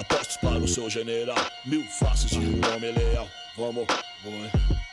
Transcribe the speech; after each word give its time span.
Apostos 0.00 0.38
para 0.38 0.56
o 0.56 0.66
seu 0.66 0.88
general, 0.88 1.36
mil 1.66 1.84
faces 1.84 2.30
de 2.30 2.38
um 2.38 2.74
homem 2.74 2.90
leal. 2.90 3.28
Vamos, 3.54 3.86
vamos. 4.24 4.50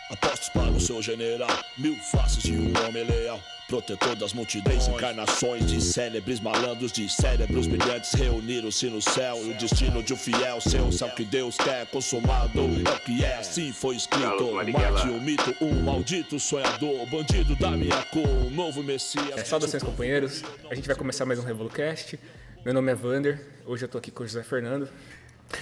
Apostos 0.10 0.50
para 0.50 0.70
o 0.70 0.82
seu 0.82 1.02
general, 1.02 1.48
mil 1.78 1.96
faces 1.96 2.44
de 2.44 2.52
um 2.52 2.74
homem 2.86 3.06
leal. 3.06 3.40
Protetor 3.70 4.18
das 4.18 4.34
multidões, 4.34 4.86
encarnações 4.90 5.66
de 5.66 5.80
célebres 5.80 6.42
malandros, 6.42 6.92
de 6.92 7.08
cérebros 7.08 7.68
brilhantes 7.68 8.14
reuniram-se 8.16 8.90
no 8.90 9.02
céu. 9.02 9.38
E 9.46 9.52
o 9.52 9.54
destino 9.54 10.04
de 10.04 10.14
um 10.14 10.18
fiel, 10.18 10.60
seu 10.60 10.92
sabe 10.92 11.16
que 11.16 11.24
Deus 11.24 11.56
quer 11.56 11.86
consumado. 11.86 12.60
É 12.60 12.92
o 12.94 13.00
que 13.00 13.24
é, 13.24 13.38
assim 13.38 13.72
foi 13.72 13.96
escrito. 13.96 14.52
Mate 14.56 15.08
o 15.08 15.22
mito, 15.22 15.56
um 15.62 15.84
maldito 15.84 16.38
sonhador, 16.38 17.06
bandido 17.06 17.56
da 17.56 17.72
minha 17.72 18.04
cor, 18.12 18.28
um 18.28 18.50
novo 18.50 18.84
Messias. 18.84 19.38
É, 19.38 19.46
saudações, 19.46 19.82
companheiros. 19.82 20.44
A 20.70 20.76
gente 20.76 20.86
vai 20.86 20.98
começar 20.98 21.26
mais 21.26 21.40
um 21.40 21.44
RevoluCast. 21.44 22.20
Meu 22.68 22.74
nome 22.74 22.92
é 22.92 22.96
Vander, 22.96 23.40
hoje 23.66 23.86
eu 23.86 23.88
tô 23.88 23.98
aqui 23.98 24.12
com 24.12 24.24
o 24.24 24.28
José 24.28 24.44
Fernando. 24.44 24.90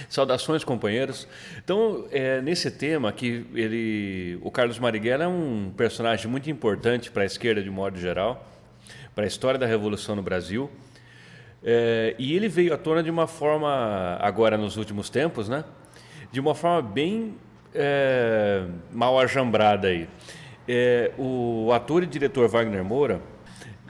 Saudações, 0.08 0.64
companheiros. 0.64 1.28
Então, 1.56 2.08
é, 2.10 2.42
nesse 2.42 2.68
tema 2.68 3.08
aqui, 3.08 3.46
ele, 3.54 4.36
o 4.42 4.50
Carlos 4.50 4.80
Marighella 4.80 5.22
é 5.22 5.28
um 5.28 5.72
personagem 5.76 6.28
muito 6.28 6.50
importante 6.50 7.08
para 7.08 7.22
a 7.22 7.24
esquerda 7.24 7.62
de 7.62 7.70
modo 7.70 7.96
geral, 7.96 8.44
para 9.14 9.22
a 9.22 9.26
história 9.28 9.56
da 9.56 9.66
Revolução 9.66 10.16
no 10.16 10.22
Brasil. 10.22 10.68
É, 11.62 12.16
e 12.18 12.34
ele 12.34 12.48
veio 12.48 12.74
à 12.74 12.76
tona 12.76 13.04
de 13.04 13.10
uma 13.12 13.28
forma, 13.28 14.18
agora 14.20 14.58
nos 14.58 14.76
últimos 14.76 15.08
tempos, 15.08 15.48
né? 15.48 15.62
De 16.32 16.40
uma 16.40 16.56
forma 16.56 16.82
bem 16.82 17.36
é, 17.72 18.64
mal 18.92 19.16
ajambrada 19.20 19.86
aí. 19.86 20.08
É, 20.66 21.12
o 21.16 21.70
ator 21.72 22.02
e 22.02 22.06
diretor 22.06 22.48
Wagner 22.48 22.82
Moura, 22.82 23.20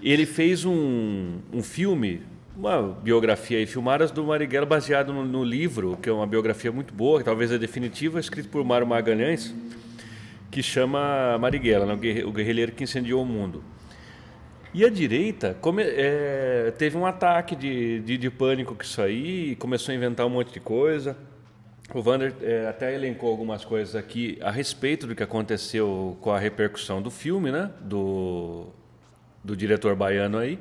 ele 0.02 0.26
fez 0.26 0.66
um, 0.66 1.38
um 1.50 1.62
filme 1.62 2.35
uma 2.56 2.80
biografia 3.02 3.58
aí 3.58 3.66
filmadas 3.66 4.10
do 4.10 4.24
Marighella 4.24 4.64
baseado 4.64 5.12
no, 5.12 5.24
no, 5.24 5.44
livro, 5.44 5.96
que 6.00 6.08
é 6.08 6.12
uma 6.12 6.26
biografia 6.26 6.72
muito 6.72 6.94
boa, 6.94 7.22
talvez 7.22 7.52
é 7.52 7.58
definitiva, 7.58 8.18
escrito 8.18 8.48
por 8.48 8.64
Mário 8.64 8.86
Magalhães, 8.86 9.54
que 10.50 10.62
chama 10.62 11.36
Marighella, 11.38 11.84
né, 11.84 11.92
o 12.24 12.32
guerrilheiro 12.32 12.72
que 12.72 12.82
incendiou 12.82 13.22
o 13.22 13.26
mundo. 13.26 13.62
E 14.72 14.84
a 14.84 14.90
direita 14.90 15.56
come, 15.60 15.82
é, 15.82 16.72
teve 16.76 16.96
um 16.96 17.06
ataque 17.06 17.54
de, 17.54 18.00
de, 18.00 18.16
de, 18.16 18.30
pânico 18.30 18.74
com 18.74 18.82
isso 18.82 19.00
aí, 19.02 19.54
começou 19.56 19.92
a 19.92 19.96
inventar 19.96 20.26
um 20.26 20.30
monte 20.30 20.52
de 20.52 20.60
coisa. 20.60 21.16
O 21.94 22.00
Wander 22.00 22.34
é, 22.42 22.66
até 22.68 22.94
elencou 22.94 23.30
algumas 23.30 23.64
coisas 23.64 23.94
aqui 23.94 24.38
a 24.42 24.50
respeito 24.50 25.06
do 25.06 25.14
que 25.14 25.22
aconteceu 25.22 26.16
com 26.20 26.32
a 26.32 26.38
repercussão 26.38 27.00
do 27.00 27.10
filme, 27.10 27.52
né? 27.52 27.70
Do, 27.80 28.66
do 29.42 29.56
diretor 29.56 29.94
baiano 29.94 30.36
aí. 30.36 30.58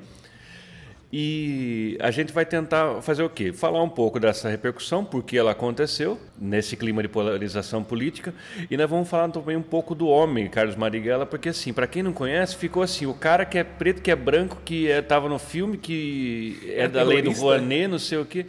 E 1.17 1.97
a 2.01 2.11
gente 2.11 2.33
vai 2.33 2.45
tentar 2.45 3.01
fazer 3.01 3.23
o 3.23 3.29
quê? 3.29 3.53
Falar 3.53 3.81
um 3.81 3.87
pouco 3.87 4.19
dessa 4.19 4.49
repercussão, 4.49 5.05
porque 5.05 5.37
ela 5.37 5.51
aconteceu 5.51 6.19
nesse 6.37 6.75
clima 6.75 7.01
de 7.01 7.07
polarização 7.07 7.81
política, 7.81 8.33
e 8.69 8.75
nós 8.75 8.89
vamos 8.89 9.07
falar 9.07 9.29
também 9.29 9.55
um 9.55 9.61
pouco 9.61 9.95
do 9.95 10.09
homem, 10.09 10.49
Carlos 10.49 10.75
Marighella, 10.75 11.25
porque 11.25 11.47
assim, 11.47 11.71
para 11.71 11.87
quem 11.87 12.03
não 12.03 12.11
conhece, 12.11 12.57
ficou 12.57 12.83
assim, 12.83 13.05
o 13.05 13.13
cara 13.13 13.45
que 13.45 13.57
é 13.57 13.63
preto, 13.63 14.01
que 14.01 14.11
é 14.11 14.15
branco, 14.15 14.57
que 14.65 14.87
estava 14.87 15.27
é, 15.27 15.29
no 15.29 15.39
filme, 15.39 15.77
que 15.77 16.59
é, 16.65 16.81
é 16.81 16.87
da 16.89 17.01
lei 17.01 17.21
do 17.21 17.31
Rouanet, 17.31 17.87
não 17.87 17.97
sei 17.97 18.17
o 18.17 18.25
quê. 18.25 18.45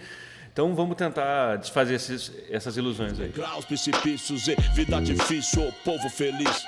Então 0.52 0.74
vamos 0.74 0.96
tentar 0.96 1.58
desfazer 1.58 1.94
esses, 1.94 2.32
essas 2.50 2.76
ilusões 2.76 3.20
aí. 3.20 3.28
Graus, 3.28 3.64
precipícios 3.64 4.48
e 4.48 4.56
vida 4.74 5.00
difícil, 5.00 5.62
o 5.62 5.72
povo 5.84 6.10
feliz. 6.10 6.64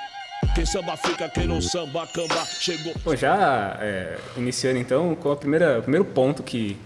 Quem 0.54 0.66
samba 0.66 0.96
fica, 0.96 1.28
quem 1.28 1.46
não 1.46 1.60
samba, 1.60 2.06
camba, 2.06 2.44
chegou. 2.46 2.92
Bom, 3.04 3.14
já 3.14 3.76
é, 3.80 4.18
iniciando 4.36 4.78
então 4.78 5.14
com 5.14 5.30
a 5.30 5.36
primeira, 5.36 5.78
o 5.78 5.82
primeiro 5.82 6.04
ponto 6.04 6.42
que 6.42 6.76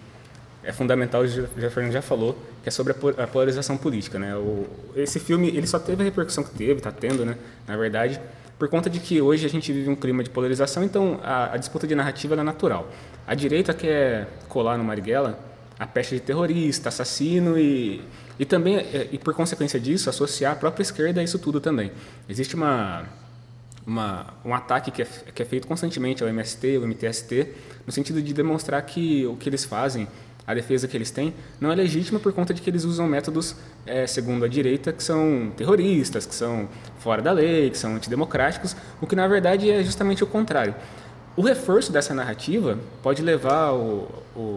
é 0.62 0.72
fundamental, 0.72 1.22
o 1.22 1.70
Fernando 1.70 1.92
já 1.92 2.02
falou, 2.02 2.38
que 2.62 2.68
é 2.68 2.72
sobre 2.72 2.94
a 3.18 3.26
polarização 3.26 3.76
política. 3.76 4.18
Né? 4.18 4.34
O, 4.36 4.66
esse 4.94 5.18
filme 5.18 5.48
ele 5.48 5.66
só 5.66 5.78
teve 5.78 6.02
a 6.02 6.04
repercussão 6.04 6.44
que 6.44 6.50
teve, 6.50 6.74
está 6.74 6.92
tendo, 6.92 7.24
né? 7.24 7.36
na 7.66 7.76
verdade, 7.76 8.20
por 8.58 8.68
conta 8.68 8.88
de 8.88 9.00
que 9.00 9.20
hoje 9.20 9.44
a 9.44 9.48
gente 9.48 9.72
vive 9.72 9.90
um 9.90 9.96
clima 9.96 10.22
de 10.22 10.30
polarização, 10.30 10.84
então 10.84 11.18
a, 11.22 11.54
a 11.54 11.56
disputa 11.56 11.86
de 11.86 11.94
narrativa 11.94 12.34
é 12.34 12.42
natural. 12.42 12.88
A 13.26 13.34
direita 13.34 13.74
quer 13.74 14.28
colar 14.48 14.78
no 14.78 14.84
Marighella 14.84 15.38
a 15.78 15.86
peste 15.86 16.14
de 16.14 16.20
terrorista, 16.20 16.88
assassino 16.88 17.58
e, 17.58 18.00
e 18.38 18.44
também, 18.44 18.76
é, 18.76 19.08
e 19.10 19.18
por 19.18 19.34
consequência 19.34 19.80
disso, 19.80 20.08
associar 20.08 20.52
a 20.52 20.56
própria 20.56 20.82
esquerda 20.82 21.20
a 21.20 21.24
isso 21.24 21.38
tudo 21.40 21.60
também. 21.60 21.90
Existe 22.28 22.54
uma 22.54 23.04
uma, 23.86 24.26
um 24.44 24.54
ataque 24.54 24.90
que 24.90 25.02
é, 25.02 25.04
que 25.04 25.42
é 25.42 25.44
feito 25.44 25.66
constantemente 25.66 26.22
ao 26.22 26.28
MST, 26.28 26.76
ao 26.76 26.82
MTST, 26.82 27.48
no 27.86 27.92
sentido 27.92 28.22
de 28.22 28.32
demonstrar 28.32 28.80
que 28.82 29.26
o 29.26 29.36
que 29.36 29.48
eles 29.48 29.64
fazem, 29.64 30.06
a 30.46 30.54
defesa 30.54 30.88
que 30.88 30.96
eles 30.96 31.10
têm, 31.10 31.34
não 31.60 31.70
é 31.70 31.74
legítima 31.74 32.18
por 32.18 32.32
conta 32.32 32.52
de 32.52 32.60
que 32.60 32.68
eles 32.68 32.84
usam 32.84 33.06
métodos, 33.06 33.56
é, 33.86 34.06
segundo 34.06 34.44
a 34.44 34.48
direita, 34.48 34.92
que 34.92 35.02
são 35.02 35.52
terroristas, 35.56 36.26
que 36.26 36.34
são 36.34 36.68
fora 36.98 37.22
da 37.22 37.32
lei, 37.32 37.70
que 37.70 37.78
são 37.78 37.94
antidemocráticos, 37.94 38.74
o 39.00 39.06
que 39.06 39.14
na 39.14 39.26
verdade 39.28 39.70
é 39.70 39.82
justamente 39.82 40.24
o 40.24 40.26
contrário. 40.26 40.74
O 41.36 41.42
reforço 41.42 41.92
dessa 41.92 42.12
narrativa 42.12 42.78
pode 43.02 43.22
levar 43.22 43.72
o, 43.72 44.08
o 44.36 44.54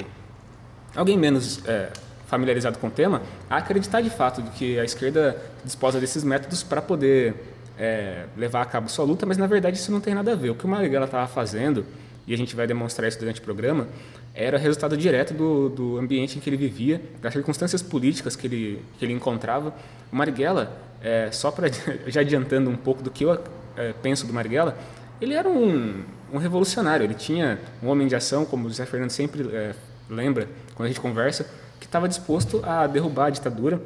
alguém 0.95 1.17
menos 1.17 1.65
é, 1.65 1.89
familiarizado 2.27 2.77
com 2.79 2.87
o 2.87 2.91
tema 2.91 3.21
a 3.49 3.57
acreditar 3.57 4.01
de 4.01 4.09
fato 4.09 4.41
de 4.41 4.49
que 4.51 4.79
a 4.79 4.83
esquerda 4.83 5.41
disposa 5.63 5.99
desses 5.99 6.23
métodos 6.23 6.63
para 6.63 6.81
poder 6.81 7.54
é, 7.77 8.25
levar 8.37 8.61
a 8.61 8.65
cabo 8.65 8.89
sua 8.89 9.05
luta, 9.05 9.25
mas 9.25 9.37
na 9.37 9.47
verdade 9.47 9.77
isso 9.77 9.91
não 9.91 9.99
tem 9.99 10.13
nada 10.13 10.31
a 10.33 10.35
ver. 10.35 10.49
O 10.49 10.55
que 10.55 10.65
o 10.65 10.67
Marighella 10.67 11.05
estava 11.05 11.27
fazendo, 11.27 11.85
e 12.27 12.33
a 12.33 12.37
gente 12.37 12.55
vai 12.55 12.65
demonstrar 12.65 13.07
isso 13.07 13.19
durante 13.19 13.39
o 13.39 13.43
programa, 13.43 13.87
era 14.33 14.57
resultado 14.57 14.97
direto 14.97 15.33
do, 15.33 15.69
do 15.69 15.97
ambiente 15.97 16.37
em 16.37 16.41
que 16.41 16.49
ele 16.49 16.57
vivia, 16.57 17.01
das 17.21 17.33
circunstâncias 17.33 17.81
políticas 17.81 18.35
que 18.35 18.47
ele, 18.47 18.85
que 18.97 19.05
ele 19.05 19.13
encontrava. 19.13 19.73
O 20.11 20.15
Marighella, 20.15 20.77
é, 21.01 21.29
só 21.31 21.51
para 21.51 21.69
já 22.07 22.21
adiantando 22.21 22.69
um 22.69 22.75
pouco 22.75 23.01
do 23.01 23.09
que 23.09 23.23
eu 23.23 23.39
é, 23.77 23.93
penso 24.01 24.27
do 24.27 24.33
Marighella, 24.33 24.77
ele 25.21 25.33
era 25.33 25.47
um, 25.47 26.03
um, 26.33 26.37
revolucionário, 26.37 27.05
ele 27.05 27.13
tinha 27.13 27.59
um 27.81 27.87
homem 27.87 28.07
de 28.07 28.15
ação, 28.15 28.43
como 28.43 28.65
o 28.65 28.69
José 28.69 28.85
Fernando 28.85 29.11
sempre 29.11 29.47
é, 29.55 29.73
lembra 30.09 30.49
quando 30.73 30.87
a 30.87 30.89
gente 30.89 30.99
conversa, 30.99 31.49
que 31.79 31.85
estava 31.85 32.07
disposto 32.07 32.61
a 32.65 32.87
derrubar 32.87 33.27
a 33.27 33.29
ditadura, 33.29 33.81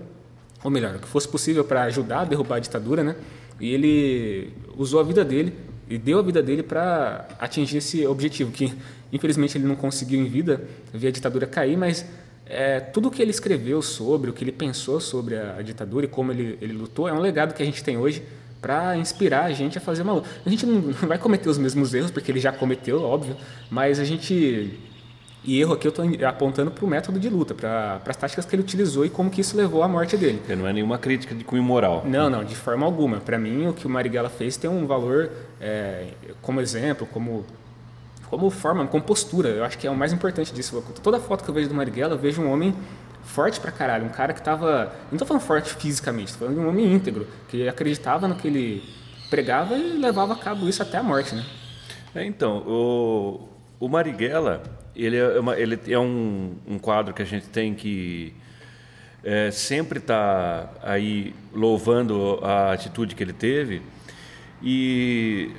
ou 0.64 0.72
melhor, 0.72 0.96
o 0.96 1.00
que 1.00 1.08
fosse 1.08 1.28
possível 1.28 1.64
para 1.64 1.84
ajudar 1.84 2.22
a 2.22 2.26
derrubar 2.26 2.56
a 2.56 2.60
ditadura, 2.60 3.04
né? 3.04 3.16
E 3.60 3.74
ele 3.74 4.54
usou 4.78 5.00
a 5.00 5.04
vida 5.04 5.24
dele 5.24 5.54
e 5.90 5.98
deu 5.98 6.20
a 6.20 6.22
vida 6.22 6.42
dele 6.42 6.64
para 6.64 7.28
atingir 7.40 7.78
esse 7.78 8.06
objetivo, 8.06 8.52
que 8.52 8.74
infelizmente 9.12 9.58
ele 9.58 9.66
não 9.66 9.76
conseguiu 9.76 10.20
em 10.20 10.26
vida, 10.26 10.64
ver 10.94 11.08
a 11.08 11.12
ditadura 11.12 11.48
cair, 11.48 11.78
mas 11.78 12.06
é, 12.46 12.80
tudo 12.80 13.10
o 13.10 13.12
que 13.12 13.22
ele 13.22 13.32
escreveu 13.32 13.82
sobre, 13.82 14.30
o 14.30 14.34
que 14.34 14.44
ele 14.44 14.52
pensou 14.52 15.00
sobre 15.00 15.36
a, 15.36 15.58
a 15.58 15.62
ditadura 15.62 16.06
e 16.06 16.10
como 16.10 16.32
ele, 16.32 16.58
ele 16.62 16.74
lutou, 16.74 17.08
é 17.08 17.14
um 17.14 17.20
legado 17.20 17.54
que 17.54 17.62
a 17.62 17.66
gente 17.66 17.84
tem 17.84 17.98
hoje 17.98 18.24
para 18.62 18.98
inspirar 18.98 19.46
a 19.46 19.52
gente 19.52 19.78
a 19.78 19.82
fazer 19.82 20.02
uma 20.02 20.14
luta. 20.14 20.30
A 20.46 20.50
gente 20.50 20.66
não 20.66 20.82
vai 21.08 21.18
cometer 21.18 21.50
os 21.50 21.58
mesmos 21.58 21.94
erros, 21.94 22.12
porque 22.12 22.32
ele 22.32 22.40
já 22.40 22.52
cometeu, 22.52 23.02
óbvio, 23.02 23.36
mas 23.70 24.00
a 24.00 24.04
gente 24.04 24.78
e 25.44 25.60
erro 25.60 25.74
aqui 25.74 25.88
eu 25.88 25.90
estou 25.90 26.06
apontando 26.28 26.70
para 26.70 26.84
o 26.84 26.88
método 26.88 27.20
de 27.20 27.30
luta, 27.30 27.54
para 27.54 28.02
as 28.06 28.16
táticas 28.16 28.46
que 28.46 28.56
ele 28.56 28.62
utilizou 28.62 29.06
e 29.06 29.10
como 29.10 29.30
que 29.30 29.42
isso 29.42 29.56
levou 29.56 29.82
à 29.84 29.88
morte 29.88 30.18
dele. 30.18 30.42
Não 30.58 30.68
é 30.68 30.74
nenhuma 30.74 30.98
crítica 30.98 31.34
de 31.34 31.44
cunho 31.44 31.64
moral. 31.64 32.04
Não, 32.06 32.30
não, 32.30 32.44
de 32.44 32.56
forma 32.56 32.86
alguma. 32.86 33.18
Para 33.18 33.38
mim, 33.38 33.68
o 33.68 33.74
que 33.74 33.88
o 33.88 33.90
Marighella 33.90 34.30
fez 34.30 34.58
tem 34.58 34.70
um 34.70 34.86
valor 34.86 35.32
é, 35.62 36.08
como 36.42 36.60
exemplo, 36.60 37.08
como 37.08 37.46
como 38.30 38.50
forma, 38.52 38.86
como 38.86 39.04
postura. 39.04 39.50
Eu 39.50 39.64
acho 39.64 39.78
que 39.78 39.88
é 39.88 39.92
o 39.92 39.96
mais 39.96 40.14
importante 40.14 40.54
disso. 40.54 40.84
Toda 41.02 41.20
foto 41.20 41.44
que 41.44 41.50
eu 41.50 41.54
vejo 41.54 41.68
do 41.68 41.74
Marighella, 41.74 42.14
eu 42.14 42.20
vejo 42.20 42.42
um 42.42 42.52
homem 42.52 42.76
forte 43.24 43.60
pra 43.60 43.72
caralho, 43.72 44.06
um 44.06 44.10
cara 44.10 44.34
que 44.34 44.42
tava, 44.42 44.94
não 45.12 45.18
tô 45.18 45.26
falando 45.26 45.44
forte 45.44 45.74
fisicamente, 45.76 46.34
tô 46.34 46.40
falando 46.40 46.56
de 46.56 46.62
um 46.62 46.68
homem 46.68 46.94
íntegro, 46.94 47.28
que 47.48 47.68
acreditava 47.68 48.28
no 48.28 48.36
que 48.36 48.48
ele 48.48 48.84
pregava 49.30 49.76
e 49.76 49.98
levava 49.98 50.34
a 50.34 50.36
cabo 50.36 50.68
isso 50.68 50.82
até 50.82 50.98
a 50.98 51.04
morte, 51.04 51.36
né? 51.36 51.46
É, 52.16 52.26
então, 52.26 52.64
o, 52.68 53.48
o 53.80 53.88
Marighella, 53.88 54.64
ele 55.06 55.18
é, 55.18 55.40
uma, 55.40 55.58
ele 55.58 55.80
é 55.88 56.00
um, 56.00 56.56
um, 56.68 56.80
quadro 56.80 57.14
que 57.14 57.22
a 57.22 57.26
gente 57.26 57.48
tem 57.48 57.74
que 57.74 58.34
é, 59.24 59.52
sempre 59.52 60.00
estar 60.00 60.64
tá 60.68 60.92
aí 60.92 61.34
louvando 61.54 62.40
a 62.42 62.74
atitude 62.74 63.16
que 63.16 63.24
ele 63.24 63.34
teve 63.34 63.82
e 64.62 65.52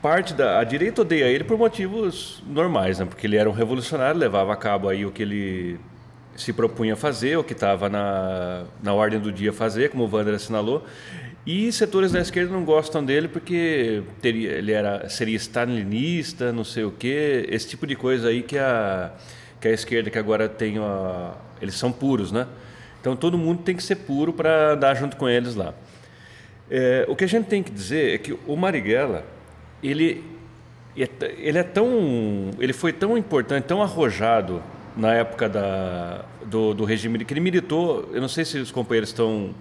parte 0.00 0.32
da 0.32 0.60
a 0.60 0.64
direita 0.64 1.02
odeia 1.02 1.26
ele 1.26 1.44
por 1.44 1.58
motivos 1.58 2.42
normais, 2.46 2.98
né? 2.98 3.04
Porque 3.04 3.26
ele 3.26 3.36
era 3.36 3.48
um 3.48 3.52
revolucionário, 3.52 4.18
levava 4.18 4.52
a 4.52 4.56
cabo 4.56 4.88
aí 4.88 5.04
o 5.04 5.10
que 5.10 5.22
ele 5.22 5.80
se 6.36 6.52
propunha 6.52 6.94
fazer, 6.94 7.36
o 7.36 7.42
que 7.42 7.52
estava 7.52 7.88
na, 7.88 8.64
na 8.82 8.94
ordem 8.94 9.18
do 9.18 9.32
dia 9.32 9.52
fazer, 9.52 9.90
como 9.90 10.04
o 10.04 10.10
Wander 10.10 10.34
assinalou. 10.34 10.84
E 11.48 11.72
setores 11.72 12.12
da 12.12 12.20
esquerda 12.20 12.52
não 12.52 12.62
gostam 12.62 13.02
dele 13.02 13.26
porque 13.26 14.02
teria, 14.20 14.50
ele 14.50 14.70
era, 14.70 15.08
seria 15.08 15.34
stalinista, 15.36 16.52
não 16.52 16.62
sei 16.62 16.84
o 16.84 16.90
quê, 16.90 17.46
esse 17.48 17.66
tipo 17.66 17.86
de 17.86 17.96
coisa 17.96 18.28
aí 18.28 18.42
que 18.42 18.58
a, 18.58 19.12
que 19.58 19.66
a 19.66 19.70
esquerda, 19.70 20.10
que 20.10 20.18
agora 20.18 20.46
tem. 20.46 20.76
A, 20.76 21.32
eles 21.58 21.74
são 21.74 21.90
puros, 21.90 22.30
né? 22.30 22.46
Então 23.00 23.16
todo 23.16 23.38
mundo 23.38 23.62
tem 23.62 23.74
que 23.74 23.82
ser 23.82 23.96
puro 23.96 24.30
para 24.30 24.74
dar 24.74 24.94
junto 24.94 25.16
com 25.16 25.26
eles 25.26 25.54
lá. 25.54 25.72
É, 26.70 27.06
o 27.08 27.16
que 27.16 27.24
a 27.24 27.26
gente 27.26 27.46
tem 27.46 27.62
que 27.62 27.70
dizer 27.70 28.14
é 28.14 28.18
que 28.18 28.38
o 28.46 28.54
Marighella, 28.54 29.24
ele, 29.82 30.22
ele 30.94 31.56
é 31.56 31.62
tão, 31.62 32.50
ele 32.58 32.74
foi 32.74 32.92
tão 32.92 33.16
importante, 33.16 33.64
tão 33.64 33.80
arrojado 33.80 34.62
na 34.94 35.14
época 35.14 35.48
da, 35.48 36.26
do, 36.44 36.74
do 36.74 36.84
regime 36.84 37.24
que 37.24 37.32
ele 37.32 37.40
militou. 37.40 38.06
Eu 38.12 38.20
não 38.20 38.28
sei 38.28 38.44
se 38.44 38.58
os 38.58 38.70
companheiros 38.70 39.08
estão 39.08 39.54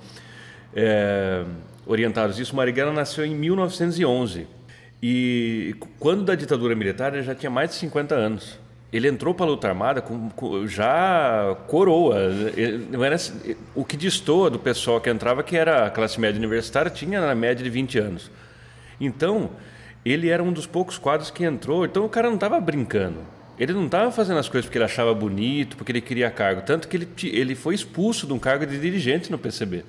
é, 0.75 1.45
orientados 1.88 2.36
disso. 2.36 2.56
Marighella 2.56 2.92
nasceu 2.92 3.25
em 3.25 3.36
1911 3.36 4.48
e 5.01 5.75
quando 6.00 6.24
da 6.24 6.36
ditadura 6.36 6.75
militar 6.75 7.13
ele 7.13 7.24
já 7.24 7.36
tinha 7.36 7.50
mais 7.50 7.69
de 7.72 7.75
50 7.78 8.16
anos. 8.16 8.60
Ele 8.92 9.07
entrou 9.07 9.34
para 9.34 9.45
a 9.45 9.50
luta 9.50 9.68
armada 9.68 10.01
com, 10.01 10.30
com, 10.30 10.66
já 10.66 11.57
coroa. 11.68 12.18
Ele, 12.56 12.88
era, 13.06 13.18
o 13.75 13.84
que 13.84 13.98
distou 13.98 14.50
do 14.50 14.57
pessoal 14.57 15.01
que 15.01 15.10
entrava, 15.10 15.44
que 15.44 15.57
era 15.57 15.86
a 15.86 15.89
classe 15.89 16.19
média 16.19 16.39
universitária, 16.39 16.89
tinha 16.89 17.19
na 17.19 17.36
média 17.36 17.63
de 17.63 17.69
20 17.69 18.00
anos. 18.00 18.31
Então, 19.00 19.50
ele 20.06 20.30
era 20.30 20.42
um 20.42 20.54
dos 20.54 20.66
poucos 20.66 20.98
quadros 20.98 21.30
que 21.30 21.44
entrou. 21.44 21.83
Então, 21.83 22.06
o 22.06 22.10
cara 22.10 22.30
não 22.30 22.36
estava 22.36 22.60
brincando. 22.62 23.19
Ele 23.60 23.74
não 23.74 23.88
estava 23.88 24.10
fazendo 24.10 24.40
as 24.40 24.48
coisas 24.48 24.66
porque 24.66 24.78
ele 24.78 24.86
achava 24.86 25.13
bonito, 25.13 25.75
porque 25.75 25.92
ele 25.92 26.01
queria 26.01 26.31
cargo. 26.31 26.62
Tanto 26.62 26.88
que 26.88 26.95
ele, 26.95 27.10
ele 27.24 27.56
foi 27.56 27.75
expulso 27.75 28.25
de 28.25 28.31
um 28.31 28.40
cargo 28.40 28.66
de 28.66 28.80
dirigente 28.80 29.30
no 29.30 29.38
PCB 29.38 29.83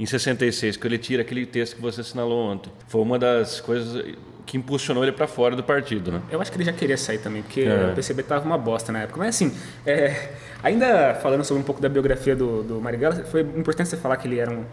em 0.00 0.06
66, 0.06 0.78
que 0.78 0.86
ele 0.86 0.96
tira 0.96 1.20
aquele 1.20 1.44
texto 1.44 1.76
que 1.76 1.82
você 1.82 2.00
assinalou 2.00 2.50
ontem. 2.50 2.72
Foi 2.88 3.02
uma 3.02 3.18
das 3.18 3.60
coisas 3.60 4.02
que 4.46 4.56
impulsionou 4.56 5.04
ele 5.04 5.12
para 5.12 5.26
fora 5.26 5.54
do 5.54 5.62
partido, 5.62 6.10
né? 6.10 6.22
Eu 6.30 6.40
acho 6.40 6.50
que 6.50 6.56
ele 6.56 6.64
já 6.64 6.72
queria 6.72 6.96
sair 6.96 7.18
também, 7.18 7.42
porque 7.42 7.60
é. 7.60 7.90
o 7.92 7.94
PCB 7.94 8.22
tava 8.22 8.46
uma 8.46 8.56
bosta 8.56 8.90
na 8.90 9.00
época. 9.00 9.18
Mas 9.18 9.36
assim, 9.36 9.54
é, 9.86 10.30
ainda 10.62 11.14
falando 11.16 11.44
sobre 11.44 11.62
um 11.62 11.66
pouco 11.66 11.82
da 11.82 11.88
biografia 11.88 12.34
do, 12.34 12.62
do 12.62 12.80
Marighella, 12.80 13.14
foi 13.26 13.42
importante 13.42 13.90
você 13.90 13.98
falar 13.98 14.16
que 14.16 14.26
ele 14.26 14.38
era 14.38 14.50
um, 14.50 14.64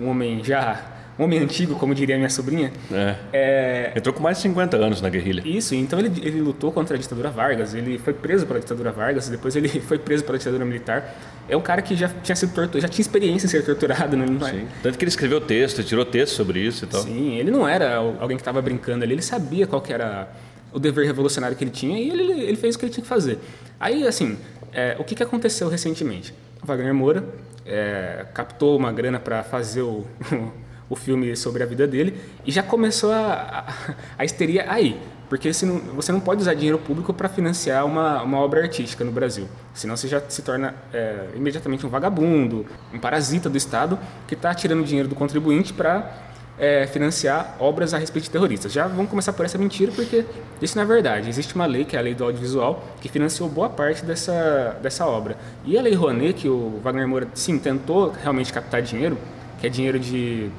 um 0.00 0.08
homem 0.08 0.42
já 0.42 0.84
homem 1.18 1.38
antigo, 1.38 1.74
como 1.76 1.94
diria 1.94 2.16
minha 2.16 2.30
sobrinha. 2.30 2.72
É. 2.90 3.16
é. 3.32 3.92
Entrou 3.96 4.14
com 4.14 4.22
mais 4.22 4.38
de 4.38 4.42
50 4.44 4.76
anos 4.76 5.00
na 5.00 5.08
guerrilha. 5.08 5.42
Isso, 5.44 5.74
então 5.74 5.98
ele, 5.98 6.12
ele 6.22 6.40
lutou 6.40 6.72
contra 6.72 6.96
a 6.96 6.98
ditadura 6.98 7.30
Vargas, 7.30 7.74
ele 7.74 7.98
foi 7.98 8.12
preso 8.12 8.46
pela 8.46 8.60
ditadura 8.60 8.90
Vargas, 8.90 9.28
depois 9.28 9.54
ele 9.56 9.68
foi 9.80 9.98
preso 9.98 10.24
pela 10.24 10.38
ditadura 10.38 10.64
militar. 10.64 11.14
É 11.48 11.56
um 11.56 11.60
cara 11.60 11.82
que 11.82 11.94
já 11.96 12.08
tinha 12.22 12.36
sido 12.36 12.54
torturado, 12.54 12.80
já 12.80 12.88
tinha 12.88 13.02
experiência 13.02 13.46
em 13.46 13.50
ser 13.50 13.64
torturado. 13.64 14.16
Né? 14.16 14.24
É? 14.24 14.50
Sim. 14.50 14.68
Tanto 14.82 14.98
que 14.98 15.04
ele 15.04 15.10
escreveu 15.10 15.40
texto, 15.40 15.82
tirou 15.82 16.04
texto 16.04 16.34
sobre 16.34 16.60
isso 16.60 16.84
e 16.84 16.88
tal. 16.88 17.02
Sim, 17.02 17.36
ele 17.36 17.50
não 17.50 17.68
era 17.68 17.96
alguém 17.96 18.36
que 18.36 18.42
estava 18.42 18.62
brincando 18.62 19.04
ali, 19.04 19.14
ele 19.14 19.22
sabia 19.22 19.66
qual 19.66 19.82
que 19.82 19.92
era 19.92 20.28
o 20.72 20.78
dever 20.78 21.04
revolucionário 21.04 21.56
que 21.56 21.64
ele 21.64 21.70
tinha 21.70 21.98
e 21.98 22.08
ele, 22.08 22.32
ele 22.32 22.56
fez 22.56 22.74
o 22.74 22.78
que 22.78 22.86
ele 22.86 22.92
tinha 22.92 23.02
que 23.02 23.08
fazer. 23.08 23.38
Aí, 23.78 24.06
assim, 24.06 24.38
é, 24.72 24.96
o 24.98 25.04
que, 25.04 25.14
que 25.14 25.22
aconteceu 25.22 25.68
recentemente? 25.68 26.32
O 26.62 26.66
Wagner 26.66 26.94
Moura 26.94 27.24
é, 27.66 28.24
captou 28.32 28.76
uma 28.76 28.92
grana 28.92 29.20
para 29.20 29.42
fazer 29.42 29.82
o, 29.82 30.06
o 30.92 30.96
filme 30.96 31.34
sobre 31.34 31.62
a 31.62 31.66
vida 31.66 31.86
dele 31.86 32.20
e 32.44 32.52
já 32.52 32.62
começou 32.62 33.10
a, 33.10 33.64
a, 33.66 33.94
a 34.18 34.24
histeria 34.26 34.66
aí. 34.70 35.00
Porque 35.26 35.50
não, 35.62 35.78
você 35.96 36.12
não 36.12 36.20
pode 36.20 36.42
usar 36.42 36.52
dinheiro 36.52 36.78
público 36.78 37.14
para 37.14 37.26
financiar 37.30 37.86
uma, 37.86 38.22
uma 38.22 38.38
obra 38.38 38.60
artística 38.60 39.02
no 39.02 39.10
Brasil. 39.10 39.48
Senão 39.72 39.96
você 39.96 40.06
já 40.06 40.20
se 40.28 40.42
torna 40.42 40.74
é, 40.92 41.28
imediatamente 41.34 41.86
um 41.86 41.88
vagabundo, 41.88 42.66
um 42.92 42.98
parasita 42.98 43.48
do 43.48 43.56
Estado 43.56 43.98
que 44.28 44.34
está 44.34 44.54
tirando 44.54 44.84
dinheiro 44.84 45.08
do 45.08 45.14
contribuinte 45.14 45.72
para 45.72 46.12
é, 46.58 46.86
financiar 46.86 47.56
obras 47.58 47.94
a 47.94 47.98
respeito 47.98 48.24
de 48.24 48.30
terroristas. 48.30 48.70
Já 48.70 48.86
vamos 48.86 49.08
começar 49.08 49.32
por 49.32 49.46
essa 49.46 49.56
mentira, 49.56 49.90
porque 49.92 50.26
isso 50.60 50.76
não 50.76 50.82
é 50.82 50.86
verdade. 50.86 51.30
Existe 51.30 51.54
uma 51.54 51.64
lei, 51.64 51.86
que 51.86 51.96
é 51.96 51.98
a 51.98 52.02
Lei 52.02 52.14
do 52.14 52.24
Audiovisual, 52.24 52.84
que 53.00 53.08
financiou 53.08 53.48
boa 53.48 53.70
parte 53.70 54.04
dessa, 54.04 54.78
dessa 54.82 55.06
obra. 55.06 55.38
E 55.64 55.78
a 55.78 55.80
Lei 55.80 55.94
Rouanet, 55.94 56.34
que 56.34 56.48
o 56.48 56.78
Wagner 56.84 57.08
Moura, 57.08 57.28
sim, 57.32 57.58
tentou 57.58 58.10
realmente 58.10 58.52
captar 58.52 58.82
dinheiro, 58.82 59.16
que 59.58 59.66
é 59.66 59.70
dinheiro 59.70 59.98
de 59.98 60.50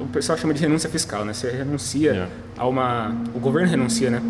o 0.00 0.06
pessoal 0.06 0.36
chama 0.38 0.54
de 0.54 0.60
renúncia 0.60 0.88
fiscal, 0.88 1.24
né? 1.24 1.32
Você 1.32 1.50
renuncia 1.50 2.12
yeah. 2.12 2.32
a 2.56 2.66
uma, 2.66 3.14
o 3.34 3.38
governo 3.38 3.68
renuncia, 3.68 4.10
né? 4.10 4.22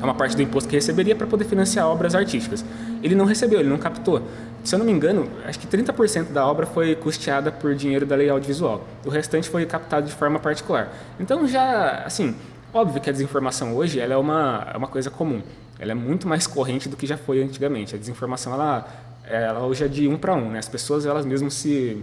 A 0.00 0.04
uma 0.04 0.14
parte 0.14 0.36
do 0.36 0.42
imposto 0.42 0.68
que 0.68 0.76
receberia 0.76 1.14
para 1.14 1.26
poder 1.26 1.44
financiar 1.44 1.86
obras 1.86 2.14
artísticas. 2.14 2.64
Ele 3.02 3.14
não 3.14 3.24
recebeu, 3.24 3.60
ele 3.60 3.68
não 3.68 3.78
captou. 3.78 4.22
Se 4.64 4.74
eu 4.74 4.78
não 4.78 4.86
me 4.86 4.92
engano, 4.92 5.28
acho 5.46 5.58
que 5.58 5.66
30% 5.66 6.32
da 6.32 6.44
obra 6.44 6.66
foi 6.66 6.96
custeada 6.96 7.52
por 7.52 7.74
dinheiro 7.74 8.04
da 8.04 8.16
lei 8.16 8.28
audiovisual. 8.28 8.86
O 9.04 9.08
restante 9.08 9.48
foi 9.48 9.64
captado 9.64 10.06
de 10.06 10.12
forma 10.12 10.38
particular. 10.38 10.92
Então 11.20 11.46
já, 11.46 12.02
assim, 12.04 12.34
óbvio 12.74 13.00
que 13.00 13.08
a 13.08 13.12
desinformação 13.12 13.74
hoje 13.74 14.00
ela 14.00 14.14
é 14.14 14.16
uma, 14.16 14.66
é 14.74 14.76
uma 14.76 14.88
coisa 14.88 15.08
comum. 15.08 15.40
Ela 15.78 15.92
é 15.92 15.94
muito 15.94 16.26
mais 16.26 16.46
corrente 16.46 16.88
do 16.88 16.96
que 16.96 17.06
já 17.06 17.16
foi 17.16 17.42
antigamente. 17.42 17.94
A 17.94 17.98
desinformação 17.98 18.52
ela, 18.52 18.88
ela 19.24 19.64
hoje 19.64 19.84
é 19.84 19.88
de 19.88 20.08
um 20.08 20.16
para 20.16 20.34
um, 20.34 20.50
né? 20.50 20.58
As 20.58 20.68
pessoas 20.68 21.06
elas 21.06 21.24
mesmas 21.24 21.54
se 21.54 22.02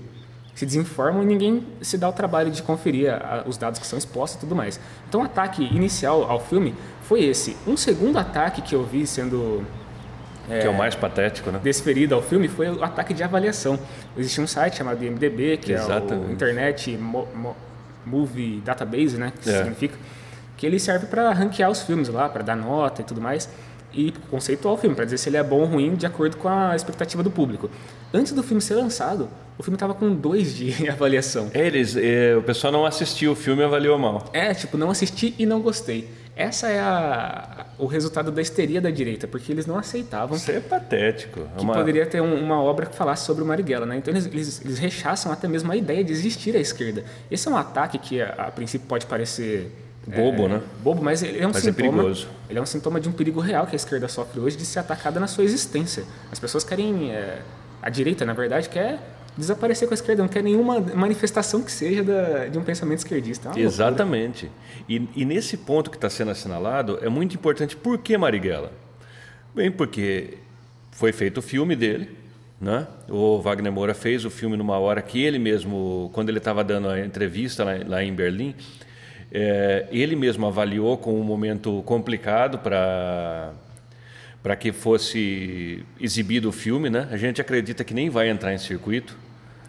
se 0.55 0.65
desinformam 0.65 1.23
e 1.23 1.25
ninguém 1.25 1.65
se 1.81 1.97
dá 1.97 2.07
o 2.07 2.13
trabalho 2.13 2.51
de 2.51 2.61
conferir 2.61 3.11
a, 3.11 3.43
os 3.47 3.57
dados 3.57 3.79
que 3.79 3.87
são 3.87 3.97
expostos 3.97 4.37
e 4.37 4.39
tudo 4.41 4.55
mais. 4.55 4.79
Então 5.07 5.21
o 5.21 5.23
ataque 5.23 5.63
inicial 5.63 6.23
ao 6.23 6.39
filme 6.39 6.75
foi 7.01 7.23
esse. 7.23 7.57
Um 7.67 7.75
segundo 7.75 8.17
ataque 8.17 8.61
que 8.61 8.75
eu 8.75 8.83
vi 8.83 9.05
sendo 9.07 9.65
é, 10.49 10.59
que 10.59 10.67
é 10.67 10.69
o 10.69 10.77
mais 10.77 10.93
patético, 10.95 11.51
né? 11.51 11.59
Desferido 11.63 12.13
ao 12.13 12.21
filme 12.21 12.47
foi 12.47 12.69
o 12.69 12.83
ataque 12.83 13.13
de 13.13 13.23
avaliação. 13.23 13.79
Existia 14.17 14.43
um 14.43 14.47
site 14.47 14.77
chamado 14.77 15.03
IMDb, 15.03 15.57
que 15.57 15.71
Exatamente. 15.71 16.13
é 16.13 16.15
o 16.15 16.31
Internet 16.31 16.97
Mo 16.97 17.27
Mo 17.33 17.55
Movie 18.05 18.61
Database, 18.65 19.17
né? 19.17 19.31
Que 19.41 19.49
é. 19.49 19.57
significa 19.59 19.97
que 20.57 20.65
ele 20.65 20.77
serve 20.77 21.07
para 21.07 21.31
ranquear 21.31 21.71
os 21.71 21.81
filmes 21.81 22.09
lá, 22.09 22.27
para 22.27 22.43
dar 22.43 22.55
nota 22.55 23.01
e 23.01 23.05
tudo 23.05 23.21
mais 23.21 23.49
e 23.93 24.11
conceitual 24.29 24.73
o 24.73 24.77
filme, 24.77 24.95
para 24.95 25.05
dizer 25.05 25.17
se 25.17 25.29
ele 25.29 25.37
é 25.37 25.43
bom 25.43 25.59
ou 25.59 25.65
ruim 25.65 25.95
de 25.95 26.05
acordo 26.05 26.37
com 26.37 26.49
a 26.49 26.75
expectativa 26.75 27.21
do 27.21 27.29
público. 27.29 27.69
Antes 28.13 28.33
do 28.33 28.43
filme 28.43 28.61
ser 28.61 28.75
lançado, 28.75 29.29
o 29.57 29.63
filme 29.63 29.77
tava 29.77 29.93
com 29.93 30.13
dois 30.13 30.55
de 30.55 30.73
avaliação. 30.89 31.49
Eles, 31.53 31.95
é, 31.95 32.35
o 32.35 32.43
pessoal 32.43 32.71
não 32.73 32.85
assistiu 32.85 33.31
o 33.33 33.35
filme 33.35 33.61
e 33.61 33.65
avaliou 33.65 33.97
mal. 33.97 34.25
É, 34.33 34.53
tipo, 34.53 34.77
não 34.77 34.89
assisti 34.89 35.35
e 35.37 35.45
não 35.45 35.61
gostei. 35.61 36.09
Essa 36.35 36.67
é 36.67 36.79
a, 36.79 37.67
o 37.77 37.85
resultado 37.85 38.31
da 38.31 38.41
histeria 38.41 38.81
da 38.81 38.89
direita, 38.89 39.27
porque 39.27 39.51
eles 39.51 39.67
não 39.67 39.77
aceitavam. 39.77 40.35
Isso 40.35 40.49
é 40.51 40.59
patético. 40.59 41.41
É 41.41 41.57
que 41.57 41.63
uma... 41.63 41.73
poderia 41.73 42.07
ter 42.07 42.21
um, 42.21 42.33
uma 42.33 42.59
obra 42.59 42.87
que 42.87 42.95
falasse 42.95 43.25
sobre 43.25 43.43
o 43.43 43.45
Marighella, 43.45 43.85
né? 43.85 43.97
Então 43.97 44.11
eles, 44.11 44.25
eles, 44.25 44.61
eles, 44.65 44.79
rechaçam 44.79 45.31
até 45.31 45.47
mesmo 45.47 45.71
a 45.71 45.75
ideia 45.75 46.03
de 46.03 46.11
existir 46.11 46.55
a 46.55 46.59
esquerda. 46.59 47.03
Esse 47.29 47.47
é 47.47 47.51
um 47.51 47.57
ataque 47.57 47.99
que 47.99 48.19
a, 48.19 48.29
a 48.29 48.51
princípio 48.51 48.87
pode 48.87 49.05
parecer 49.05 49.71
bobo, 50.07 50.45
é, 50.45 50.47
né? 50.49 50.61
Bobo, 50.81 51.03
mas 51.03 51.21
ele 51.21 51.39
é 51.39 51.45
um 51.45 51.51
mas 51.53 51.61
sintoma. 51.61 51.87
É 51.87 51.91
perigoso. 51.91 52.27
Ele 52.49 52.57
é 52.57 52.61
um 52.61 52.65
sintoma 52.65 52.99
de 52.99 53.07
um 53.07 53.11
perigo 53.11 53.39
real 53.39 53.67
que 53.67 53.75
a 53.75 53.77
esquerda 53.77 54.07
sofre 54.07 54.39
hoje 54.39 54.57
de 54.57 54.65
ser 54.65 54.79
atacada 54.79 55.19
na 55.19 55.27
sua 55.27 55.43
existência. 55.43 56.03
As 56.31 56.39
pessoas 56.39 56.63
querem 56.63 57.11
é, 57.11 57.43
a 57.79 57.89
direita, 57.91 58.25
na 58.25 58.33
verdade, 58.33 58.69
quer 58.69 58.99
desaparecer 59.37 59.87
com 59.87 59.93
a 59.93 59.95
esquerda, 59.95 60.21
não 60.21 60.29
quer 60.29 60.43
nenhuma 60.43 60.79
manifestação 60.79 61.61
que 61.61 61.71
seja 61.71 62.03
da, 62.03 62.47
de 62.47 62.57
um 62.57 62.63
pensamento 62.63 62.99
esquerdista. 62.99 63.51
É 63.55 63.59
Exatamente. 63.59 64.51
E, 64.87 65.07
e, 65.15 65.25
nesse 65.25 65.57
ponto 65.57 65.89
que 65.89 65.97
está 65.97 66.09
sendo 66.09 66.31
assinalado, 66.31 66.99
é 67.01 67.09
muito 67.09 67.35
importante. 67.35 67.75
Por 67.75 67.97
que 67.97 68.17
Marighella? 68.17 68.71
Bem, 69.55 69.71
porque 69.71 70.37
foi 70.91 71.11
feito 71.11 71.39
o 71.39 71.41
filme 71.41 71.75
dele, 71.75 72.09
né? 72.59 72.87
O 73.09 73.39
Wagner 73.41 73.71
Moura 73.71 73.93
fez 73.93 74.25
o 74.25 74.29
filme 74.29 74.55
numa 74.55 74.77
hora 74.77 75.01
que 75.01 75.21
ele 75.21 75.39
mesmo, 75.39 76.09
quando 76.13 76.29
ele 76.29 76.37
estava 76.37 76.63
dando 76.63 76.89
a 76.89 76.99
entrevista 76.99 77.63
lá, 77.63 77.71
lá 77.85 78.03
em 78.03 78.13
Berlim, 78.13 78.55
é, 79.31 79.87
ele 79.91 80.15
mesmo 80.15 80.45
avaliou 80.45 80.97
com 80.97 81.19
um 81.19 81.23
momento 81.23 81.81
complicado 81.83 82.59
para 82.59 83.51
para 84.43 84.57
que 84.57 84.73
fosse 84.73 85.85
exibido 85.97 86.49
o 86.49 86.51
filme, 86.51 86.89
né? 86.89 87.07
A 87.09 87.15
gente 87.15 87.39
acredita 87.39 87.81
que 87.85 87.93
nem 87.93 88.09
vai 88.09 88.27
entrar 88.27 88.53
em 88.53 88.57
circuito. 88.57 89.17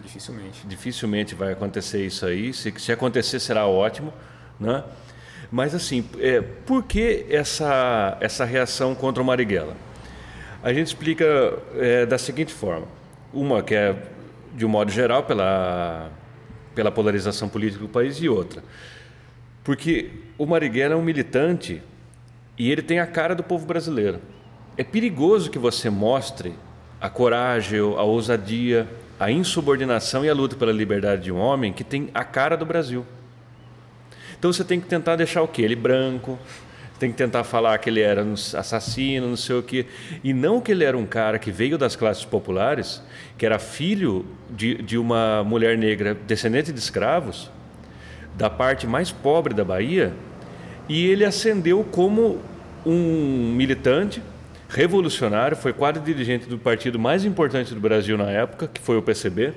Dificilmente. 0.02 0.66
Dificilmente 0.66 1.34
vai 1.36 1.52
acontecer 1.52 2.04
isso 2.04 2.26
aí. 2.26 2.52
Se, 2.52 2.74
se 2.76 2.90
acontecer, 2.90 3.38
será 3.38 3.68
ótimo, 3.68 4.12
né? 4.58 4.82
Mas 5.50 5.76
assim, 5.76 6.04
é, 6.18 6.40
por 6.40 6.82
que 6.82 7.24
essa, 7.30 8.18
essa 8.20 8.44
reação 8.44 8.96
contra 8.96 9.22
o 9.22 9.24
Marighella? 9.24 9.76
A 10.60 10.72
gente 10.72 10.88
explica 10.88 11.24
é, 11.76 12.04
da 12.04 12.18
seguinte 12.18 12.52
forma. 12.52 12.88
Uma 13.32 13.62
que 13.62 13.76
é, 13.76 13.94
de 14.54 14.66
um 14.66 14.68
modo 14.68 14.90
geral, 14.90 15.22
pela, 15.22 16.10
pela 16.74 16.90
polarização 16.90 17.48
política 17.48 17.80
do 17.80 17.88
país 17.88 18.16
e 18.16 18.28
outra. 18.28 18.64
Porque 19.62 20.10
o 20.36 20.44
Marighella 20.44 20.94
é 20.94 20.96
um 20.96 21.02
militante 21.02 21.80
e 22.58 22.72
ele 22.72 22.82
tem 22.82 22.98
a 22.98 23.06
cara 23.06 23.36
do 23.36 23.44
povo 23.44 23.64
brasileiro 23.66 24.20
é 24.76 24.84
perigoso 24.84 25.50
que 25.50 25.58
você 25.58 25.88
mostre 25.88 26.54
a 27.00 27.08
coragem, 27.08 27.78
a 27.78 28.02
ousadia, 28.02 28.88
a 29.18 29.30
insubordinação 29.30 30.24
e 30.24 30.28
a 30.28 30.34
luta 30.34 30.56
pela 30.56 30.72
liberdade 30.72 31.22
de 31.22 31.32
um 31.32 31.38
homem 31.38 31.72
que 31.72 31.84
tem 31.84 32.08
a 32.12 32.24
cara 32.24 32.56
do 32.56 32.66
Brasil. 32.66 33.06
Então 34.38 34.52
você 34.52 34.64
tem 34.64 34.80
que 34.80 34.86
tentar 34.86 35.16
deixar 35.16 35.42
o 35.42 35.48
quê? 35.48 35.62
Ele 35.62 35.76
branco, 35.76 36.38
tem 36.98 37.10
que 37.10 37.16
tentar 37.16 37.44
falar 37.44 37.78
que 37.78 37.88
ele 37.88 38.00
era 38.00 38.22
assassino, 38.22 39.28
não 39.28 39.36
sei 39.36 39.56
o 39.56 39.62
quê. 39.62 39.86
E 40.22 40.32
não 40.32 40.60
que 40.60 40.72
ele 40.72 40.84
era 40.84 40.96
um 40.96 41.06
cara 41.06 41.38
que 41.38 41.50
veio 41.50 41.78
das 41.78 41.94
classes 41.94 42.24
populares, 42.24 43.02
que 43.38 43.44
era 43.44 43.58
filho 43.58 44.24
de, 44.50 44.76
de 44.76 44.98
uma 44.98 45.44
mulher 45.44 45.76
negra 45.76 46.14
descendente 46.14 46.72
de 46.72 46.78
escravos, 46.78 47.50
da 48.34 48.50
parte 48.50 48.86
mais 48.86 49.12
pobre 49.12 49.54
da 49.54 49.64
Bahia, 49.64 50.12
e 50.88 51.06
ele 51.06 51.24
ascendeu 51.24 51.84
como 51.84 52.40
um 52.84 53.52
militante 53.54 54.20
revolucionário, 54.74 55.56
foi 55.56 55.72
quadro 55.72 56.02
dirigente 56.02 56.46
do 56.46 56.58
partido 56.58 56.98
mais 56.98 57.24
importante 57.24 57.72
do 57.72 57.80
Brasil 57.80 58.18
na 58.18 58.28
época, 58.30 58.66
que 58.66 58.80
foi 58.80 58.98
o 58.98 59.02
PCB. 59.02 59.54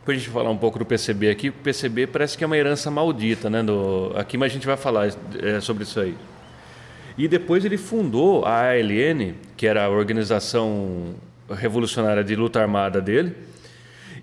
Depois 0.00 0.16
a 0.16 0.20
gente 0.20 0.30
falar 0.30 0.50
um 0.50 0.56
pouco 0.56 0.78
do 0.78 0.84
PCB 0.84 1.30
aqui, 1.30 1.50
o 1.50 1.52
PCB 1.52 2.08
parece 2.08 2.36
que 2.36 2.42
é 2.42 2.46
uma 2.46 2.56
herança 2.56 2.90
maldita, 2.90 3.48
né? 3.48 3.62
Do, 3.62 4.12
aqui, 4.16 4.36
mas 4.36 4.50
a 4.50 4.54
gente 4.54 4.66
vai 4.66 4.76
falar 4.76 5.08
é, 5.40 5.60
sobre 5.60 5.84
isso 5.84 6.00
aí. 6.00 6.16
E 7.16 7.28
depois 7.28 7.64
ele 7.64 7.76
fundou 7.76 8.44
a 8.44 8.70
ALN, 8.70 9.34
que 9.56 9.66
era 9.66 9.84
a 9.84 9.88
organização 9.88 11.14
revolucionária 11.48 12.24
de 12.24 12.34
luta 12.34 12.60
armada 12.60 13.00
dele. 13.00 13.34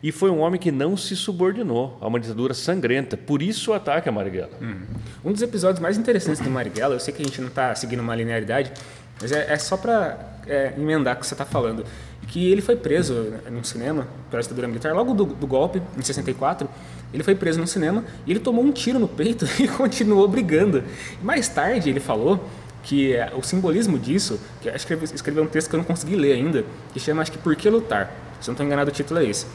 E 0.01 0.11
foi 0.11 0.29
um 0.29 0.39
homem 0.39 0.59
que 0.59 0.71
não 0.71 0.95
se 0.95 1.15
subordinou 1.15 1.97
a 2.01 2.07
uma 2.07 2.19
ditadura 2.19 2.53
sangrenta. 2.53 3.17
Por 3.17 3.41
isso 3.41 3.71
o 3.71 3.73
ataque 3.73 4.07
a 4.09 4.11
Marighella. 4.11 4.51
Hum. 4.61 4.81
Um 5.23 5.31
dos 5.31 5.41
episódios 5.41 5.79
mais 5.79 5.97
interessantes 5.97 6.41
do 6.41 6.49
Marighella, 6.49 6.95
eu 6.95 6.99
sei 6.99 7.13
que 7.13 7.21
a 7.21 7.25
gente 7.25 7.41
não 7.41 7.47
está 7.47 7.73
seguindo 7.75 7.99
uma 7.99 8.15
linearidade, 8.15 8.71
mas 9.21 9.31
é, 9.31 9.51
é 9.51 9.57
só 9.57 9.77
para 9.77 10.17
é, 10.47 10.73
emendar 10.77 11.15
o 11.15 11.19
que 11.19 11.27
você 11.27 11.33
está 11.33 11.45
falando. 11.45 11.83
Que 12.27 12.51
ele 12.51 12.61
foi 12.61 12.75
preso 12.75 13.33
num 13.49 13.63
cinema 13.63 14.05
pela 14.29 14.41
ditadura 14.41 14.67
militar, 14.67 14.93
logo 14.93 15.13
do, 15.13 15.25
do, 15.25 15.47
golpe, 15.47 15.81
em 15.97 16.01
64. 16.01 16.67
Ele 17.13 17.23
foi 17.23 17.35
preso 17.35 17.59
no 17.59 17.67
cinema 17.67 18.03
e 18.25 18.31
ele 18.31 18.39
tomou 18.39 18.63
um 18.63 18.71
tiro 18.71 18.99
no 18.99 19.07
peito 19.07 19.45
e 19.61 19.67
continuou 19.67 20.27
brigando. 20.27 20.83
Mais 21.21 21.47
tarde 21.47 21.89
ele 21.89 22.01
falou 22.01 22.47
que 22.83 23.13
é, 23.15 23.31
o 23.35 23.41
simbolismo 23.41 23.97
disso, 23.97 24.39
que 24.61 24.69
acho 24.69 24.85
que 24.85 24.93
escreveu 24.93 25.43
um 25.43 25.47
texto 25.47 25.69
que 25.69 25.75
eu 25.75 25.77
não 25.77 25.85
consegui 25.85 26.15
ler 26.15 26.33
ainda, 26.33 26.65
que 26.93 26.99
chama 26.99 27.21
acho 27.21 27.31
que 27.31 27.37
Por 27.37 27.55
que 27.55 27.69
Lutar? 27.69 28.11
Se 28.39 28.49
eu 28.49 28.51
não 28.51 28.53
estou 28.53 28.65
enganado, 28.65 28.89
o 28.89 28.93
título 28.93 29.19
é 29.19 29.25
esse. 29.25 29.45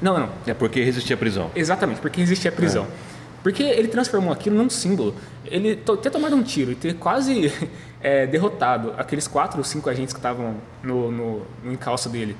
Não, 0.00 0.18
não. 0.18 0.30
É 0.46 0.54
porque 0.54 0.82
resistia 0.82 1.14
à 1.14 1.18
prisão. 1.18 1.50
Exatamente, 1.54 2.00
porque 2.00 2.20
resistia 2.20 2.50
à 2.50 2.54
prisão. 2.54 2.84
É. 2.84 3.07
Porque 3.42 3.62
ele 3.62 3.88
transformou 3.88 4.32
aquilo 4.32 4.56
num 4.56 4.68
símbolo. 4.68 5.14
Ele 5.44 5.76
ter 5.76 6.10
tomado 6.10 6.34
um 6.34 6.42
tiro 6.42 6.72
e 6.72 6.74
ter 6.74 6.94
quase 6.94 7.52
é, 8.00 8.26
derrotado 8.26 8.92
aqueles 8.96 9.26
quatro 9.26 9.58
ou 9.58 9.64
cinco 9.64 9.88
agentes 9.88 10.12
que 10.12 10.18
estavam 10.18 10.56
no, 10.82 11.10
no, 11.10 11.42
no 11.62 11.72
encalço 11.72 12.08
dele 12.08 12.36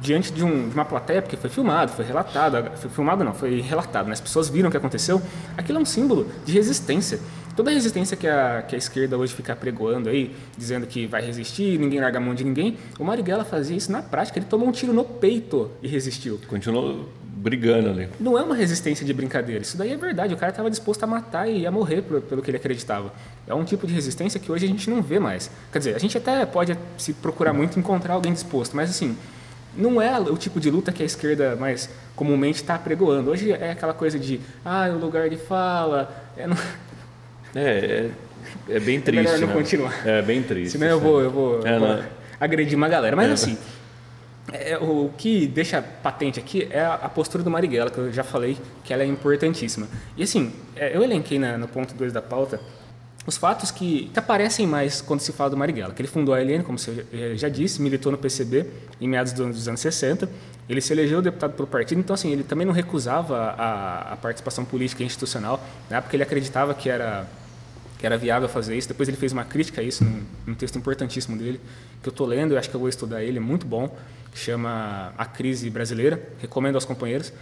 diante 0.00 0.32
de, 0.32 0.44
um, 0.44 0.68
de, 0.68 0.74
uma 0.74 0.84
plateia, 0.84 1.22
porque 1.22 1.36
foi 1.36 1.48
filmado, 1.48 1.92
foi 1.92 2.04
relatado, 2.04 2.76
foi 2.76 2.90
filmado 2.90 3.24
não, 3.24 3.32
foi 3.32 3.60
relatado, 3.60 4.06
né? 4.06 4.12
as 4.12 4.20
pessoas 4.20 4.48
viram 4.48 4.68
o 4.68 4.70
que 4.70 4.76
aconteceu, 4.76 5.22
aquilo 5.56 5.78
é 5.78 5.82
um 5.82 5.86
símbolo 5.86 6.30
de 6.44 6.52
resistência. 6.52 7.20
Toda 7.54 7.70
a 7.70 7.74
resistência 7.74 8.16
que 8.16 8.26
a, 8.26 8.62
que 8.66 8.74
a 8.74 8.78
esquerda 8.78 9.16
hoje 9.18 9.34
fica 9.34 9.54
pregoando 9.54 10.08
aí, 10.08 10.34
dizendo 10.56 10.86
que 10.86 11.06
vai 11.06 11.22
resistir, 11.22 11.78
ninguém 11.78 12.00
larga 12.00 12.18
a 12.18 12.20
mão 12.20 12.34
de 12.34 12.44
ninguém, 12.44 12.78
o 12.98 13.04
Marighella 13.04 13.44
fazia 13.44 13.76
isso 13.76 13.92
na 13.92 14.02
prática, 14.02 14.38
ele 14.38 14.46
tomou 14.46 14.68
um 14.68 14.72
tiro 14.72 14.92
no 14.92 15.04
peito 15.04 15.70
e 15.82 15.88
resistiu. 15.88 16.40
Continuou 16.48 17.08
brigando 17.42 17.90
ali. 17.90 18.08
Não 18.20 18.38
é 18.38 18.42
uma 18.42 18.54
resistência 18.54 19.04
de 19.04 19.12
brincadeira, 19.12 19.62
isso 19.62 19.76
daí 19.76 19.92
é 19.92 19.96
verdade, 19.96 20.32
o 20.32 20.36
cara 20.36 20.50
estava 20.50 20.70
disposto 20.70 21.02
a 21.02 21.06
matar 21.06 21.48
e 21.48 21.66
a 21.66 21.70
morrer 21.70 22.02
pelo 22.02 22.40
que 22.40 22.50
ele 22.50 22.56
acreditava. 22.56 23.12
É 23.46 23.52
um 23.52 23.64
tipo 23.64 23.86
de 23.86 23.92
resistência 23.92 24.38
que 24.38 24.50
hoje 24.50 24.64
a 24.64 24.68
gente 24.68 24.88
não 24.88 25.02
vê 25.02 25.18
mais. 25.18 25.50
Quer 25.72 25.78
dizer, 25.78 25.96
a 25.96 25.98
gente 25.98 26.16
até 26.16 26.46
pode 26.46 26.78
se 26.96 27.12
procurar 27.12 27.52
muito 27.52 27.78
encontrar 27.78 28.14
alguém 28.14 28.32
disposto, 28.32 28.76
mas 28.76 28.90
assim, 28.90 29.16
não 29.76 30.00
é 30.00 30.18
o 30.20 30.36
tipo 30.36 30.60
de 30.60 30.70
luta 30.70 30.92
que 30.92 31.02
a 31.02 31.06
esquerda 31.06 31.56
mais 31.56 31.90
comumente 32.14 32.60
está 32.62 32.78
pregoando. 32.78 33.30
Hoje 33.30 33.50
é 33.50 33.72
aquela 33.72 33.94
coisa 33.94 34.18
de, 34.18 34.40
ah, 34.64 34.88
o 34.94 34.98
lugar 34.98 35.28
de 35.28 35.36
fala. 35.36 36.14
É, 36.36 36.46
não... 36.46 36.56
é, 37.56 38.10
é, 38.68 38.76
é, 38.76 38.80
bem 38.80 39.00
triste. 39.00 39.26
É 39.26 39.32
melhor 39.32 39.40
não 39.40 39.48
né? 39.48 39.54
continuar. 39.54 40.06
É 40.06 40.22
bem 40.22 40.42
triste. 40.42 40.72
Senão 40.72 40.86
eu 40.86 41.00
vou, 41.00 41.20
eu 41.20 41.30
vou, 41.30 41.66
é, 41.66 41.78
vou 41.78 42.04
agredir 42.38 42.76
uma 42.76 42.88
galera. 42.88 43.16
Mas 43.16 43.30
é. 43.30 43.32
assim, 43.32 43.58
é, 44.52 44.78
o 44.78 45.10
que 45.16 45.46
deixa 45.46 45.82
patente 45.82 46.38
aqui 46.38 46.68
é 46.70 46.84
a, 46.84 47.08
postura 47.08 47.42
do 47.42 47.50
Marighella, 47.50 47.90
que 47.90 47.98
eu 47.98 48.12
já 48.12 48.24
falei 48.24 48.56
que 48.84 48.92
ela 48.92 49.02
é 49.02 49.06
importantíssima. 49.06 49.88
E 50.16 50.22
assim, 50.22 50.52
é, 50.76 50.96
eu 50.96 51.02
elenquei 51.02 51.38
na, 51.38 51.58
no 51.58 51.68
ponto 51.68 51.94
2 51.94 52.12
da 52.12 52.22
pauta 52.22 52.60
os 53.24 53.36
fatos 53.36 53.70
que, 53.70 54.10
que, 54.12 54.18
aparecem 54.18 54.66
mais 54.66 55.00
quando 55.00 55.20
se 55.20 55.32
fala 55.32 55.50
do 55.50 55.56
Marighella, 55.56 55.94
que 55.94 56.02
ele 56.02 56.08
fundou 56.08 56.34
a 56.34 56.40
LN, 56.40 56.64
como 56.64 56.76
você 56.76 57.06
já 57.36 57.48
disse, 57.48 57.80
militou 57.80 58.10
no 58.10 58.18
PCB 58.18 58.66
em 59.00 59.08
meados 59.08 59.32
dos 59.32 59.68
anos 59.68 59.80
60, 59.80 60.28
ele 60.68 60.80
se 60.80 60.92
elegeu 60.92 61.22
deputado 61.22 61.52
pelo 61.54 61.68
partido, 61.68 62.00
então 62.00 62.14
assim, 62.14 62.32
ele 62.32 62.42
também 62.42 62.66
não 62.66 62.72
recusava 62.72 63.54
a, 63.56 64.12
a 64.12 64.16
participação 64.16 64.64
política 64.64 65.04
institucional, 65.04 65.62
né, 65.88 66.00
porque 66.00 66.16
ele 66.16 66.22
acreditava 66.24 66.74
que 66.74 66.88
era, 66.88 67.26
que 67.98 68.06
era 68.06 68.18
viável 68.18 68.48
fazer 68.48 68.76
isso. 68.76 68.88
Depois 68.88 69.08
ele 69.08 69.16
fez 69.16 69.32
uma 69.32 69.44
crítica 69.44 69.80
a 69.80 69.84
isso 69.84 70.04
num, 70.04 70.22
num 70.46 70.54
texto 70.54 70.76
importantíssimo 70.76 71.36
dele, 71.36 71.60
que 72.02 72.08
eu 72.08 72.12
estou 72.12 72.26
lendo, 72.26 72.54
eu 72.54 72.58
acho 72.58 72.68
que 72.68 72.74
eu 72.74 72.80
vou 72.80 72.88
estudar 72.88 73.22
ele, 73.22 73.38
é 73.38 73.40
muito 73.40 73.66
bom, 73.66 73.94
chama 74.34 75.12
A 75.16 75.24
Crise 75.24 75.68
Brasileira, 75.70 76.22
recomendo 76.40 76.74
aos 76.74 76.84
companheiros. 76.84 77.32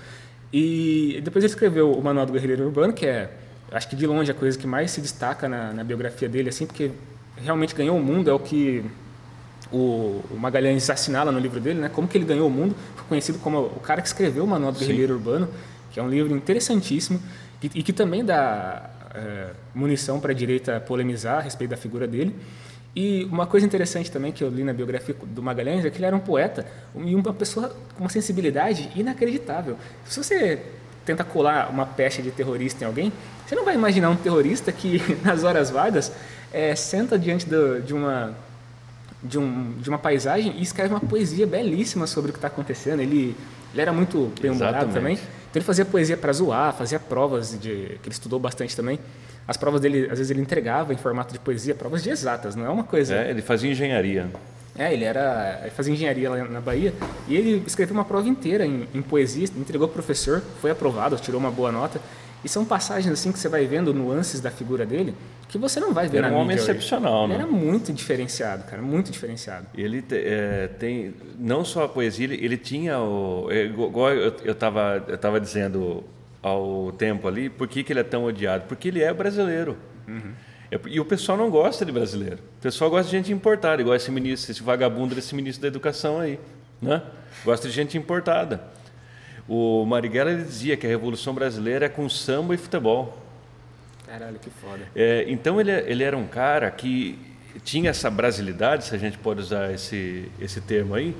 E 0.52 1.20
depois 1.22 1.44
ele 1.44 1.52
escreveu 1.52 1.92
o 1.92 2.02
Manual 2.02 2.26
do 2.26 2.32
Guerrilheiro 2.32 2.64
Urbano, 2.64 2.92
que 2.92 3.06
é 3.06 3.30
acho 3.70 3.88
que 3.88 3.96
de 3.96 4.06
longe 4.06 4.30
a 4.30 4.34
coisa 4.34 4.58
que 4.58 4.66
mais 4.66 4.90
se 4.90 5.00
destaca 5.00 5.48
na, 5.48 5.72
na 5.72 5.84
biografia 5.84 6.28
dele, 6.28 6.48
assim, 6.48 6.66
porque 6.66 6.90
realmente 7.36 7.74
ganhou 7.74 7.96
o 7.96 8.02
mundo, 8.02 8.28
é 8.28 8.32
o 8.32 8.38
que 8.38 8.84
o, 9.70 10.22
o, 10.30 10.36
Magalhães 10.36 10.90
assinala 10.90 11.30
no 11.30 11.38
livro 11.38 11.60
dele, 11.60 11.80
né? 11.80 11.88
Como 11.88 12.08
que 12.08 12.18
ele 12.18 12.24
ganhou 12.24 12.48
o 12.48 12.50
mundo, 12.50 12.74
foi 12.96 13.04
conhecido 13.08 13.38
como 13.38 13.60
o 13.60 13.80
cara 13.80 14.02
que 14.02 14.08
escreveu 14.08 14.44
o 14.44 14.46
Manual 14.46 14.72
do 14.72 14.78
Guerrilheiro 14.78 15.14
Urbano, 15.14 15.48
que 15.92 16.00
é 16.00 16.02
um 16.02 16.08
livro 16.08 16.34
interessantíssimo 16.34 17.20
e, 17.62 17.70
e 17.76 17.82
que 17.82 17.92
também 17.92 18.24
dá 18.24 18.90
é, 19.14 19.50
munição 19.74 20.18
para 20.20 20.32
a 20.32 20.34
direita 20.34 20.80
polemizar 20.80 21.38
a 21.38 21.40
respeito 21.40 21.70
da 21.70 21.76
figura 21.76 22.06
dele. 22.06 22.34
E 22.94 23.24
uma 23.30 23.46
coisa 23.46 23.64
interessante 23.64 24.10
também 24.10 24.32
que 24.32 24.42
eu 24.42 24.48
li 24.48 24.64
na 24.64 24.72
biografia 24.72 25.14
do 25.22 25.42
Magalhães 25.42 25.84
é 25.84 25.90
que 25.90 25.98
ele 25.98 26.06
era 26.06 26.16
um 26.16 26.20
poeta 26.20 26.66
e 26.96 27.14
uma 27.14 27.32
pessoa 27.32 27.68
com 27.94 28.04
uma 28.04 28.10
sensibilidade 28.10 28.90
inacreditável. 28.96 29.76
Se 30.04 30.22
você 30.22 30.60
tenta 31.04 31.22
colar 31.22 31.70
uma 31.70 31.86
pecha 31.86 32.20
de 32.20 32.30
terrorista 32.30 32.84
em 32.84 32.86
alguém, 32.86 33.12
você 33.46 33.54
não 33.54 33.64
vai 33.64 33.74
imaginar 33.74 34.10
um 34.10 34.16
terrorista 34.16 34.72
que, 34.72 35.00
nas 35.24 35.44
horas 35.44 35.70
vagas, 35.70 36.12
é, 36.52 36.74
senta 36.74 37.16
diante 37.16 37.48
do, 37.48 37.80
de, 37.80 37.94
uma, 37.94 38.34
de, 39.22 39.38
um, 39.38 39.72
de 39.78 39.88
uma 39.88 39.98
paisagem 39.98 40.54
e 40.56 40.62
escreve 40.62 40.92
uma 40.92 41.00
poesia 41.00 41.46
belíssima 41.46 42.08
sobre 42.08 42.30
o 42.30 42.32
que 42.32 42.38
está 42.38 42.48
acontecendo. 42.48 43.00
Ele, 43.00 43.36
ele 43.72 43.80
era 43.80 43.92
muito 43.92 44.32
bem-humorado 44.40 44.92
também. 44.92 45.14
Então 45.14 45.58
ele 45.60 45.64
fazia 45.64 45.84
poesia 45.84 46.16
para 46.16 46.32
zoar, 46.32 46.72
fazia 46.74 46.98
provas 46.98 47.52
de, 47.52 47.98
que 48.02 48.08
ele 48.08 48.12
estudou 48.12 48.40
bastante 48.40 48.74
também. 48.74 48.98
As 49.50 49.56
provas 49.56 49.80
dele, 49.80 50.04
às 50.04 50.16
vezes 50.16 50.30
ele 50.30 50.40
entregava 50.40 50.94
em 50.94 50.96
formato 50.96 51.32
de 51.32 51.40
poesia, 51.40 51.74
provas 51.74 52.04
de 52.04 52.08
exatas, 52.08 52.54
não 52.54 52.64
é 52.64 52.68
uma 52.68 52.84
coisa. 52.84 53.16
É, 53.16 53.30
ele 53.30 53.42
fazia 53.42 53.68
engenharia. 53.68 54.28
É, 54.78 54.92
ele 54.92 55.04
era 55.04 55.58
ele 55.62 55.72
fazia 55.72 55.92
engenharia 55.92 56.30
lá 56.30 56.44
na 56.44 56.60
Bahia 56.60 56.94
e 57.26 57.34
ele 57.34 57.60
escreveu 57.66 57.92
uma 57.92 58.04
prova 58.04 58.28
inteira 58.28 58.64
em, 58.64 58.86
em 58.94 59.02
poesia, 59.02 59.48
entregou 59.56 59.88
para 59.88 59.94
o 59.94 60.04
professor, 60.04 60.40
foi 60.60 60.70
aprovado, 60.70 61.16
tirou 61.16 61.40
uma 61.40 61.50
boa 61.50 61.72
nota. 61.72 62.00
E 62.44 62.48
são 62.48 62.64
passagens 62.64 63.12
assim 63.12 63.32
que 63.32 63.40
você 63.40 63.48
vai 63.48 63.66
vendo 63.66 63.92
nuances 63.92 64.40
da 64.40 64.52
figura 64.52 64.86
dele 64.86 65.16
que 65.48 65.58
você 65.58 65.80
não 65.80 65.92
vai 65.92 66.06
ver 66.06 66.18
era 66.18 66.30
na 66.30 66.36
um 66.36 66.40
homem 66.42 66.56
excepcional, 66.56 67.26
né? 67.26 67.34
Ele 67.34 67.42
era 67.42 67.52
muito 67.52 67.92
diferenciado, 67.92 68.62
cara, 68.70 68.80
muito 68.80 69.10
diferenciado. 69.10 69.66
Ele 69.76 70.04
é, 70.12 70.68
tem 70.78 71.12
não 71.36 71.64
só 71.64 71.86
a 71.86 71.88
poesia, 71.88 72.26
ele, 72.26 72.36
ele 72.42 72.56
tinha 72.56 73.00
o 73.00 73.50
é, 73.50 73.64
igual 73.64 74.10
eu 74.10 74.52
estava 74.52 75.04
eu 75.08 75.18
tava 75.18 75.40
dizendo 75.40 76.04
ao 76.42 76.92
tempo 76.92 77.28
ali, 77.28 77.50
por 77.50 77.68
que, 77.68 77.82
que 77.82 77.92
ele 77.92 78.00
é 78.00 78.04
tão 78.04 78.24
odiado? 78.24 78.64
Porque 78.66 78.88
ele 78.88 79.02
é 79.02 79.12
brasileiro. 79.12 79.76
Uhum. 80.08 80.32
E 80.86 81.00
o 81.00 81.04
pessoal 81.04 81.36
não 81.36 81.50
gosta 81.50 81.84
de 81.84 81.90
brasileiro. 81.90 82.38
O 82.58 82.62
pessoal 82.62 82.88
gosta 82.90 83.10
de 83.10 83.16
gente 83.16 83.32
importada, 83.32 83.82
igual 83.82 83.96
esse 83.96 84.10
ministro, 84.10 84.52
esse 84.52 84.62
vagabundo 84.62 85.14
desse 85.14 85.34
ministro 85.34 85.62
da 85.62 85.68
Educação 85.68 86.20
aí, 86.20 86.38
né? 86.80 87.02
Gosta 87.44 87.68
de 87.68 87.74
gente 87.74 87.98
importada. 87.98 88.62
O 89.48 89.84
Marighella 89.84 90.30
ele 90.30 90.44
dizia 90.44 90.76
que 90.76 90.86
a 90.86 90.88
Revolução 90.88 91.34
Brasileira 91.34 91.86
é 91.86 91.88
com 91.88 92.08
samba 92.08 92.54
e 92.54 92.56
futebol. 92.56 93.20
Caralho, 94.06 94.38
que 94.38 94.48
foda. 94.48 94.86
É, 94.94 95.24
então 95.26 95.60
ele, 95.60 95.72
ele 95.72 96.04
era 96.04 96.16
um 96.16 96.26
cara 96.26 96.70
que 96.70 97.18
tinha 97.64 97.90
essa 97.90 98.08
brasilidade, 98.08 98.84
se 98.84 98.94
a 98.94 98.98
gente 98.98 99.18
pode 99.18 99.40
usar 99.40 99.72
esse, 99.72 100.30
esse 100.40 100.60
termo 100.60 100.94
aí, 100.94 101.16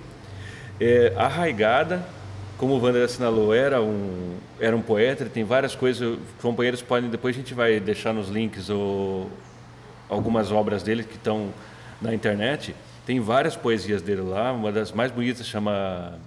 é, 0.80 1.12
arraigada, 1.16 2.06
como 2.61 2.75
o 2.75 2.79
Wander 2.79 3.02
assinalou, 3.02 3.55
era 3.55 3.81
um, 3.81 4.37
era 4.61 4.76
um 4.76 4.83
poeta, 4.83 5.25
tem 5.25 5.45
várias 5.45 5.75
coisas, 5.75 6.07
os 6.07 6.19
companheiros 6.43 6.83
podem, 6.83 7.09
depois 7.09 7.35
a 7.35 7.38
gente 7.38 7.55
vai 7.55 7.81
deixar 7.81 8.12
nos 8.12 8.29
links 8.29 8.69
ou, 8.69 9.31
algumas 10.11 10.52
obras 10.52 10.83
dele 10.83 11.02
que 11.02 11.17
estão 11.17 11.55
na 12.02 12.12
internet, 12.12 12.76
tem 13.07 13.19
várias 13.19 13.57
poesias 13.57 14.02
dele 14.02 14.21
lá, 14.21 14.52
uma 14.52 14.71
das 14.71 14.93
mais 14.93 15.11
bonitas 15.11 15.47
chama 15.47 16.19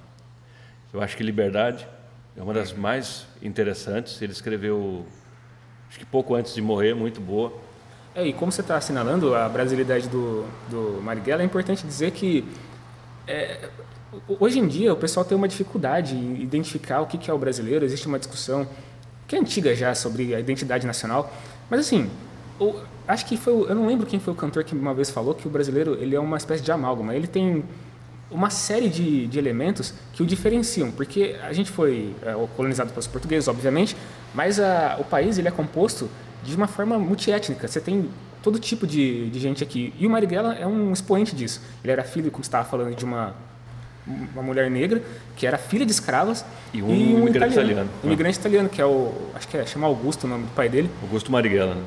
eu 0.92 1.02
acho 1.02 1.16
que 1.16 1.22
Liberdade 1.22 1.88
é 2.36 2.42
uma 2.42 2.54
das 2.54 2.74
mais 2.74 3.28
interessantes. 3.42 4.22
Ele 4.22 4.32
escreveu, 4.32 5.06
acho 5.90 6.00
que 6.00 6.06
pouco 6.06 6.36
antes 6.36 6.54
de 6.54 6.62
morrer, 6.62 6.94
muito 6.94 7.20
boa. 7.20 7.54
É, 8.16 8.26
e 8.26 8.34
como 8.34 8.52
você 8.52 8.62
está 8.62 8.78
assinalando 8.78 9.36
a 9.36 9.50
brasilidade 9.50 10.08
do, 10.08 10.46
do 10.70 11.02
Marighella, 11.02 11.42
é 11.42 11.46
importante 11.46 11.86
dizer 11.86 12.12
que 12.12 12.44
é, 13.28 13.70
hoje 14.40 14.60
em 14.60 14.68
dia 14.68 14.94
o 14.94 14.98
pessoal 14.98 15.26
tem 15.26 15.38
uma 15.38 15.48
dificuldade 15.48 16.16
em 16.16 16.42
identificar 16.42 17.02
o 17.02 17.08
que 17.08 17.30
é 17.30 17.34
o 17.34 17.38
brasileiro. 17.38 17.86
Existe 17.86 18.08
uma 18.08 18.20
discussão 18.20 18.68
que 19.28 19.36
é 19.36 19.40
antiga 19.40 19.76
já 19.76 19.94
sobre 19.96 20.36
a 20.36 20.40
identidade 20.40 20.86
nacional, 20.86 21.32
mas 21.70 21.80
assim, 21.80 22.10
acho 23.08 23.26
que 23.26 23.38
foi, 23.38 23.54
eu 23.54 23.76
não 23.76 23.88
lembro 23.88 24.06
quem 24.06 24.20
foi 24.20 24.34
o 24.34 24.36
cantor 24.36 24.64
que 24.64 24.76
uma 24.76 24.94
vez 24.94 25.10
falou 25.10 25.34
que 25.34 25.48
o 25.48 25.50
brasileiro 25.50 25.98
ele 26.00 26.16
é 26.16 26.20
uma 26.20 26.38
espécie 26.38 26.64
de 26.64 26.72
amálgama. 26.72 27.16
Ele 27.16 27.28
tem 27.28 27.64
uma 28.30 28.50
série 28.50 28.90
de, 28.90 29.28
de 29.28 29.38
elementos 29.38 29.94
que 30.12 30.24
o 30.24 30.26
diferenciam, 30.26 30.92
porque 30.92 31.36
a 31.44 31.54
gente 31.54 31.70
foi 31.70 32.16
é, 32.24 32.34
colonizado 32.56 32.90
pelos 32.90 33.08
portugueses, 33.08 33.48
obviamente, 33.48 33.96
mas 34.34 34.60
a, 34.60 34.98
o 35.00 35.04
país 35.04 35.38
ele 35.38 35.48
é 35.48 35.52
composto 35.52 36.10
de 36.44 36.56
uma 36.56 36.68
forma 36.68 36.98
multiétnica. 36.98 37.68
Você 37.68 37.80
tem 37.80 38.10
todo 38.42 38.60
tipo 38.60 38.86
de, 38.86 39.30
de 39.30 39.40
gente 39.40 39.64
aqui. 39.64 39.94
E 39.98 40.06
o 40.06 40.10
Marighella 40.10 40.56
é 40.56 40.68
um 40.68 40.92
expoente 40.92 41.36
disso. 41.36 41.62
Ele 41.84 41.94
era 41.94 42.04
filho, 42.04 42.30
como 42.30 42.44
você 42.44 42.48
estava 42.48 42.68
falando, 42.68 42.94
de 42.94 43.06
uma, 43.06 43.34
uma 44.06 44.42
mulher 44.44 44.70
negra, 44.70 45.02
que 45.36 45.48
era 45.48 45.58
filha 45.58 45.86
de 45.86 45.92
escravas. 45.92 46.46
E 46.74 46.82
um, 46.82 46.90
e 46.90 47.16
um 47.16 47.20
imigrante 47.20 47.54
italiano. 47.54 47.62
italiano. 47.72 47.90
Um 48.04 48.08
imigrante 48.08 48.38
italiano, 48.40 48.70
que 48.70 48.82
é 48.82 48.86
o. 48.86 49.12
Acho 49.36 49.48
que 49.48 49.58
é, 49.58 49.66
chama 49.66 49.88
Augusto 49.88 50.26
o 50.26 50.28
nome 50.28 50.46
do 50.46 50.52
pai 50.52 50.70
dele. 50.70 50.90
Augusto 51.02 51.32
Marighella, 51.32 51.76
né? 51.76 51.84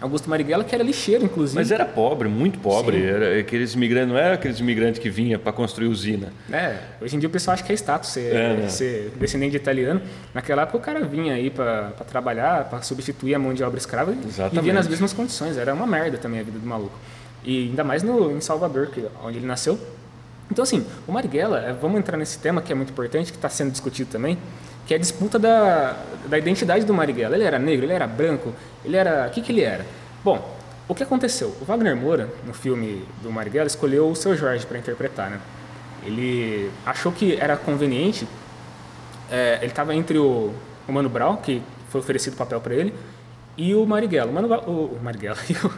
Augusto 0.00 0.30
Marighella, 0.30 0.64
que 0.64 0.74
era 0.74 0.82
lixeiro, 0.82 1.24
inclusive. 1.24 1.58
Mas 1.58 1.70
era 1.70 1.84
pobre, 1.84 2.26
muito 2.26 2.58
pobre. 2.58 3.04
Era 3.04 3.38
aqueles 3.38 3.74
imigrantes, 3.74 4.08
não 4.08 4.16
era 4.16 4.34
aqueles 4.34 4.58
imigrantes 4.58 4.98
que 4.98 5.10
vinha 5.10 5.38
para 5.38 5.52
construir 5.52 5.88
usina. 5.88 6.32
É, 6.50 6.78
hoje 7.02 7.16
em 7.16 7.18
dia 7.18 7.28
o 7.28 7.30
pessoal 7.30 7.52
acha 7.52 7.62
que 7.62 7.70
é 7.70 7.74
status 7.74 8.08
ser, 8.08 8.34
É, 8.34 8.56
né? 8.56 8.68
ser 8.70 9.12
descendente 9.20 9.50
de 9.50 9.56
italiano. 9.58 10.00
Naquela 10.32 10.62
época 10.62 10.78
o 10.78 10.80
cara 10.80 11.04
vinha 11.04 11.34
aí 11.34 11.50
para 11.50 11.90
trabalhar, 12.08 12.64
para 12.70 12.80
substituir 12.80 13.34
a 13.34 13.38
mão 13.38 13.52
de 13.52 13.62
obra 13.62 13.78
escrava 13.78 14.12
e 14.12 14.26
Exatamente. 14.26 14.54
vivia 14.54 14.72
nas 14.72 14.88
mesmas 14.88 15.12
condições. 15.12 15.58
Era 15.58 15.74
uma 15.74 15.86
merda 15.86 16.16
também 16.16 16.40
a 16.40 16.44
vida 16.44 16.58
do 16.58 16.66
maluco. 16.66 16.98
E 17.44 17.68
ainda 17.68 17.84
mais 17.84 18.02
no, 18.02 18.30
em 18.34 18.40
Salvador, 18.40 18.86
que, 18.86 19.04
onde 19.22 19.36
ele 19.36 19.46
nasceu. 19.46 19.78
Então, 20.50 20.62
assim, 20.62 20.84
o 21.06 21.12
Marighella, 21.12 21.60
é, 21.60 21.72
vamos 21.72 21.98
entrar 21.98 22.16
nesse 22.16 22.38
tema 22.38 22.60
que 22.60 22.72
é 22.72 22.74
muito 22.74 22.90
importante, 22.90 23.30
que 23.30 23.38
está 23.38 23.48
sendo 23.48 23.70
discutido 23.70 24.10
também, 24.10 24.36
que 24.86 24.92
é 24.94 24.96
a 24.96 25.00
disputa 25.00 25.38
da, 25.38 25.96
da 26.28 26.36
identidade 26.38 26.84
do 26.84 26.92
Marighella. 26.92 27.36
Ele 27.36 27.44
era 27.44 27.58
negro, 27.58 27.84
ele 27.86 27.92
era 27.92 28.06
branco, 28.06 28.52
ele 28.84 28.96
era... 28.96 29.28
O 29.28 29.30
que, 29.30 29.40
que 29.42 29.52
ele 29.52 29.62
era? 29.62 29.86
Bom, 30.24 30.56
o 30.88 30.94
que 30.94 31.02
aconteceu? 31.04 31.54
O 31.60 31.64
Wagner 31.64 31.94
Moura, 31.96 32.28
no 32.44 32.52
filme 32.52 33.04
do 33.22 33.30
Marighella, 33.30 33.68
escolheu 33.68 34.08
o 34.10 34.16
seu 34.16 34.36
Jorge 34.36 34.66
para 34.66 34.76
interpretar, 34.78 35.30
né? 35.30 35.40
Ele 36.04 36.70
achou 36.84 37.12
que 37.12 37.36
era 37.36 37.56
conveniente, 37.56 38.26
é, 39.30 39.58
ele 39.60 39.66
estava 39.70 39.94
entre 39.94 40.18
o, 40.18 40.52
o 40.88 40.92
Mano 40.92 41.08
Brown, 41.08 41.36
que 41.36 41.62
foi 41.90 42.00
oferecido 42.00 42.34
o 42.34 42.36
papel 42.36 42.60
para 42.60 42.74
ele, 42.74 42.92
e 43.56 43.74
o 43.74 43.84
Marighella. 43.86 44.30
O, 44.30 44.34
Mano, 44.34 44.48
o, 44.66 44.96
o 44.96 45.00
Marighella 45.02 45.38
e 45.48 45.52
o, 45.66 45.72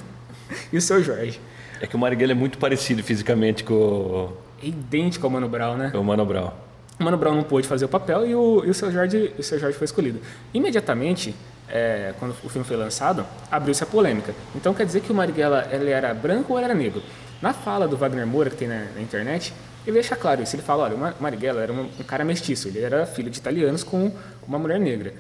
e 0.73 0.77
o 0.79 0.81
seu 0.81 1.03
Jorge. 1.03 1.39
É 1.81 1.87
que 1.87 1.97
o 1.97 1.99
Marighella 1.99 2.33
é 2.33 2.35
muito 2.35 2.57
parecido 2.59 3.03
fisicamente 3.03 3.65
com 3.65 3.75
o- 3.75 4.37
idêntico 4.63 5.27
ao 5.27 5.31
Mano 5.31 5.49
Brown, 5.49 5.77
né? 5.77 5.91
com 5.91 5.99
o 5.99 6.05
Mano 6.05 6.25
Brown. 6.25 6.51
O 7.01 7.05
Mano 7.05 7.17
Brown 7.17 7.35
não 7.35 7.43
pôde 7.43 7.67
fazer 7.67 7.85
o 7.85 7.89
papel 7.89 8.27
e 8.27 8.35
o, 8.35 8.63
e 8.65 8.71
o, 8.71 8.75
seu, 8.75 8.91
Jorge, 8.93 9.33
o 9.39 9.43
seu 9.43 9.59
Jorge 9.59 9.77
foi 9.77 9.85
escolhido. 9.87 10.21
Imediatamente, 10.55 11.35
é, 11.69 12.15
quando 12.19 12.33
o 12.45 12.49
filme 12.49 12.65
foi 12.67 12.77
lançado, 12.77 13.25
abriu-se 13.51 13.83
a 13.83 13.87
polêmica. 13.87 14.35
Então 14.55 14.73
quer 14.73 14.87
dizer 14.87 15.01
que 15.01 15.11
o 15.11 15.15
Marighella 15.15 15.67
ele 15.73 15.91
era 15.91 16.13
branco 16.15 16.53
ou 16.53 16.59
era 16.59 16.75
negro? 16.75 17.03
Na 17.41 17.53
fala 17.53 17.89
do 17.89 17.97
Wagner 17.97 18.27
Moura, 18.27 18.51
que 18.51 18.57
tem 18.57 18.69
na, 18.69 18.85
na 18.95 19.01
internet, 19.01 19.53
ele 19.85 19.95
deixa 19.95 20.15
claro 20.15 20.43
isso. 20.43 20.55
Ele 20.55 20.63
fala, 20.63 20.85
olha, 20.85 20.95
o 20.95 20.99
Ma- 20.99 21.15
Marighella 21.19 21.61
era 21.63 21.73
um, 21.73 21.89
um 21.99 22.05
cara 22.05 22.25
mestiço, 22.25 22.69
ele 22.69 22.81
era 22.81 23.05
filho 23.05 23.29
de 23.31 23.39
italianos 23.39 23.83
com 23.83 24.13
uma 24.47 24.59
mulher 24.59 24.79
negra. 24.79 25.13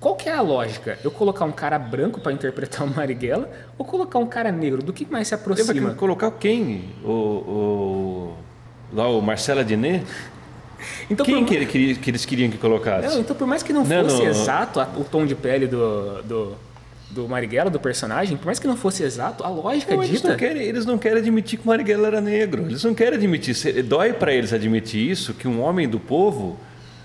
Qual 0.00 0.16
que 0.16 0.28
é 0.28 0.32
a 0.34 0.40
lógica? 0.40 0.98
Eu 1.04 1.12
colocar 1.12 1.44
um 1.44 1.52
cara 1.52 1.78
branco 1.78 2.20
para 2.20 2.32
interpretar 2.32 2.82
o 2.84 2.90
Marighella 2.90 3.48
ou 3.78 3.84
colocar 3.84 4.18
um 4.18 4.26
cara 4.26 4.50
negro? 4.50 4.82
Do 4.82 4.92
que 4.92 5.06
mais 5.08 5.28
se 5.28 5.34
Lembra 5.36 5.52
aproxima? 5.52 5.90
que 5.90 5.96
colocar 5.96 6.30
quem? 6.32 6.86
O, 7.04 7.08
o- 7.08 7.12
lá 8.92 9.08
o 9.08 9.20
Marcelo 9.20 9.60
Adnet? 9.60 10.04
Então, 11.08 11.24
quem 11.24 11.36
por 11.38 11.46
que, 11.46 11.54
ele 11.54 11.66
queria- 11.66 11.94
que 11.94 12.10
eles 12.10 12.24
queriam 12.24 12.50
que 12.50 12.58
colocasse? 12.58 13.06
Não, 13.06 13.20
então 13.20 13.36
por 13.36 13.46
mais 13.46 13.62
que 13.62 13.72
não 13.72 13.84
Não, 13.84 14.04
fosse 14.04 14.22
não. 14.22 14.26
exato 14.30 14.80
a- 14.80 14.88
o 14.96 15.04
tom 15.04 15.24
de 15.24 15.34
pele 15.34 15.66
do, 15.68 16.22
do, 16.22 16.56
do 17.10 17.28
Marighella, 17.28 17.70
do 17.70 17.78
personagem, 17.78 18.36
por 18.36 18.46
mais 18.46 18.58
que 18.58 18.66
não 18.66 18.76
fosse 18.76 19.02
exato, 19.04 19.44
a 19.44 19.48
lógica 19.48 19.94
Não, 19.94 20.02
eles, 20.02 20.16
dita... 20.16 20.30
não 20.30 20.36
querem, 20.36 20.62
eles 20.62 20.84
não 20.86 20.98
querem 20.98 21.18
admitir 21.18 21.58
que 21.58 21.64
o 21.64 21.68
Marighella 21.68 22.08
era 22.08 22.20
negro. 22.20 22.62
Eles 22.64 22.82
não 22.82 22.94
querem 22.94 23.14
admitir. 23.14 23.54
Dói 23.84 24.12
para 24.12 24.32
eles 24.34 24.52
admitir 24.52 25.08
isso, 25.08 25.32
que 25.34 25.46
um 25.46 25.60
homem 25.62 25.88
do 25.88 26.00
povo 26.00 26.58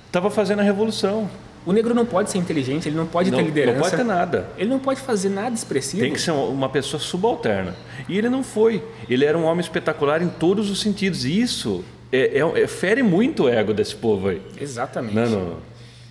estava 0.08 0.32
fazendo 0.32 0.60
a 0.60 0.64
revolução. 0.64 1.30
O 1.68 1.74
negro 1.74 1.94
não 1.94 2.06
pode 2.06 2.32
ser 2.32 2.38
inteligente, 2.38 2.88
ele 2.88 2.96
não 2.96 3.06
pode 3.06 3.30
Não, 3.30 3.38
ter 3.40 3.44
liderança. 3.44 3.74
não 3.76 3.84
pode 3.84 3.96
ter 3.98 4.04
nada. 4.06 4.48
Ele 4.58 4.70
não 4.70 4.80
pode 4.80 5.02
fazer 5.02 5.28
nada 5.28 5.54
expressivo. 5.54 6.02
Tem 6.02 6.14
que 6.14 6.22
ser 6.22 6.32
uma 6.32 6.70
pessoa 6.70 6.98
subalterna. 6.98 7.76
E 8.08 8.18
ele 8.18 8.30
não 8.30 8.42
foi. 8.42 8.82
Ele 9.10 9.26
era 9.26 9.38
um 9.38 9.44
homem 9.44 9.60
espetacular 9.60 10.22
em 10.22 10.30
todos 10.30 10.70
os 10.72 10.80
sentidos. 10.80 11.26
E 11.26 11.42
isso 11.42 11.84
é, 12.10 12.40
é- 12.40 12.62
é- 12.64 12.68
fere 12.68 13.04
muito 13.04 13.44
o 13.44 13.50
ego 13.50 13.74
desse 13.74 13.94
povo 13.94 14.30
aí. 14.30 14.42
Exatamente. 14.60 15.14
Não, 15.14 15.30
não. 15.30 15.54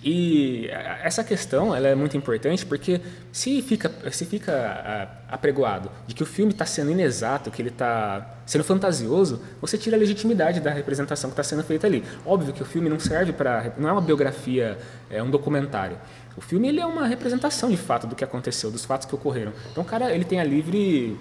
E 0.03 0.69
essa 1.03 1.23
questão 1.23 1.75
ela 1.75 1.87
é 1.87 1.95
muito 1.95 2.15
importante 2.15 2.65
porque 2.65 3.01
se 3.31 3.61
fica, 3.61 3.91
se 4.11 4.25
fica 4.25 5.09
apregoado 5.27 5.89
de 6.05 6.13
que 6.13 6.21
o 6.21 6.25
filme 6.25 6.51
está 6.51 6.65
sendo 6.65 6.91
inexato, 6.91 7.49
que 7.49 7.61
ele 7.61 7.69
está 7.69 8.37
sendo 8.45 8.63
fantasioso, 8.63 9.41
você 9.59 9.77
tira 9.77 9.97
a 9.97 9.99
legitimidade 9.99 10.59
da 10.59 10.71
representação 10.71 11.29
que 11.29 11.33
está 11.33 11.43
sendo 11.43 11.63
feita 11.63 11.87
ali. 11.87 12.03
Óbvio 12.25 12.53
que 12.53 12.61
o 12.61 12.65
filme 12.65 12.89
não 12.89 12.99
serve 12.99 13.33
para. 13.33 13.73
não 13.77 13.89
é 13.89 13.91
uma 13.91 14.01
biografia, 14.01 14.77
é 15.09 15.21
um 15.21 15.31
documentário. 15.31 15.97
O 16.37 16.41
filme 16.41 16.67
ele 16.67 16.79
é 16.79 16.85
uma 16.85 17.07
representação 17.07 17.69
de 17.69 17.77
fato 17.77 18.05
do 18.05 18.15
que 18.15 18.23
aconteceu, 18.23 18.69
dos 18.69 18.85
fatos 18.85 19.07
que 19.07 19.15
ocorreram. 19.15 19.51
Então 19.71 19.83
o 19.83 19.85
cara 19.85 20.13
ele 20.13 20.23
tem 20.23 20.39
a 20.39 20.43
livre 20.43 21.17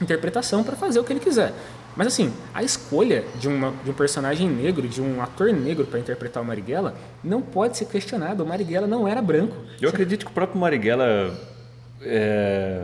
interpretação 0.00 0.64
para 0.64 0.76
fazer 0.76 0.98
o 0.98 1.04
que 1.04 1.12
ele 1.12 1.20
quiser. 1.20 1.52
Mas 1.98 2.06
assim, 2.06 2.32
a 2.54 2.62
escolha 2.62 3.24
de, 3.40 3.48
uma, 3.48 3.74
de 3.82 3.90
um 3.90 3.92
personagem 3.92 4.48
negro, 4.48 4.86
de 4.86 5.02
um 5.02 5.20
ator 5.20 5.52
negro 5.52 5.84
para 5.84 5.98
interpretar 5.98 6.40
o 6.40 6.46
Marighella, 6.46 6.94
não 7.24 7.42
pode 7.42 7.76
ser 7.76 7.86
questionado. 7.86 8.44
O 8.44 8.46
Marighella 8.46 8.86
não 8.86 9.08
era 9.08 9.20
branco. 9.20 9.56
Eu 9.82 9.88
acredito 9.88 10.24
que 10.24 10.30
o 10.30 10.34
próprio 10.34 10.60
Marighella 10.60 11.36
é, 12.00 12.82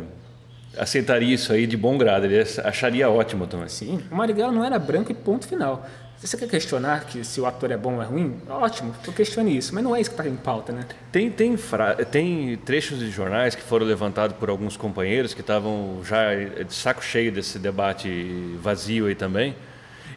aceitaria 0.76 1.32
isso 1.32 1.52
aí 1.52 1.64
de 1.64 1.76
bom 1.76 1.96
grado. 1.96 2.26
Ele 2.26 2.40
acharia 2.64 3.08
ótimo 3.08 3.46
também. 3.46 3.68
Sim, 3.68 4.02
o 4.10 4.16
Marighella 4.16 4.50
não 4.50 4.64
era 4.64 4.80
branco 4.80 5.12
e 5.12 5.14
ponto 5.14 5.46
final. 5.46 5.86
Se 6.18 6.28
você 6.28 6.36
quer 6.38 6.48
questionar 6.48 7.04
que 7.04 7.22
se 7.22 7.38
o 7.40 7.44
ator 7.44 7.70
é 7.70 7.76
bom 7.76 7.96
ou 7.96 8.02
é 8.02 8.06
ruim, 8.06 8.36
ótimo, 8.48 8.94
tu 9.04 9.12
questione 9.12 9.54
isso. 9.56 9.74
Mas 9.74 9.84
não 9.84 9.94
é 9.94 10.00
isso 10.00 10.10
que 10.10 10.16
está 10.18 10.26
em 10.30 10.36
pauta, 10.36 10.72
né? 10.72 10.86
Tem, 11.12 11.30
tem, 11.30 11.54
fra- 11.56 11.94
tem 11.96 12.56
trechos 12.64 12.98
de 12.98 13.10
jornais 13.10 13.54
que 13.54 13.60
foram 13.62 13.84
levantados 13.84 14.34
por 14.38 14.48
alguns 14.48 14.74
companheiros 14.76 15.34
que 15.34 15.42
estavam 15.42 16.00
já 16.02 16.34
de 16.34 16.72
saco 16.72 17.04
cheio 17.04 17.30
desse 17.30 17.58
debate 17.58 18.56
vazio 18.62 19.06
aí 19.06 19.14
também. 19.14 19.54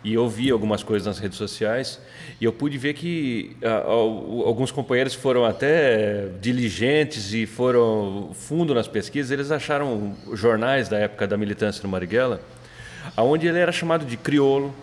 E 0.04 0.14
eu 0.14 0.30
vi 0.30 0.50
algumas 0.50 0.82
coisas 0.82 1.06
nas 1.06 1.20
redes 1.20 1.38
sociais 1.38 2.00
e 2.40 2.46
eu 2.46 2.54
pude 2.54 2.78
ver 2.78 2.94
que 2.94 3.58
ah, 3.62 3.84
al- 3.88 4.44
alguns 4.46 4.72
companheiros 4.72 5.14
foram 5.14 5.44
até 5.44 6.28
diligentes 6.40 7.34
e 7.34 7.46
foram 7.46 8.30
fundo 8.34 8.74
nas 8.74 8.88
pesquisas. 8.88 9.30
Eles 9.32 9.52
acharam 9.52 10.16
jornais 10.34 10.88
da 10.88 10.98
época 10.98 11.28
da 11.28 11.36
militância 11.36 11.82
do 11.82 11.90
Marighella, 11.90 12.40
onde 13.18 13.46
ele 13.48 13.60
era 13.60 13.72
chamado 13.74 14.06
de 14.06 14.16
criolo 14.16 14.74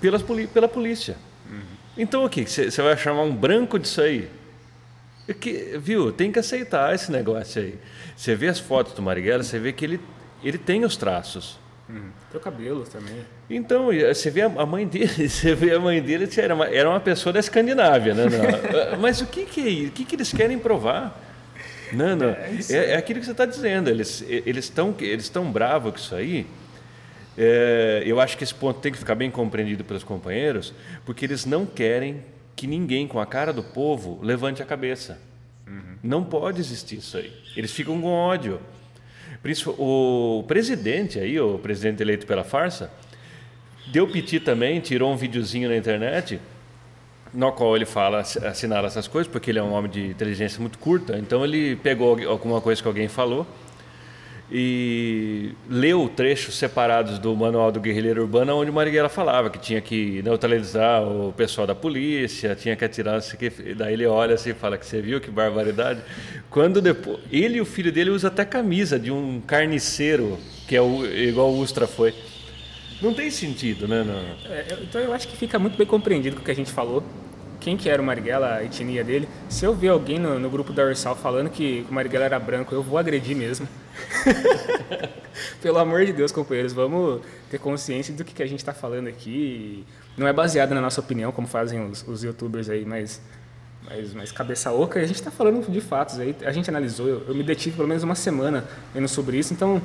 pelas, 0.00 0.22
pela 0.52 0.68
polícia. 0.68 1.16
Então 1.96 2.24
o 2.24 2.28
que? 2.28 2.46
Você 2.46 2.82
vai 2.82 2.96
chamar 2.96 3.22
um 3.22 3.34
branco 3.34 3.78
disso 3.78 4.00
aí? 4.00 4.28
É 5.26 5.34
que, 5.34 5.78
viu? 5.78 6.12
Tem 6.12 6.30
que 6.30 6.38
aceitar 6.38 6.94
esse 6.94 7.10
negócio 7.10 7.60
aí. 7.60 7.74
Você 8.16 8.34
vê 8.34 8.48
as 8.48 8.58
fotos 8.58 8.94
do 8.94 9.02
Marighella, 9.02 9.42
você 9.42 9.58
vê 9.58 9.72
que 9.72 9.84
ele, 9.84 10.00
ele 10.42 10.56
tem 10.56 10.84
os 10.84 10.96
traços. 10.96 11.58
Teu 12.30 12.38
cabelo 12.38 12.84
também. 12.84 13.24
Então, 13.48 13.86
você 13.86 14.28
vê 14.30 14.42
a 14.42 14.66
mãe 14.66 14.86
dele, 14.86 15.28
você 15.28 15.54
vê 15.54 15.74
a 15.74 15.80
mãe 15.80 16.02
dele, 16.02 16.28
era 16.36 16.54
uma, 16.54 16.66
era 16.66 16.88
uma 16.88 17.00
pessoa 17.00 17.32
da 17.32 17.40
Escandinávia, 17.40 18.14
né? 18.14 18.26
Não, 18.26 18.98
Mas 19.00 19.20
o 19.20 19.26
que 19.26 19.44
que 19.44 19.60
é 19.60 19.68
isso? 19.68 19.88
O 19.88 19.92
que 19.92 20.04
que 20.04 20.16
eles 20.16 20.32
querem 20.32 20.58
provar? 20.58 21.18
Não, 21.92 22.14
não. 22.14 22.28
É, 22.28 22.92
é 22.92 22.96
aquilo 22.96 23.20
que 23.20 23.26
você 23.26 23.32
está 23.32 23.46
dizendo. 23.46 23.88
Eles 23.88 24.22
eles 24.28 24.66
estão 24.66 24.94
eles 25.00 25.24
estão 25.24 25.50
bravos 25.50 25.92
com 25.92 25.98
isso 25.98 26.14
aí. 26.14 26.46
É, 27.40 28.02
eu 28.04 28.20
acho 28.20 28.36
que 28.36 28.42
esse 28.42 28.52
ponto 28.54 28.80
tem 28.80 28.90
que 28.90 28.98
ficar 28.98 29.14
bem 29.14 29.30
compreendido 29.30 29.84
pelos 29.84 30.02
companheiros, 30.02 30.74
porque 31.06 31.24
eles 31.24 31.46
não 31.46 31.64
querem 31.64 32.24
que 32.56 32.66
ninguém 32.66 33.06
com 33.06 33.20
a 33.20 33.26
cara 33.26 33.52
do 33.52 33.62
povo 33.62 34.18
levante 34.20 34.60
a 34.60 34.64
cabeça. 34.66 35.20
Não 36.02 36.24
pode 36.24 36.60
existir 36.60 36.96
isso 36.98 37.16
aí. 37.16 37.32
Eles 37.56 37.70
ficam 37.70 38.00
com 38.00 38.08
ódio. 38.08 38.58
O 39.78 40.44
presidente 40.48 41.20
aí, 41.20 41.38
o 41.38 41.58
presidente 41.58 42.02
eleito 42.02 42.26
pela 42.26 42.42
farsa, 42.42 42.90
deu 43.92 44.08
piti 44.08 44.40
também, 44.40 44.80
tirou 44.80 45.12
um 45.12 45.16
videozinho 45.16 45.68
na 45.68 45.76
internet, 45.76 46.40
no 47.32 47.52
qual 47.52 47.76
ele 47.76 47.84
fala, 47.84 48.20
assinala 48.20 48.88
essas 48.88 49.06
coisas, 49.06 49.30
porque 49.30 49.50
ele 49.50 49.58
é 49.58 49.62
um 49.62 49.72
homem 49.72 49.90
de 49.90 50.06
inteligência 50.08 50.60
muito 50.60 50.78
curta. 50.78 51.16
Então 51.18 51.44
ele 51.44 51.76
pegou 51.76 52.10
algu- 52.10 52.28
alguma 52.28 52.60
coisa 52.60 52.82
que 52.82 52.88
alguém 52.88 53.06
falou 53.06 53.46
e 54.50 55.52
leu 55.68 56.08
trechos 56.08 56.56
separados 56.56 57.18
do 57.18 57.36
Manual 57.36 57.70
do 57.70 57.80
Guerrilheiro 57.80 58.22
Urbano, 58.22 58.56
onde 58.56 58.70
o 58.70 58.74
Marighella 58.74 59.08
falava 59.08 59.50
que 59.50 59.58
tinha 59.58 59.80
que 59.80 60.22
neutralizar 60.22 61.02
o 61.02 61.32
pessoal 61.32 61.66
da 61.66 61.74
polícia, 61.74 62.54
tinha 62.54 62.74
que 62.74 62.84
atirar, 62.84 63.14
não 63.14 63.20
sei 63.20 63.34
o 63.34 63.38
quê. 63.38 63.52
E 63.66 63.74
daí 63.74 63.92
ele 63.92 64.06
olha 64.06 64.34
assim 64.34 64.50
e 64.50 64.54
fala 64.54 64.78
que 64.78 64.86
você 64.86 65.02
viu 65.02 65.20
que 65.20 65.30
barbaridade. 65.30 66.00
Quando 66.48 66.80
depois 66.80 67.18
ele 67.30 67.58
e 67.58 67.60
o 67.60 67.66
filho 67.66 67.92
dele 67.92 68.10
usam 68.10 68.28
até 68.28 68.44
camisa 68.44 68.98
de 68.98 69.10
um 69.10 69.40
carniceiro, 69.40 70.38
que 70.66 70.74
é 70.74 70.80
o, 70.80 71.04
igual 71.04 71.50
o 71.50 71.58
Ustra 71.60 71.86
foi. 71.86 72.14
Não 73.02 73.14
tem 73.14 73.30
sentido, 73.30 73.86
né? 73.86 74.02
Não. 74.02 74.50
É, 74.52 74.78
então 74.82 75.00
eu 75.00 75.12
acho 75.12 75.28
que 75.28 75.36
fica 75.36 75.58
muito 75.58 75.76
bem 75.76 75.86
compreendido 75.86 76.36
com 76.36 76.42
o 76.42 76.44
que 76.44 76.50
a 76.50 76.54
gente 76.54 76.72
falou. 76.72 77.04
Quem 77.60 77.76
que 77.76 77.88
era 77.88 78.00
o 78.00 78.04
Marighella, 78.04 78.56
a 78.56 78.64
etnia 78.64 79.02
dele. 79.02 79.28
Se 79.48 79.64
eu 79.64 79.74
ver 79.74 79.88
alguém 79.88 80.18
no, 80.18 80.38
no 80.38 80.48
grupo 80.48 80.72
da 80.72 80.84
Ursal 80.84 81.16
falando 81.16 81.50
que 81.50 81.84
o 81.90 81.94
Marighella 81.94 82.24
era 82.24 82.38
branco, 82.38 82.74
eu 82.74 82.82
vou 82.82 82.98
agredir 82.98 83.36
mesmo. 83.36 83.68
Pelo 85.60 85.78
amor 85.78 86.04
de 86.04 86.12
Deus, 86.12 86.30
companheiros, 86.30 86.72
vamos 86.72 87.20
ter 87.50 87.58
consciência 87.58 88.14
do 88.14 88.24
que, 88.24 88.32
que 88.32 88.42
a 88.42 88.46
gente 88.46 88.60
está 88.60 88.72
falando 88.72 89.08
aqui. 89.08 89.84
Não 90.16 90.26
é 90.26 90.32
baseado 90.32 90.74
na 90.74 90.80
nossa 90.80 91.00
opinião, 91.00 91.32
como 91.32 91.46
fazem 91.46 91.84
os, 91.84 92.06
os 92.06 92.22
youtubers 92.22 92.68
aí, 92.68 92.84
mas, 92.84 93.20
mas, 93.88 94.14
mas 94.14 94.32
cabeça 94.32 94.72
oca. 94.72 95.00
A 95.00 95.06
gente 95.06 95.16
está 95.16 95.30
falando 95.30 95.68
de 95.70 95.80
fatos 95.80 96.18
aí. 96.20 96.34
A 96.44 96.52
gente 96.52 96.70
analisou, 96.70 97.08
eu, 97.08 97.24
eu 97.28 97.34
me 97.34 97.42
detive 97.42 97.76
pelo 97.76 97.88
menos 97.88 98.04
uma 98.04 98.14
semana 98.14 98.64
vendo 98.94 99.08
sobre 99.08 99.36
isso, 99.36 99.52
então 99.52 99.82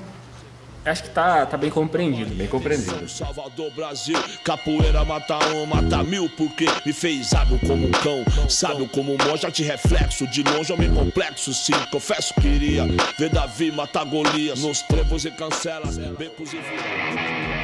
acho 0.86 1.04
que 1.04 1.10
tá, 1.10 1.46
tá 1.46 1.58
bem 1.58 1.70
compreendido. 1.70 2.34
Bem 2.36 2.48
compreendido. 2.48 3.08
Salvador, 3.08 3.72
Brasil, 3.72 4.18
capoeira 4.44 5.04
mata 5.06 5.38
um, 5.50 5.66
mata 5.66 6.04
mil, 6.04 6.30
porque 6.30 6.66
me 6.86 6.94
fez 6.94 7.28
sábio 7.28 7.60
como 7.60 7.88
um 7.88 7.92
cão, 7.92 8.24
sábio 8.50 8.88
como 8.90 9.14
um 9.14 9.18
monge, 9.18 9.50
de 9.52 9.64
reflexo, 9.64 10.28
de 10.28 10.44
longe 10.44 10.72
eu 10.72 10.78
me 10.78 10.90
complexo, 10.90 11.54
sim, 11.54 11.74
confesso 11.92 12.34
que 12.36 12.48
iria 12.48 12.86
ver 13.18 13.30
Davi 13.30 13.72
matar 13.72 14.06
Golias, 14.06 14.62
nos 14.62 14.82
trevos 14.82 15.26
e 15.26 15.32
cancelas, 15.32 15.98
becos 15.98 16.54
e 16.54 16.58
vilas. 16.58 17.63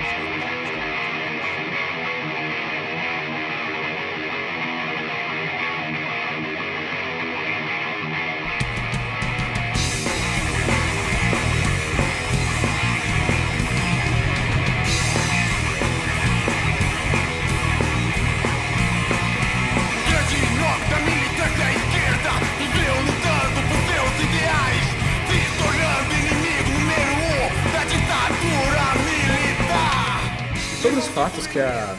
Sobre 30.81 30.99
os 30.99 31.07
fatos 31.07 31.45
que 31.45 31.59
a 31.59 31.95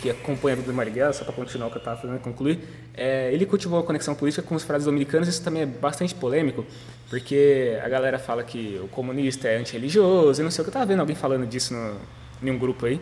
que 0.00 0.10
acompanha 0.10 0.52
a 0.52 0.56
vida 0.56 0.70
do 0.70 0.76
Marighella, 0.76 1.14
só 1.14 1.24
para 1.24 1.32
continuar 1.32 1.68
o 1.68 1.70
que 1.70 1.76
eu 1.76 1.78
estava 1.78 1.98
fazendo 1.98 2.20
concluir, 2.20 2.58
é, 2.92 3.32
ele 3.32 3.46
cultivou 3.46 3.80
a 3.80 3.82
conexão 3.82 4.14
política 4.14 4.42
com 4.42 4.54
os 4.54 4.62
frases 4.62 4.84
dominicanos, 4.84 5.26
isso 5.26 5.42
também 5.42 5.62
é 5.62 5.66
bastante 5.66 6.14
polêmico, 6.14 6.66
porque 7.08 7.80
a 7.82 7.88
galera 7.88 8.18
fala 8.18 8.42
que 8.42 8.78
o 8.84 8.88
comunista 8.88 9.48
é 9.48 9.56
antirreligioso, 9.56 10.42
e 10.42 10.44
não 10.44 10.50
sei 10.50 10.60
o 10.60 10.64
que, 10.64 10.68
eu 10.68 10.72
estava 10.72 10.84
vendo 10.84 11.00
alguém 11.00 11.16
falando 11.16 11.46
disso 11.46 11.72
no, 11.72 11.96
em 12.42 12.50
um 12.52 12.58
grupo 12.58 12.84
aí, 12.84 13.00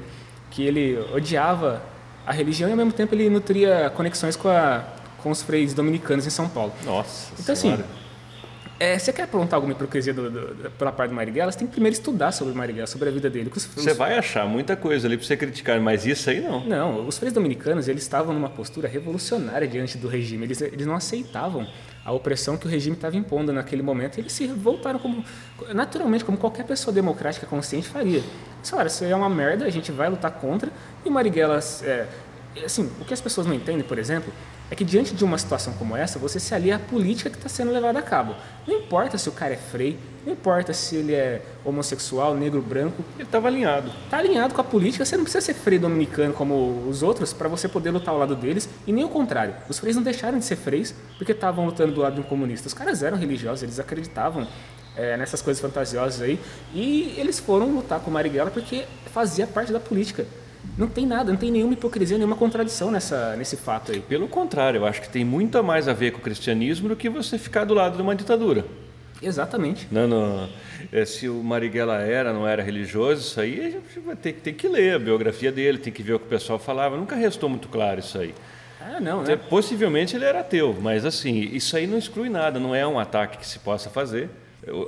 que 0.48 0.64
ele 0.64 0.96
odiava 1.12 1.82
a 2.24 2.32
religião 2.32 2.68
e 2.68 2.70
ao 2.70 2.76
mesmo 2.76 2.92
tempo 2.92 3.16
ele 3.16 3.28
nutria 3.28 3.90
conexões 3.96 4.36
com, 4.36 4.48
a, 4.48 4.84
com 5.18 5.32
os 5.32 5.42
freios 5.42 5.74
dominicanos 5.74 6.24
em 6.24 6.30
São 6.30 6.48
Paulo. 6.48 6.72
Nossa 6.84 7.32
Então, 7.36 7.52
assim, 7.52 7.62
senhora. 7.62 7.84
É, 8.80 8.98
você 8.98 9.12
quer 9.12 9.22
aprontar 9.22 9.56
alguma 9.58 9.72
hipocrisia 9.74 10.12
do, 10.12 10.28
do, 10.30 10.70
pela 10.72 10.90
parte 10.90 11.10
do 11.10 11.14
Marighella, 11.16 11.52
você 11.52 11.58
tem 11.58 11.66
que 11.68 11.72
primeiro 11.72 11.94
estudar 11.94 12.32
sobre 12.32 12.52
o 12.52 12.56
Marighella, 12.56 12.86
sobre 12.86 13.08
a 13.08 13.12
vida 13.12 13.30
dele. 13.30 13.50
os- 13.54 13.64
Você 13.64 13.90
os- 13.92 13.96
vai 13.96 14.18
achar 14.18 14.46
muita 14.46 14.74
coisa 14.76 15.06
ali 15.06 15.16
pra 15.16 15.26
você 15.26 15.36
criticar, 15.36 15.80
mas 15.80 16.04
isso 16.06 16.28
aí 16.30 16.40
não. 16.40 16.64
Não, 16.66 17.06
os 17.06 17.16
freios 17.18 17.32
dominicanos 17.34 17.86
eles 17.88 18.02
estavam 18.02 18.34
numa 18.34 18.48
postura 18.50 18.88
revolucionária 18.88 19.68
diante 19.68 19.96
do 19.98 20.08
regime. 20.08 20.44
Eles, 20.46 20.60
eles 20.60 20.86
não 20.86 20.94
aceitavam 20.94 21.66
a 22.04 22.10
opressão 22.12 22.56
que 22.56 22.66
o 22.66 22.68
regime 22.68 22.96
estava 22.96 23.16
impondo 23.16 23.52
naquele 23.52 23.82
momento. 23.82 24.18
Eles 24.18 24.32
se 24.32 24.46
voltaram 24.48 24.98
como, 24.98 25.24
naturalmente, 25.72 26.24
como 26.24 26.36
qualquer 26.36 26.64
pessoa 26.64 26.92
democrática 26.92 27.46
consciente 27.46 27.88
faria. 27.88 28.22
Falaram, 28.64 28.88
isso 28.88 29.04
é 29.04 29.14
uma 29.14 29.28
merda, 29.30 29.64
a 29.64 29.70
gente 29.70 29.92
vai 29.92 30.08
lutar 30.08 30.32
contra. 30.32 30.68
E 31.04 31.08
o 31.08 31.12
Marighella, 31.12 31.60
é, 31.84 32.06
assim, 32.64 32.90
o 33.00 33.04
que 33.04 33.14
as 33.14 33.20
pessoas 33.20 33.46
não 33.46 33.54
entendem, 33.54 33.82
por 33.84 33.98
exemplo, 33.98 34.32
é 34.72 34.74
que 34.74 34.86
diante 34.86 35.14
de 35.14 35.22
uma 35.22 35.36
situação 35.36 35.74
como 35.74 35.94
essa, 35.94 36.18
você 36.18 36.40
se 36.40 36.54
alia 36.54 36.76
à 36.76 36.78
política 36.78 37.28
que 37.28 37.36
está 37.36 37.46
sendo 37.46 37.70
levada 37.70 37.98
a 37.98 38.02
cabo. 38.02 38.34
Não 38.66 38.74
importa 38.74 39.18
se 39.18 39.28
o 39.28 39.32
cara 39.32 39.52
é 39.52 39.56
frei, 39.58 39.98
não 40.24 40.32
importa 40.32 40.72
se 40.72 40.96
ele 40.96 41.12
é 41.12 41.42
homossexual, 41.62 42.34
negro, 42.34 42.62
branco, 42.62 43.04
Ele 43.16 43.24
estava 43.24 43.48
alinhado. 43.48 43.92
tá 44.08 44.16
alinhado 44.16 44.54
com 44.54 44.62
a 44.62 44.64
política, 44.64 45.04
você 45.04 45.14
não 45.14 45.24
precisa 45.24 45.44
ser 45.44 45.52
freio 45.52 45.82
dominicano 45.82 46.32
como 46.32 46.86
os 46.88 47.02
outros 47.02 47.34
para 47.34 47.50
você 47.50 47.68
poder 47.68 47.90
lutar 47.90 48.14
ao 48.14 48.18
lado 48.18 48.34
deles, 48.34 48.66
e 48.86 48.92
nem 48.94 49.04
o 49.04 49.10
contrário. 49.10 49.54
Os 49.68 49.78
freios 49.78 49.94
não 49.94 50.02
deixaram 50.02 50.38
de 50.38 50.44
ser 50.46 50.56
freios 50.56 50.94
porque 51.18 51.32
estavam 51.32 51.66
lutando 51.66 51.92
do 51.92 52.00
lado 52.00 52.14
de 52.14 52.20
um 52.22 52.24
comunista. 52.24 52.66
Os 52.66 52.72
caras 52.72 53.02
eram 53.02 53.18
religiosos, 53.18 53.62
eles 53.62 53.78
acreditavam 53.78 54.48
é, 54.96 55.18
nessas 55.18 55.42
coisas 55.42 55.60
fantasiosas 55.60 56.22
aí, 56.22 56.40
e 56.72 57.14
eles 57.18 57.38
foram 57.38 57.66
lutar 57.66 58.00
com 58.00 58.10
Marighella 58.10 58.50
porque 58.50 58.86
fazia 59.12 59.46
parte 59.46 59.70
da 59.70 59.80
política. 59.80 60.26
Não 60.76 60.88
tem 60.88 61.06
nada, 61.06 61.30
não 61.30 61.38
tem 61.38 61.50
nenhuma 61.50 61.74
hipocrisia, 61.74 62.16
nenhuma 62.16 62.36
contradição 62.36 62.90
nessa, 62.90 63.36
nesse 63.36 63.56
fato 63.56 63.92
aí. 63.92 64.00
Pelo 64.00 64.28
contrário, 64.28 64.78
eu 64.78 64.86
acho 64.86 65.02
que 65.02 65.08
tem 65.08 65.24
muito 65.24 65.58
a 65.58 65.62
mais 65.62 65.88
a 65.88 65.92
ver 65.92 66.12
com 66.12 66.18
o 66.18 66.22
cristianismo 66.22 66.88
do 66.88 66.96
que 66.96 67.08
você 67.08 67.36
ficar 67.36 67.64
do 67.64 67.74
lado 67.74 67.96
de 67.96 68.02
uma 68.02 68.14
ditadura. 68.14 68.64
Exatamente. 69.20 69.86
Não, 69.90 70.08
não, 70.08 70.48
é, 70.90 71.04
se 71.04 71.28
o 71.28 71.42
Marighella 71.42 71.98
era, 71.98 72.32
não 72.32 72.46
era 72.46 72.62
religioso, 72.62 73.22
isso 73.22 73.40
aí 73.40 73.60
a 73.60 73.70
gente 73.70 74.00
vai 74.00 74.16
ter, 74.16 74.32
tem 74.32 74.52
que 74.52 74.66
ler 74.66 74.96
a 74.96 74.98
biografia 74.98 75.52
dele, 75.52 75.78
tem 75.78 75.92
que 75.92 76.02
ver 76.02 76.14
o 76.14 76.18
que 76.18 76.26
o 76.26 76.28
pessoal 76.28 76.58
falava. 76.58 76.96
Nunca 76.96 77.14
restou 77.14 77.48
muito 77.48 77.68
claro 77.68 78.00
isso 78.00 78.18
aí. 78.18 78.34
Ah, 78.80 78.98
não, 79.00 79.22
né? 79.22 79.36
Possivelmente 79.36 80.16
ele 80.16 80.24
era 80.24 80.40
ateu, 80.40 80.76
mas 80.80 81.04
assim, 81.04 81.38
isso 81.52 81.76
aí 81.76 81.86
não 81.86 81.96
exclui 81.96 82.28
nada, 82.28 82.58
não 82.58 82.74
é 82.74 82.84
um 82.84 82.98
ataque 82.98 83.38
que 83.38 83.46
se 83.46 83.60
possa 83.60 83.88
fazer. 83.88 84.28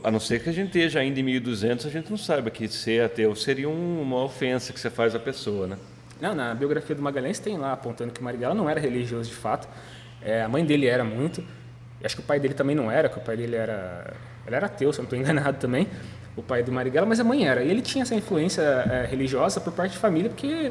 A 0.04 0.10
não 0.10 0.20
ser 0.20 0.40
que 0.40 0.48
a 0.48 0.52
gente 0.52 0.68
esteja 0.68 1.00
ainda 1.00 1.18
em 1.18 1.22
1200, 1.22 1.86
a 1.86 1.90
gente 1.90 2.08
não 2.08 2.16
saiba 2.16 2.48
que 2.50 2.68
ser 2.68 3.02
ateu 3.04 3.34
seria 3.34 3.68
um- 3.68 4.00
uma 4.02 4.22
ofensa 4.22 4.72
que 4.72 4.78
você 4.78 4.88
faz 4.88 5.14
à 5.14 5.18
pessoa, 5.18 5.66
né? 5.66 5.76
Não, 6.20 6.32
na 6.34 6.54
biografia 6.54 6.94
do 6.94 7.02
Magalhães 7.02 7.40
tem 7.40 7.56
lá 7.58 7.72
apontando 7.72 8.12
que 8.12 8.22
Marighella 8.22 8.54
não 8.54 8.70
era 8.70 8.78
religioso 8.80 9.28
de 9.28 9.34
fato. 9.34 9.68
É, 10.22 10.42
a 10.42 10.48
mãe 10.48 10.64
dele 10.64 10.86
era 10.86 11.02
muito. 11.02 11.42
Acho 12.02 12.14
que 12.16 12.22
o 12.22 12.24
pai 12.24 12.38
dele 12.38 12.54
também 12.54 12.76
não 12.76 12.90
era, 12.90 13.08
que 13.08 13.18
o 13.18 13.20
pai 13.20 13.36
dele 13.36 13.56
era. 13.56 14.14
Ele 14.46 14.54
era 14.54 14.66
ateu, 14.66 14.92
se 14.92 15.00
eu 15.00 15.02
não 15.02 15.06
estou 15.06 15.18
enganado 15.18 15.58
também, 15.58 15.88
o 16.36 16.42
pai 16.42 16.62
do 16.62 16.70
Marighella, 16.70 17.06
mas 17.06 17.18
a 17.18 17.24
mãe 17.24 17.46
era. 17.46 17.62
E 17.64 17.68
ele 17.70 17.82
tinha 17.82 18.02
essa 18.02 18.14
influência 18.14 18.62
é, 18.62 19.06
religiosa 19.10 19.60
por 19.60 19.72
parte 19.72 19.92
de 19.92 19.98
família, 19.98 20.30
porque 20.30 20.70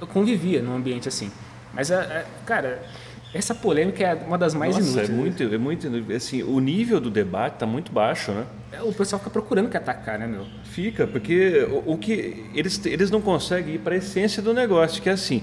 eu 0.00 0.06
convivia 0.06 0.62
num 0.62 0.76
ambiente 0.76 1.08
assim. 1.08 1.30
Mas, 1.72 1.90
é, 1.90 1.96
é, 1.96 2.24
cara, 2.46 2.80
essa 3.34 3.54
polêmica 3.54 4.04
é 4.04 4.14
uma 4.14 4.38
das 4.38 4.54
mais 4.54 4.76
Nossa, 4.76 4.88
inúteis. 4.88 5.10
é 5.10 5.12
muito, 5.12 5.42
é 5.42 5.58
muito, 5.58 6.12
assim, 6.14 6.42
o 6.44 6.60
nível 6.60 7.00
do 7.00 7.10
debate 7.10 7.54
está 7.54 7.66
muito 7.66 7.90
baixo, 7.90 8.30
né? 8.30 8.46
É, 8.72 8.80
O 8.82 8.92
pessoal 8.92 9.18
fica 9.18 9.30
procurando 9.30 9.68
que 9.68 9.76
atacar, 9.76 10.18
né, 10.18 10.26
meu? 10.26 10.46
Fica, 10.62 11.06
porque 11.06 11.66
o, 11.68 11.94
o 11.94 11.98
que 11.98 12.46
eles, 12.54 12.80
eles 12.86 13.10
não 13.10 13.20
conseguem 13.20 13.74
ir 13.74 13.78
para 13.78 13.94
a 13.94 13.98
essência 13.98 14.40
do 14.40 14.54
negócio, 14.54 15.02
que 15.02 15.08
é 15.08 15.12
assim, 15.12 15.42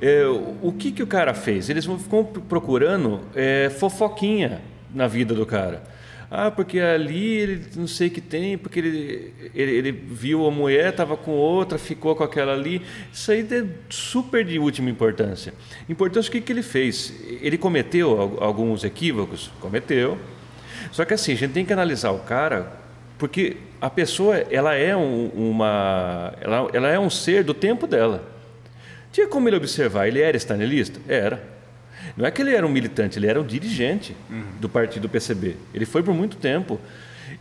é, 0.00 0.24
o, 0.62 0.72
que, 0.72 0.92
que 0.92 1.02
o 1.02 1.06
cara 1.06 1.34
fez? 1.34 1.68
Eles 1.68 1.84
vão 1.84 1.98
ficam 1.98 2.24
procurando 2.24 3.20
é, 3.34 3.70
fofoquinha 3.70 4.60
na 4.94 5.08
vida 5.08 5.34
do 5.34 5.44
cara. 5.44 5.82
Ah, 6.34 6.50
porque 6.50 6.80
ali 6.80 7.26
ele 7.36 7.62
não 7.76 7.86
sei 7.86 8.08
o 8.08 8.10
que 8.10 8.20
tem, 8.22 8.56
porque 8.56 8.78
ele, 8.78 9.34
ele, 9.54 9.70
ele 9.72 9.92
viu 9.92 10.46
a 10.46 10.50
mulher, 10.50 10.88
estava 10.88 11.14
com 11.14 11.32
outra, 11.32 11.76
ficou 11.76 12.16
com 12.16 12.24
aquela 12.24 12.54
ali. 12.54 12.80
Isso 13.12 13.30
aí 13.30 13.46
é 13.50 13.66
super 13.90 14.42
de 14.42 14.58
última 14.58 14.88
importância. 14.88 15.52
Importância 15.90 16.30
o 16.30 16.32
que, 16.32 16.40
que 16.40 16.50
ele 16.50 16.62
fez? 16.62 17.12
Ele 17.42 17.58
cometeu 17.58 18.18
al- 18.18 18.42
alguns 18.42 18.82
equívocos? 18.82 19.50
Cometeu. 19.60 20.16
Só 20.90 21.04
que 21.04 21.12
assim, 21.12 21.32
a 21.32 21.36
gente 21.36 21.52
tem 21.52 21.66
que 21.66 21.72
analisar 21.74 22.12
o 22.12 22.20
cara, 22.20 22.80
porque 23.18 23.58
a 23.78 23.90
pessoa 23.90 24.38
ela 24.50 24.74
é 24.74 24.96
um, 24.96 25.26
uma, 25.34 26.32
ela, 26.40 26.70
ela 26.72 26.88
é 26.88 26.98
um 26.98 27.10
ser 27.10 27.44
do 27.44 27.52
tempo 27.52 27.86
dela. 27.86 28.26
Tinha 29.12 29.28
como 29.28 29.50
ele 29.50 29.56
observar, 29.56 30.08
ele 30.08 30.22
era 30.22 30.34
estanelista? 30.34 30.98
Era. 31.06 31.51
Não 32.16 32.26
é 32.26 32.30
que 32.30 32.42
ele 32.42 32.54
era 32.54 32.66
um 32.66 32.70
militante, 32.70 33.18
ele 33.18 33.26
era 33.26 33.40
um 33.40 33.46
dirigente 33.46 34.14
do 34.60 34.68
partido 34.68 35.08
PCB. 35.08 35.56
Ele 35.74 35.84
foi 35.86 36.02
por 36.02 36.14
muito 36.14 36.36
tempo. 36.36 36.78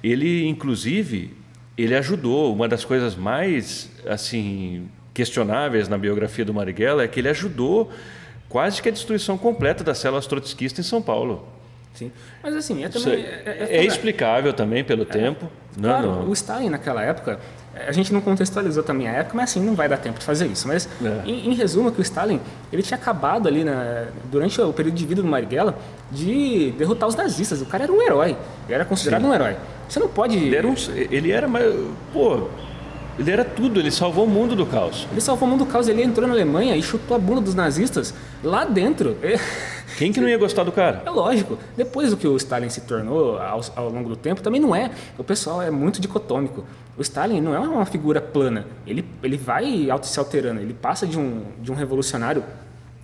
Ele, 0.04 0.48
inclusive, 0.48 1.36
ele 1.78 1.96
ajudou. 1.96 2.54
Uma 2.54 2.68
das 2.68 2.86
coisas 2.86 3.16
mais 3.16 3.90
assim 4.08 4.90
questionáveis 5.14 5.88
na 5.90 5.98
biografia 5.98 6.46
do 6.46 6.54
Marighella 6.54 7.04
é 7.04 7.08
que 7.08 7.20
ele 7.20 7.30
ajudou 7.30 7.92
quase 8.48 8.82
que 8.82 8.90
a 8.90 8.92
destruição 8.92 9.38
completa 9.38 9.84
das 9.84 9.98
células 9.98 10.26
trotskistas 10.28 10.86
em 10.86 10.88
São 10.88 11.02
Paulo. 11.02 11.48
Sim. 11.94 12.12
Mas 12.42 12.56
assim, 12.56 12.84
é 12.84 12.90
também. 12.90 13.24
é, 13.24 13.68
é 13.78 13.86
explicável 13.86 14.54
também 14.54 14.84
pelo 14.84 15.04
tempo. 15.06 15.50
Não, 15.78 15.90
Claro, 15.90 16.08
não. 16.08 16.30
o 16.30 16.34
Stalin 16.34 16.70
naquela 16.70 17.02
época, 17.04 17.40
a 17.88 17.92
gente 17.92 18.12
não 18.14 18.20
contextualizou 18.22 18.84
também 18.84 19.08
a 19.08 19.12
época, 19.14 19.36
mas 19.38 19.50
assim, 19.52 19.62
não 19.62 19.74
vai 19.76 19.88
dar 19.88 19.98
tempo 19.98 20.20
de 20.20 20.26
fazer 20.26 20.46
isso. 20.48 20.68
Mas, 20.68 20.88
É. 21.04 21.22
em, 21.26 21.50
em 21.52 21.56
resumo, 21.56 21.92
que 21.92 22.00
o 22.00 22.02
Stalin, 22.02 22.40
ele 22.72 22.82
tinha 22.84 22.98
acabado 22.98 23.48
ali, 23.48 23.64
na, 23.64 24.06
durante 24.30 24.60
o 24.62 24.74
período 24.74 24.96
de 24.96 25.06
vida 25.06 25.22
do 25.22 25.28
Marighella, 25.28 25.78
de 26.12 26.72
derrotar 26.78 27.08
os 27.08 27.16
nazistas. 27.16 27.62
O 27.62 27.66
cara 27.66 27.84
era 27.86 27.94
um 27.94 28.02
herói, 28.02 28.36
ele 28.66 28.74
era 28.76 28.84
considerado 28.86 29.26
um 29.26 29.34
herói. 29.34 29.56
Você 29.88 30.00
não 30.00 30.08
pode... 30.10 30.36
Ele 30.38 30.56
era, 30.56 30.68
um, 30.68 30.76
ele 31.10 31.32
era, 31.32 31.48
mais- 31.48 31.74
pô, 32.14 32.48
ele 33.18 33.32
era 33.32 33.44
tudo, 33.46 33.80
ele 33.80 33.92
salvou 33.92 34.26
o 34.26 34.30
mundo 34.30 34.56
do 34.56 34.66
caos. 34.66 35.08
Ele 35.12 35.22
salvou 35.22 35.48
o 35.48 35.52
mundo 35.52 35.66
do 35.66 35.72
caos, 35.72 35.88
ele 35.88 36.02
entrou 36.04 36.28
na 36.28 36.34
Alemanha 36.34 36.76
e 36.76 36.82
chutou 36.84 37.16
a 37.16 37.20
bunda 37.20 37.42
dos 37.42 37.56
nazistas 37.56 38.14
lá 38.44 38.66
dentro. 38.66 39.16
Quem 40.02 40.12
que 40.12 40.20
não 40.20 40.28
ia 40.28 40.38
gostar 40.40 40.64
do 40.64 40.72
cara? 40.72 41.04
É 41.06 41.12
lógico. 41.12 41.60
Depois 41.78 42.10
do 42.10 42.18
que 42.18 42.28
o 42.28 42.36
Stalin 42.36 42.70
se 42.70 42.82
tornou 42.82 43.38
ao, 43.38 43.62
ao 43.76 43.88
longo 43.88 44.10
do 44.10 44.16
tempo, 44.16 44.42
também 44.42 44.60
não 44.60 44.76
é. 44.76 44.90
O 45.16 45.24
pessoal 45.24 45.62
é 45.62 45.70
muito 45.70 46.02
dicotômico. 46.02 46.66
O 46.98 47.04
Stalin 47.04 47.40
não 47.40 47.54
é 47.54 47.60
uma 47.60 47.86
figura 47.86 48.20
plana. 48.20 48.66
Ele, 48.88 49.06
ele 49.22 49.38
vai 49.38 49.88
se 50.02 50.18
alterando. 50.18 50.60
Ele 50.60 50.74
passa 50.74 51.06
de 51.06 51.20
um, 51.20 51.44
de 51.62 51.72
um 51.72 51.76
revolucionário 51.76 52.44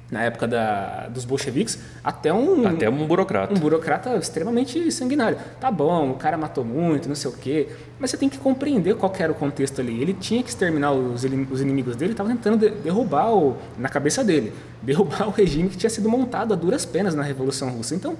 na 0.09 0.23
época 0.23 0.47
da, 0.47 1.07
dos 1.09 1.25
bolcheviques 1.25 1.77
até 2.03 2.31
um, 2.33 2.65
Até 2.65 2.89
um 2.89 3.05
burocrata. 3.05 3.53
um 3.53 3.57
burocrata 3.59 4.15
extremamente 4.15 4.89
sanguinário. 4.91 5.37
Tá 5.59 5.69
bom, 5.69 6.11
o 6.11 6.15
cara 6.15 6.37
matou 6.37 6.63
muito, 6.63 7.09
não 7.09 7.15
sei 7.15 7.29
o 7.29 7.33
quê. 7.33 7.67
Mas 7.99 8.11
você 8.11 8.17
tem 8.17 8.29
que 8.29 8.37
compreender 8.37 8.95
qual 8.95 9.11
era 9.19 9.31
o 9.31 9.35
contexto 9.35 9.81
ali. 9.81 10.01
Ele 10.01 10.13
tinha 10.13 10.41
que 10.41 10.49
exterminar 10.49 10.93
os, 10.93 11.25
os 11.51 11.61
inimigos 11.61 11.95
dele, 11.97 12.11
estava 12.13 12.29
tentando 12.29 12.57
de- 12.57 12.69
derrubar, 12.81 13.33
o, 13.33 13.57
na 13.77 13.89
cabeça 13.89 14.23
dele, 14.23 14.53
derrubar 14.81 15.27
o 15.27 15.31
regime 15.31 15.67
que 15.67 15.75
tinha 15.77 15.89
sido 15.89 16.07
montado 16.07 16.53
a 16.53 16.55
duras 16.55 16.85
penas 16.85 17.13
na 17.13 17.23
Revolução 17.23 17.69
Russa. 17.69 17.93
Então, 17.93 18.15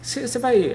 você 0.00 0.38
vai. 0.38 0.72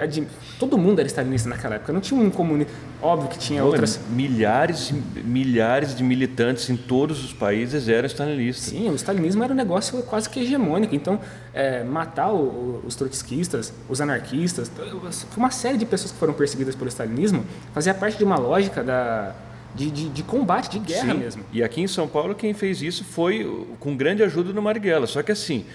Todo 0.60 0.78
mundo 0.78 1.00
era 1.00 1.08
stalinista 1.08 1.50
naquela 1.50 1.76
época, 1.76 1.92
não 1.94 2.02
tinha 2.02 2.20
um 2.20 2.30
comunista. 2.30 2.72
Óbvio 3.02 3.30
que 3.30 3.38
tinha 3.40 3.64
outras. 3.64 4.00
Milhares 4.10 4.90
e 4.92 4.94
milhares 5.22 5.96
de 5.96 6.04
militantes 6.04 6.70
em 6.70 6.78
todos 6.78 7.24
os 7.24 7.34
países 7.34 7.88
eram 7.90 8.06
stalinistas. 8.08 8.66
Sim, 8.66 8.90
o 8.90 8.96
stalinismo 8.96 9.44
era 9.44 9.52
um 9.54 9.56
negócio 9.56 10.02
quase 10.04 10.30
que 10.30 10.40
hegemônico. 10.42 10.94
Então, 10.94 11.20
é, 11.54 11.84
matar 11.84 12.32
o- 12.32 12.82
os 12.86 12.96
trotskistas, 12.96 13.74
os 13.90 14.00
anarquistas, 14.02 14.72
foi 14.76 15.38
uma 15.38 15.52
série 15.52 15.78
de 15.78 15.86
pessoas 15.86 16.12
que 16.12 16.18
foram 16.18 16.34
perseguidas 16.34 16.76
pelo 16.76 16.90
stalinismo 16.90 17.44
fazia 17.74 17.94
parte 17.94 18.18
de 18.18 18.24
uma 18.24 18.38
lógica 18.38 18.84
da, 18.84 19.34
de, 19.74 19.90
de- 19.90 20.10
de 20.10 20.24
combate, 20.24 20.70
de 20.70 20.80
guerra 20.80 21.14
Sim. 21.14 21.20
mesmo. 21.20 21.44
E 21.52 21.64
aqui 21.64 21.82
em 21.82 21.88
São 21.88 22.08
Paulo 22.08 22.36
quem 22.36 22.54
fez 22.54 22.82
isso 22.82 23.04
foi 23.04 23.68
com 23.80 23.96
grande 23.98 24.22
ajuda 24.24 24.54
do 24.54 24.62
Marighella. 24.62 25.08
Só 25.08 25.24
que 25.24 25.32
assim, 25.32 25.66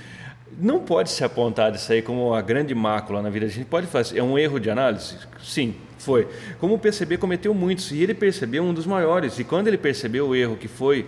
não 0.56 0.80
pode 0.80 1.10
se 1.10 1.24
apontar 1.24 1.74
isso 1.74 1.92
aí 1.92 2.02
como 2.02 2.28
uma 2.28 2.40
grande 2.40 2.74
mácula 2.74 3.20
na 3.20 3.30
vida. 3.30 3.46
A 3.46 3.48
gente 3.48 3.66
pode 3.66 3.86
fazer. 3.86 4.18
É 4.18 4.22
um 4.22 4.38
erro 4.38 4.58
de 4.58 4.70
análise? 4.70 5.16
Sim, 5.42 5.74
foi. 5.98 6.28
Como 6.58 6.74
o 6.74 6.78
PCB 6.78 7.18
cometeu 7.18 7.52
muitos, 7.52 7.90
e 7.90 8.02
ele 8.02 8.14
percebeu 8.14 8.62
um 8.62 8.72
dos 8.72 8.86
maiores. 8.86 9.38
E 9.38 9.44
quando 9.44 9.68
ele 9.68 9.78
percebeu 9.78 10.28
o 10.28 10.34
erro 10.34 10.56
que 10.56 10.68
foi 10.68 11.06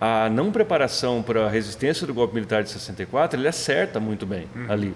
a 0.00 0.28
não 0.28 0.52
preparação 0.52 1.22
para 1.22 1.46
a 1.46 1.48
resistência 1.48 2.06
do 2.06 2.12
golpe 2.12 2.34
militar 2.34 2.62
de 2.62 2.70
64, 2.70 3.40
ele 3.40 3.48
acerta 3.48 3.98
muito 3.98 4.26
bem 4.26 4.46
ali. 4.68 4.94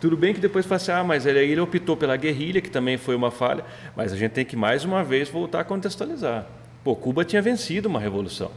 Tudo 0.00 0.16
bem 0.16 0.34
que 0.34 0.40
depois 0.40 0.66
fala 0.66 0.76
assim, 0.76 0.90
ah, 0.90 1.04
mas 1.04 1.26
ele, 1.26 1.38
ele 1.38 1.60
optou 1.60 1.96
pela 1.96 2.16
guerrilha, 2.16 2.60
que 2.60 2.70
também 2.70 2.98
foi 2.98 3.14
uma 3.14 3.30
falha, 3.30 3.64
mas 3.96 4.12
a 4.12 4.16
gente 4.16 4.32
tem 4.32 4.44
que 4.44 4.56
mais 4.56 4.84
uma 4.84 5.04
vez 5.04 5.28
voltar 5.28 5.60
a 5.60 5.64
contextualizar. 5.64 6.46
Pô, 6.82 6.96
Cuba 6.96 7.24
tinha 7.24 7.40
vencido 7.40 7.88
uma 7.88 8.00
revolução. 8.00 8.50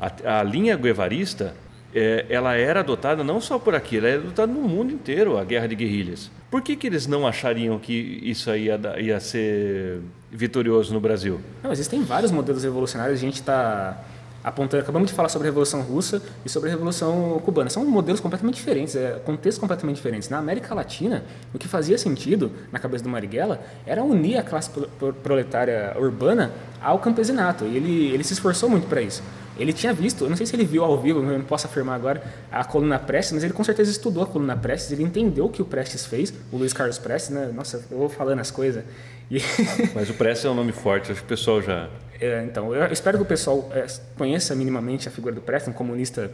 A, 0.00 0.40
a 0.40 0.42
linha 0.42 0.76
guevarista, 0.76 1.54
é, 1.94 2.26
ela 2.28 2.54
era 2.54 2.80
adotada 2.80 3.22
não 3.24 3.40
só 3.40 3.58
por 3.58 3.74
aqui, 3.74 3.98
ela 3.98 4.08
era 4.08 4.20
adotada 4.20 4.52
no 4.52 4.60
mundo 4.62 4.92
inteiro, 4.92 5.36
a 5.38 5.44
guerra 5.44 5.66
de 5.66 5.74
guerrilhas. 5.74 6.30
Por 6.50 6.62
que, 6.62 6.74
que 6.76 6.86
eles 6.86 7.06
não 7.06 7.26
achariam 7.26 7.78
que 7.78 8.20
isso 8.22 8.50
aí 8.50 8.64
ia, 8.66 8.80
ia 9.00 9.20
ser 9.20 10.00
vitorioso 10.30 10.92
no 10.92 11.00
Brasil? 11.00 11.40
Não, 11.62 11.72
existem 11.72 12.02
vários 12.02 12.30
modelos 12.32 12.62
revolucionários, 12.64 13.18
a 13.18 13.20
gente 13.20 13.34
está 13.36 14.02
apontando, 14.42 14.82
acabamos 14.82 15.10
de 15.10 15.14
falar 15.14 15.28
sobre 15.28 15.48
a 15.48 15.50
Revolução 15.50 15.82
Russa 15.82 16.22
e 16.46 16.48
sobre 16.48 16.70
a 16.70 16.72
Revolução 16.72 17.40
Cubana. 17.44 17.68
São 17.68 17.84
modelos 17.84 18.20
completamente 18.20 18.54
diferentes, 18.54 18.96
é, 18.96 19.20
contextos 19.24 19.58
completamente 19.60 19.96
diferentes. 19.96 20.30
Na 20.30 20.38
América 20.38 20.74
Latina, 20.74 21.24
o 21.52 21.58
que 21.58 21.68
fazia 21.68 21.98
sentido 21.98 22.50
na 22.72 22.78
cabeça 22.78 23.04
do 23.04 23.10
Marighella 23.10 23.60
era 23.86 24.02
unir 24.02 24.38
a 24.38 24.42
classe 24.42 24.70
pro- 24.70 24.88
pro- 24.98 25.12
proletária 25.12 25.94
urbana 25.98 26.52
ao 26.80 26.98
campesinato, 26.98 27.66
e 27.66 27.76
ele, 27.76 28.06
ele 28.14 28.24
se 28.24 28.32
esforçou 28.32 28.68
muito 28.70 28.86
para 28.86 29.02
isso. 29.02 29.22
Ele 29.60 29.72
tinha 29.72 29.92
visto, 29.92 30.24
eu 30.24 30.30
não 30.30 30.36
sei 30.36 30.46
se 30.46 30.56
ele 30.56 30.64
viu 30.64 30.82
ao 30.82 30.98
vivo, 30.98 31.20
eu 31.20 31.38
não 31.38 31.44
posso 31.44 31.66
afirmar 31.66 31.94
agora, 31.94 32.22
a 32.50 32.64
coluna 32.64 32.98
Prestes, 32.98 33.34
mas 33.34 33.44
ele 33.44 33.52
com 33.52 33.62
certeza 33.62 33.90
estudou 33.90 34.22
a 34.22 34.26
coluna 34.26 34.56
Prestes, 34.56 34.90
ele 34.90 35.02
entendeu 35.02 35.44
o 35.44 35.48
que 35.50 35.60
o 35.60 35.64
Prestes 35.64 36.06
fez, 36.06 36.32
o 36.50 36.56
Luiz 36.56 36.72
Carlos 36.72 36.98
Prestes, 36.98 37.30
né? 37.30 37.50
Nossa, 37.54 37.84
eu 37.90 37.98
vou 37.98 38.08
falando 38.08 38.40
as 38.40 38.50
coisas. 38.50 38.82
E 39.30 39.38
Mas 39.94 40.08
o 40.08 40.14
Prestes 40.14 40.46
é 40.46 40.50
um 40.50 40.54
nome 40.54 40.72
forte, 40.72 41.12
acho 41.12 41.20
que 41.20 41.26
o 41.26 41.28
pessoal 41.28 41.60
já... 41.60 41.88
é, 42.18 42.42
então, 42.44 42.74
eu 42.74 42.90
espero 42.90 43.18
que 43.18 43.22
o 43.22 43.26
pessoal 43.26 43.70
é, 43.74 43.86
conheça 44.16 44.54
minimamente 44.54 45.08
a 45.08 45.10
figura 45.10 45.34
do 45.34 45.42
Prestes, 45.42 45.68
um 45.68 45.76
comunista 45.76 46.30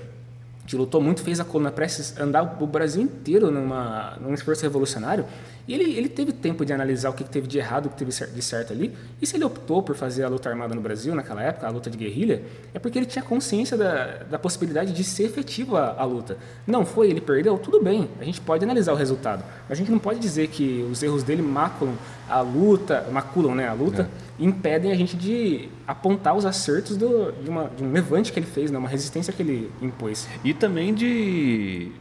que 0.66 0.76
lutou 0.76 1.00
muito, 1.00 1.22
fez 1.22 1.40
a 1.40 1.44
coluna 1.44 1.70
Prestes 1.70 2.18
andar 2.18 2.56
o 2.60 2.66
Brasil 2.66 3.02
inteiro 3.02 3.50
numa, 3.50 4.16
num 4.20 4.34
esforço 4.34 4.62
revolucionário. 4.62 5.24
E 5.68 5.74
ele, 5.74 5.96
ele 5.96 6.08
teve 6.08 6.32
tempo 6.32 6.64
de 6.64 6.72
analisar 6.72 7.10
o 7.10 7.12
que 7.12 7.24
teve 7.24 7.46
de 7.46 7.58
errado, 7.58 7.86
o 7.86 7.90
que 7.90 7.96
teve 7.96 8.10
de 8.10 8.42
certo 8.42 8.72
ali. 8.72 8.92
E 9.20 9.26
se 9.26 9.36
ele 9.36 9.44
optou 9.44 9.82
por 9.82 9.96
fazer 9.96 10.22
a 10.22 10.28
luta 10.28 10.48
armada 10.48 10.74
no 10.74 10.80
Brasil, 10.80 11.14
naquela 11.14 11.42
época, 11.42 11.66
a 11.66 11.70
luta 11.70 11.90
de 11.90 11.98
guerrilha, 11.98 12.42
é 12.72 12.78
porque 12.78 12.98
ele 12.98 13.06
tinha 13.06 13.24
consciência 13.24 13.76
da, 13.76 14.24
da 14.30 14.38
possibilidade 14.38 14.92
de 14.92 15.02
ser 15.02 15.24
efetiva 15.24 15.80
a, 15.80 16.02
a 16.02 16.04
luta. 16.04 16.38
Não 16.66 16.86
foi, 16.86 17.10
ele 17.10 17.20
perdeu, 17.20 17.58
tudo 17.58 17.82
bem, 17.82 18.08
a 18.20 18.24
gente 18.24 18.40
pode 18.40 18.62
analisar 18.64 18.92
o 18.92 18.96
resultado. 18.96 19.44
Mas 19.68 19.76
a 19.76 19.80
gente 19.80 19.90
não 19.90 19.98
pode 19.98 20.20
dizer 20.20 20.48
que 20.48 20.86
os 20.90 21.02
erros 21.02 21.22
dele 21.22 21.42
maculam 21.42 21.96
a 22.28 22.40
luta, 22.40 23.06
maculam 23.10 23.54
né, 23.54 23.68
a 23.68 23.72
luta, 23.72 24.08
e 24.38 24.44
impedem 24.44 24.92
a 24.92 24.94
gente 24.94 25.16
de 25.16 25.68
apontar 25.86 26.36
os 26.36 26.44
acertos 26.44 26.96
do, 26.96 27.32
de, 27.32 27.48
uma, 27.48 27.70
de 27.76 27.82
um 27.82 27.92
levante 27.92 28.32
que 28.32 28.38
ele 28.38 28.46
fez, 28.46 28.70
né, 28.70 28.78
uma 28.78 28.88
resistência 28.88 29.32
que 29.32 29.42
ele 29.42 29.70
impôs. 29.80 30.28
E 30.44 30.52
também 30.52 30.94
de, 30.94 31.92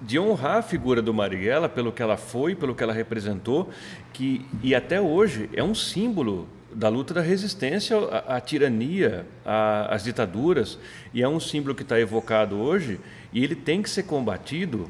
de 0.00 0.18
honrar 0.18 0.56
a 0.58 0.62
figura 0.62 1.02
do 1.02 1.12
Marighella 1.12 1.68
pelo 1.68 1.92
que 1.92 2.02
ela 2.02 2.16
foi, 2.16 2.54
pelo 2.54 2.74
que 2.74 2.82
ela 2.82 2.92
representou, 2.92 3.70
que, 4.12 4.46
e 4.62 4.74
até 4.74 5.00
hoje 5.00 5.50
é 5.54 5.62
um 5.62 5.74
símbolo 5.74 6.48
da 6.72 6.88
luta 6.88 7.12
da 7.12 7.20
resistência 7.20 7.96
à, 7.98 8.36
à 8.36 8.40
tirania, 8.40 9.26
à- 9.44 9.94
às 9.94 10.04
ditaduras, 10.04 10.78
e 11.12 11.22
é 11.22 11.28
um 11.28 11.40
símbolo 11.40 11.74
que 11.74 11.82
está 11.82 11.98
evocado 12.00 12.56
hoje, 12.58 13.00
e 13.32 13.42
ele 13.44 13.54
tem 13.56 13.82
que 13.82 13.90
ser 13.90 14.04
combatido 14.04 14.88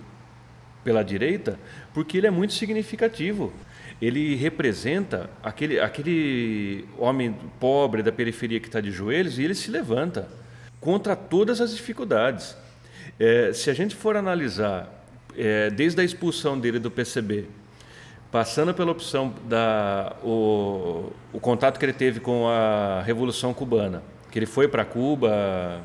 pela 0.84 1.02
direita, 1.02 1.58
porque 1.92 2.18
ele 2.18 2.26
é 2.26 2.30
muito 2.30 2.52
significativo. 2.52 3.52
Ele 4.00 4.34
representa 4.34 5.28
aquele, 5.42 5.78
aquele 5.78 6.86
homem 6.96 7.34
pobre 7.58 8.02
da 8.02 8.10
periferia 8.10 8.58
que 8.58 8.66
está 8.66 8.80
de 8.80 8.90
joelhos 8.90 9.38
e 9.38 9.42
ele 9.44 9.54
se 9.54 9.70
levanta 9.70 10.26
contra 10.80 11.14
todas 11.14 11.60
as 11.60 11.74
dificuldades. 11.76 12.56
É, 13.18 13.52
se 13.52 13.68
a 13.68 13.74
gente 13.74 13.94
for 13.94 14.16
analisar, 14.16 14.99
é, 15.36 15.70
desde 15.70 16.00
a 16.00 16.04
expulsão 16.04 16.58
dele 16.58 16.78
do 16.78 16.90
PCB, 16.90 17.46
passando 18.30 18.72
pela 18.74 18.92
opção 18.92 19.34
da 19.48 20.14
o, 20.22 21.12
o 21.32 21.40
contato 21.40 21.78
que 21.78 21.84
ele 21.84 21.92
teve 21.92 22.20
com 22.20 22.48
a 22.48 23.02
Revolução 23.02 23.52
Cubana, 23.52 24.02
que 24.30 24.38
ele 24.38 24.46
foi 24.46 24.68
para 24.68 24.84
Cuba, 24.84 25.80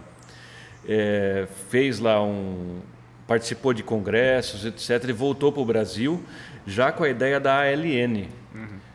é, 0.88 1.48
fez 1.70 2.00
lá 2.00 2.22
um 2.24 2.80
participou 3.28 3.74
de 3.74 3.82
congressos, 3.82 4.66
etc. 4.66 5.04
Ele 5.04 5.14
voltou 5.14 5.52
para 5.52 5.62
o 5.62 5.66
Brasil 5.66 6.24
já 6.68 6.92
com 6.92 7.04
a 7.04 7.10
ideia 7.10 7.40
da 7.40 7.60
ALN, 7.62 8.28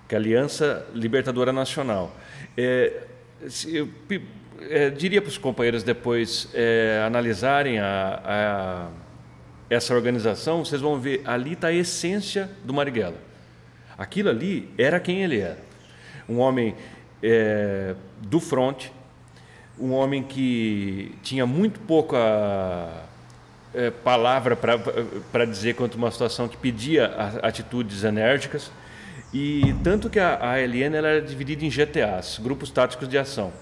que 0.09 0.15
é 0.15 0.19
a 0.19 0.21
Aliança 0.21 0.87
Libertadora 0.95 1.53
Nacional. 1.53 2.15
É, 2.57 2.93
eu 3.67 3.89
é, 4.69 4.89
diria 4.91 5.21
para 5.21 5.29
os 5.31 5.39
companheiros 5.39 5.83
depois 5.83 6.49
é, 6.55 7.03
analisarem 7.05 7.81
a, 7.81 8.21
a- 8.25 8.89
essa 9.71 9.95
organização, 9.95 10.65
vocês 10.65 10.83
vão 10.83 10.99
ver 10.99 11.23
ali 11.25 11.53
está 11.53 11.69
a 11.69 11.73
essência 11.73 12.51
do 12.65 12.75
Marighella. 12.75 13.17
Aquilo 13.97 14.29
ali 14.29 14.69
era 14.77 14.99
quem 14.99 15.23
ele 15.23 15.39
era. 15.39 15.59
Um 16.29 16.39
homem 16.39 16.75
é, 17.23 17.95
do 18.19 18.41
fronte, 18.41 18.93
um 19.79 19.93
homem 19.93 20.23
que 20.23 21.15
tinha 21.23 21.47
muito 21.47 21.79
pouca 21.81 22.19
é, 23.73 23.91
palavra 23.91 24.57
para 24.57 25.45
dizer 25.45 25.75
quanto 25.75 25.95
uma 25.95 26.11
situação 26.11 26.49
que 26.49 26.57
pedia 26.57 27.07
atitudes 27.43 28.03
enérgicas. 28.03 28.73
E 29.33 29.75
tanto 29.85 30.11
que 30.11 30.19
a, 30.19 30.51
a 30.51 30.59
ela 30.59 30.97
era 30.97 31.23
dividida 31.23 31.65
em 31.65 31.71
GTAs, 31.71 32.41
grupos 32.43 32.71
táticos 32.71 33.09
de 33.09 33.17
ação. 33.17 33.53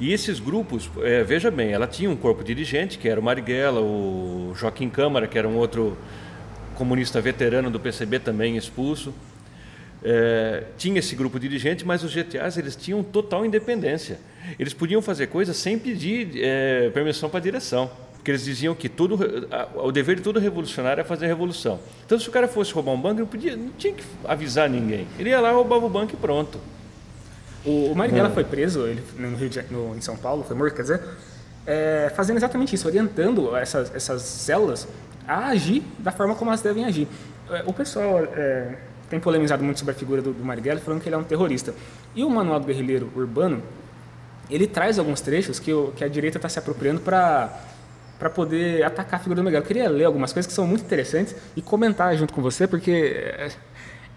E 0.00 0.12
esses 0.12 0.38
grupos, 0.38 0.88
é, 1.02 1.24
veja 1.24 1.50
bem, 1.50 1.70
ela 1.72 1.86
tinha 1.86 2.08
um 2.08 2.14
corpo 2.16 2.44
dirigente, 2.44 2.98
que 2.98 3.08
era 3.08 3.18
o 3.18 3.22
Marighella, 3.22 3.80
o 3.80 4.52
Joaquim 4.54 4.88
Câmara, 4.88 5.26
que 5.26 5.36
era 5.36 5.48
um 5.48 5.56
outro 5.56 5.96
comunista 6.76 7.20
veterano 7.20 7.68
do 7.70 7.80
PCB 7.80 8.20
também 8.20 8.56
expulso. 8.56 9.12
É, 10.04 10.62
tinha 10.76 11.00
esse 11.00 11.16
grupo 11.16 11.40
dirigente, 11.40 11.84
mas 11.84 12.04
os 12.04 12.12
GTAs 12.12 12.56
eles 12.56 12.76
tinham 12.76 13.02
total 13.02 13.44
independência. 13.44 14.20
Eles 14.56 14.72
podiam 14.72 15.02
fazer 15.02 15.26
coisas 15.26 15.56
sem 15.56 15.76
pedir 15.76 16.30
é, 16.36 16.90
permissão 16.90 17.28
para 17.28 17.40
a 17.40 17.42
direção, 17.42 17.90
porque 18.14 18.30
eles 18.30 18.44
diziam 18.44 18.76
que 18.76 18.88
todo, 18.88 19.18
a- 19.50 19.68
o 19.82 19.90
dever 19.90 20.14
de 20.14 20.22
todo 20.22 20.38
revolucionário 20.38 21.00
é 21.00 21.04
fazer 21.04 21.26
revolução. 21.26 21.80
Então, 22.06 22.16
se 22.16 22.28
o 22.28 22.30
cara 22.32 22.46
fosse 22.46 22.72
roubar 22.72 22.92
um 22.92 23.00
banco, 23.00 23.18
ele 23.20 23.26
podia, 23.26 23.56
não 23.56 23.70
tinha 23.76 23.92
que 23.92 24.04
avisar 24.24 24.70
ninguém. 24.70 25.08
Ele 25.18 25.30
ia 25.30 25.40
lá, 25.40 25.50
roubava 25.50 25.84
o 25.84 25.88
banco 25.88 26.12
e 26.14 26.16
pronto. 26.16 26.60
O, 27.64 27.92
o 27.92 27.94
Marighella 27.94 28.30
foi 28.30 28.44
preso 28.44 28.86
ele, 28.86 29.02
no 29.16 29.36
Rio 29.36 29.48
de, 29.48 29.62
no, 29.70 29.96
em 29.96 30.00
São 30.00 30.16
Paulo, 30.16 30.44
foi 30.44 30.56
morto, 30.56 30.74
quer 30.74 30.82
dizer, 30.82 31.00
é, 31.66 32.10
fazendo 32.14 32.36
exatamente 32.36 32.74
isso, 32.74 32.86
orientando 32.86 33.54
essas, 33.56 33.94
essas 33.94 34.22
células 34.22 34.86
a 35.26 35.48
agir 35.48 35.82
da 35.98 36.10
forma 36.10 36.34
como 36.34 36.50
elas 36.50 36.62
devem 36.62 36.84
agir. 36.84 37.06
É, 37.50 37.62
O 37.66 37.72
pessoal 37.72 38.24
é, 38.34 38.74
tem 39.10 39.20
polemizado 39.20 39.62
muito 39.62 39.78
sobre 39.78 39.94
a 39.94 39.96
figura 39.96 40.22
do, 40.22 40.32
do 40.32 40.44
Marighella, 40.44 40.80
falando 40.80 41.02
que 41.02 41.08
ele 41.08 41.16
é 41.16 41.18
um 41.18 41.24
terrorista. 41.24 41.74
E 42.14 42.24
o 42.24 42.30
Manual 42.30 42.60
do 42.60 42.66
Guerrilheiro 42.66 43.10
Urbano, 43.14 43.62
ele 44.50 44.66
traz 44.66 44.98
alguns 44.98 45.20
trechos 45.20 45.58
que, 45.58 45.70
que 45.96 46.04
a 46.04 46.08
direita 46.08 46.38
está 46.38 46.48
se 46.48 46.58
apropriando 46.58 47.00
para 47.00 47.52
para 48.18 48.28
poder 48.28 48.82
atacar 48.82 49.20
a 49.20 49.22
figura 49.22 49.36
do 49.36 49.44
Marighella. 49.44 49.64
Eu 49.64 49.66
queria 49.68 49.88
ler 49.88 50.04
algumas 50.04 50.32
coisas 50.32 50.48
que 50.48 50.52
são 50.52 50.66
muito 50.66 50.82
interessantes 50.84 51.36
e 51.54 51.62
comentar 51.62 52.16
junto 52.16 52.34
com 52.34 52.42
você, 52.42 52.66
porque 52.66 53.14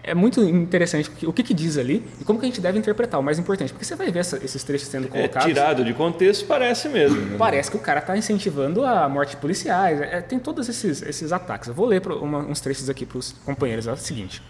é, 0.02 0.10
é 0.10 0.14
muito 0.14 0.40
interessante 0.42 1.10
o 1.24 1.32
que, 1.32 1.42
que, 1.42 1.54
diz 1.54 1.76
ali 1.78 2.04
e 2.20 2.24
como 2.24 2.38
que 2.38 2.44
a 2.46 2.48
gente 2.48 2.60
deve 2.60 2.78
interpretar, 2.78 3.20
o 3.20 3.22
mais 3.22 3.38
importante. 3.38 3.72
Porque 3.72 3.84
você 3.84 3.94
vai 3.96 4.10
ver 4.10 4.20
essa- 4.20 4.36
esses 4.44 4.62
trechos 4.64 4.88
sendo 4.88 5.06
É, 5.06 5.10
colocados. 5.10 5.46
tirado 5.48 5.84
de 5.84 5.94
contexto, 5.94 6.46
parece 6.46 6.88
mesmo. 6.88 7.20
né? 7.20 7.36
Parece 7.38 7.70
que 7.70 7.76
o 7.76 7.80
cara 7.80 8.00
está 8.00 8.16
incentivando 8.16 8.84
a 8.84 9.08
morte 9.08 9.30
de 9.30 9.36
policiais. 9.36 10.00
é, 10.00 10.20
tem 10.20 10.38
todos 10.38 10.68
esses, 10.68 11.02
esses 11.02 11.32
ataques. 11.32 11.68
Eu 11.68 11.74
vou 11.74 11.86
ler 11.86 12.06
uma- 12.08 12.38
uns 12.40 12.60
trechos 12.60 12.88
aqui 12.90 13.04
para 13.06 13.18
os 13.18 13.32
companheiros. 13.44 13.86
É 13.86 13.92
o 13.92 13.96
seguinte. 13.96 14.42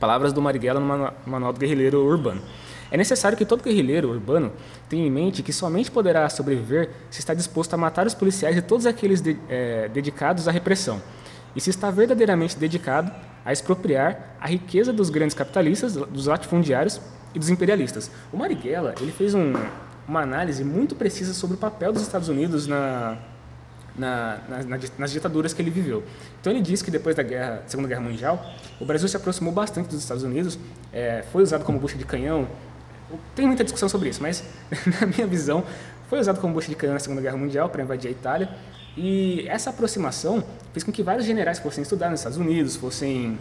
Palavras 0.00 0.32
do 0.32 0.42
Marighella 0.42 0.80
no 0.80 0.86
Manu- 0.86 1.12
Manual 1.26 1.52
do 1.52 1.60
Guerrilheiro 1.60 2.04
Urbano. 2.04 2.42
É 2.90 2.96
necessário 2.96 3.38
que 3.38 3.44
todo 3.46 3.62
guerrilheiro 3.62 4.10
urbano 4.10 4.52
tenha 4.88 5.06
em 5.06 5.10
mente 5.10 5.42
que 5.42 5.50
somente 5.52 5.90
poderá 5.90 6.28
sobreviver 6.28 6.90
se 7.10 7.20
está 7.20 7.32
disposto 7.32 7.72
a 7.72 7.76
matar 7.78 8.06
os 8.06 8.12
policiais 8.14 8.54
e 8.56 8.60
todos 8.60 8.84
aqueles 8.84 9.22
de, 9.22 9.38
é, 9.48 9.88
dedicados 9.88 10.46
à 10.46 10.50
repressão, 10.50 11.00
e 11.56 11.60
se 11.60 11.70
está 11.70 11.90
verdadeiramente 11.90 12.58
dedicado 12.58 13.10
a 13.44 13.52
expropriar 13.52 14.36
a 14.40 14.46
riqueza 14.46 14.92
dos 14.92 15.10
grandes 15.10 15.34
capitalistas, 15.34 15.94
dos 15.94 16.26
latifundiários 16.26 17.00
e 17.34 17.38
dos 17.38 17.48
imperialistas. 17.48 18.10
O 18.32 18.36
Marighella 18.36 18.94
ele 19.00 19.12
fez 19.12 19.34
um, 19.34 19.52
uma 20.06 20.20
análise 20.20 20.64
muito 20.64 20.94
precisa 20.94 21.32
sobre 21.32 21.56
o 21.56 21.58
papel 21.58 21.92
dos 21.92 22.02
Estados 22.02 22.28
Unidos 22.28 22.66
na, 22.66 23.18
na, 23.96 24.38
na, 24.48 24.78
nas 24.98 25.12
ditaduras 25.12 25.52
que 25.52 25.62
ele 25.62 25.70
viveu. 25.70 26.02
Então 26.40 26.52
ele 26.52 26.62
diz 26.62 26.82
que 26.82 26.90
depois 26.90 27.14
da 27.14 27.22
guerra, 27.22 27.62
Segunda 27.66 27.88
Guerra 27.88 28.00
Mundial, 28.00 28.44
o 28.80 28.84
Brasil 28.84 29.08
se 29.08 29.16
aproximou 29.16 29.52
bastante 29.52 29.88
dos 29.88 29.98
Estados 29.98 30.22
Unidos, 30.22 30.58
é, 30.92 31.24
foi 31.32 31.42
usado 31.42 31.64
como 31.64 31.78
bucha 31.78 31.96
de 31.96 32.04
canhão. 32.04 32.48
Tem 33.34 33.46
muita 33.46 33.62
discussão 33.62 33.88
sobre 33.88 34.08
isso, 34.08 34.22
mas 34.22 34.44
na 35.00 35.06
minha 35.06 35.26
visão 35.26 35.64
foi 36.08 36.18
usado 36.18 36.40
como 36.40 36.54
bucha 36.54 36.68
de 36.68 36.76
canhão 36.76 36.94
na 36.94 37.00
Segunda 37.00 37.20
Guerra 37.20 37.36
Mundial 37.36 37.68
para 37.68 37.82
invadir 37.82 38.08
a 38.08 38.10
Itália. 38.10 38.48
E 38.96 39.46
essa 39.48 39.70
aproximação 39.70 40.44
fez 40.72 40.84
com 40.84 40.92
que 40.92 41.02
vários 41.02 41.24
generais 41.24 41.58
fossem 41.58 41.82
estudar 41.82 42.10
nos 42.10 42.20
Estados 42.20 42.38
Unidos, 42.38 42.76
fossem 42.76 43.38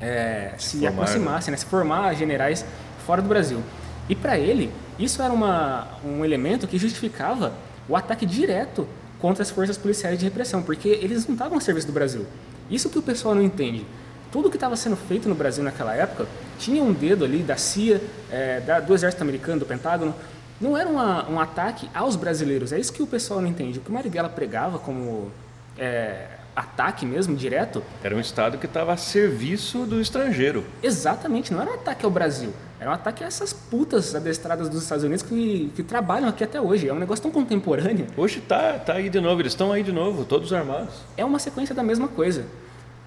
é, 0.00 0.54
se, 0.58 0.78
se 0.78 0.86
aproximassem, 0.86 1.52
né, 1.52 1.56
se 1.56 1.66
formar 1.66 2.14
generais 2.14 2.64
fora 3.04 3.20
do 3.20 3.28
Brasil. 3.28 3.62
E 4.08 4.14
para 4.14 4.38
ele, 4.38 4.72
isso 4.98 5.22
era 5.22 5.32
uma, 5.32 5.86
um 6.04 6.24
elemento 6.24 6.66
que 6.66 6.78
justificava 6.78 7.52
o 7.88 7.96
ataque 7.96 8.24
direto 8.24 8.88
contra 9.20 9.42
as 9.42 9.50
forças 9.50 9.76
policiais 9.76 10.18
de 10.18 10.24
repressão, 10.24 10.62
porque 10.62 10.88
eles 10.88 11.26
não 11.26 11.34
estavam 11.34 11.58
a 11.58 11.60
serviço 11.60 11.86
do 11.86 11.92
Brasil. 11.92 12.26
Isso 12.70 12.88
que 12.88 12.98
o 12.98 13.02
pessoal 13.02 13.34
não 13.34 13.42
entende. 13.42 13.84
Tudo 14.32 14.48
que 14.48 14.56
estava 14.56 14.76
sendo 14.76 14.96
feito 14.96 15.28
no 15.28 15.34
Brasil 15.34 15.62
naquela 15.62 15.94
época 15.94 16.26
tinha 16.58 16.82
um 16.82 16.92
dedo 16.92 17.24
ali 17.24 17.42
da 17.42 17.56
CIA, 17.56 18.00
é, 18.30 18.60
da, 18.60 18.80
do 18.80 18.94
Exército 18.94 19.22
Americano, 19.22 19.60
do 19.60 19.66
Pentágono. 19.66 20.14
Não 20.60 20.76
era 20.76 20.88
uma, 20.88 21.28
um 21.28 21.40
ataque 21.40 21.88
aos 21.94 22.16
brasileiros. 22.16 22.72
É 22.72 22.78
isso 22.78 22.92
que 22.92 23.02
o 23.02 23.06
pessoal 23.06 23.40
não 23.40 23.48
entende. 23.48 23.78
O 23.78 23.82
que 23.82 23.88
o 23.88 23.92
Marighella 23.92 24.28
pregava 24.28 24.78
como 24.78 25.30
é, 25.78 26.26
ataque 26.54 27.06
mesmo, 27.06 27.34
direto... 27.34 27.82
Era 28.02 28.14
um 28.14 28.20
Estado 28.20 28.58
que 28.58 28.66
estava 28.66 28.92
a 28.92 28.96
serviço 28.96 29.86
do 29.86 30.00
estrangeiro. 30.00 30.64
Exatamente. 30.82 31.52
Não 31.52 31.62
era 31.62 31.70
um 31.70 31.74
ataque 31.74 32.04
ao 32.04 32.10
Brasil. 32.10 32.52
Era 32.78 32.90
um 32.90 32.94
ataque 32.94 33.24
a 33.24 33.26
essas 33.26 33.52
putas 33.52 34.14
adestradas 34.14 34.68
dos 34.68 34.82
Estados 34.82 35.04
Unidos 35.04 35.22
que, 35.22 35.72
que 35.74 35.82
trabalham 35.82 36.28
aqui 36.28 36.44
até 36.44 36.60
hoje. 36.60 36.88
É 36.88 36.92
um 36.92 36.98
negócio 36.98 37.22
tão 37.22 37.30
contemporâneo. 37.30 38.06
Hoje 38.16 38.40
tá, 38.40 38.78
tá 38.78 38.94
aí 38.94 39.08
de 39.08 39.20
novo, 39.20 39.40
eles 39.40 39.52
estão 39.52 39.72
aí 39.72 39.82
de 39.82 39.92
novo, 39.92 40.24
todos 40.24 40.52
armados. 40.52 40.94
É 41.16 41.24
uma 41.24 41.38
sequência 41.38 41.74
da 41.74 41.82
mesma 41.82 42.08
coisa. 42.08 42.44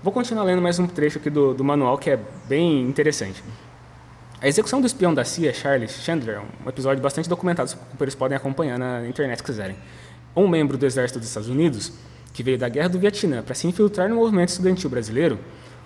Vou 0.04 0.12
continuar 0.12 0.44
lendo 0.44 0.62
mais 0.62 0.78
um 0.80 0.86
trecho 0.86 1.18
aqui 1.18 1.30
do, 1.30 1.54
do 1.54 1.64
manual 1.64 1.98
que 1.98 2.10
é 2.10 2.20
bem 2.48 2.82
interessante. 2.82 3.44
A 4.44 4.48
execução 4.50 4.82
do 4.82 4.88
espião 4.88 5.14
da 5.14 5.24
CIA, 5.24 5.54
Charles 5.54 6.04
Chandler, 6.04 6.36
é 6.36 6.66
um 6.66 6.68
episódio 6.68 7.02
bastante 7.02 7.30
documentado, 7.30 7.68
os 7.68 7.76
companheiros 7.76 8.14
podem 8.14 8.36
acompanhar 8.36 8.78
na 8.78 9.08
internet 9.08 9.38
se 9.38 9.44
quiserem. 9.44 9.78
Um 10.36 10.50
membro 10.50 10.78
do 10.78 10.86
exército 10.86 11.18
dos 11.18 11.30
Estados 11.30 11.48
Unidos, 11.48 11.94
que 12.34 12.44
veio 12.44 12.58
da 12.58 12.68
guerra 12.68 12.90
do 12.90 13.00
Vietnã 13.00 13.42
para 13.42 13.56
se 13.56 13.66
infiltrar 13.68 14.10
no 14.10 14.16
movimento 14.18 14.50
estudantil 14.50 14.90
brasileiro, 14.90 15.40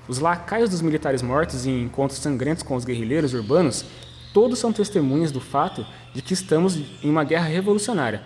os 0.08 0.18
lacaios 0.18 0.72
dos 0.72 0.82
militares 0.82 1.22
mortos 1.22 1.68
em 1.68 1.84
encontros 1.84 2.20
sangrentos 2.20 2.64
com 2.64 2.76
os 2.76 2.84
guerrilheiros 2.84 3.36
urbanos 3.36 3.86
todos 4.34 4.58
são 4.58 4.74
testemunhas 4.74 5.32
do 5.32 5.40
fato 5.40 5.86
de 6.16 6.24
que 6.24 6.34
estamos 6.34 6.78
em 7.04 7.12
uma 7.12 7.24
guerra 7.24 7.46
revolucionária, 7.46 8.24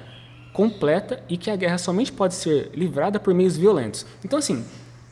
completa 0.54 1.22
e 1.28 1.36
que 1.36 1.52
a 1.52 1.58
guerra 1.58 1.78
somente 1.78 2.10
pode 2.10 2.36
ser 2.36 2.72
livrada 2.74 3.20
por 3.20 3.34
meios 3.34 3.58
violentos. 3.58 4.06
Então, 4.24 4.39
assim, 4.39 4.63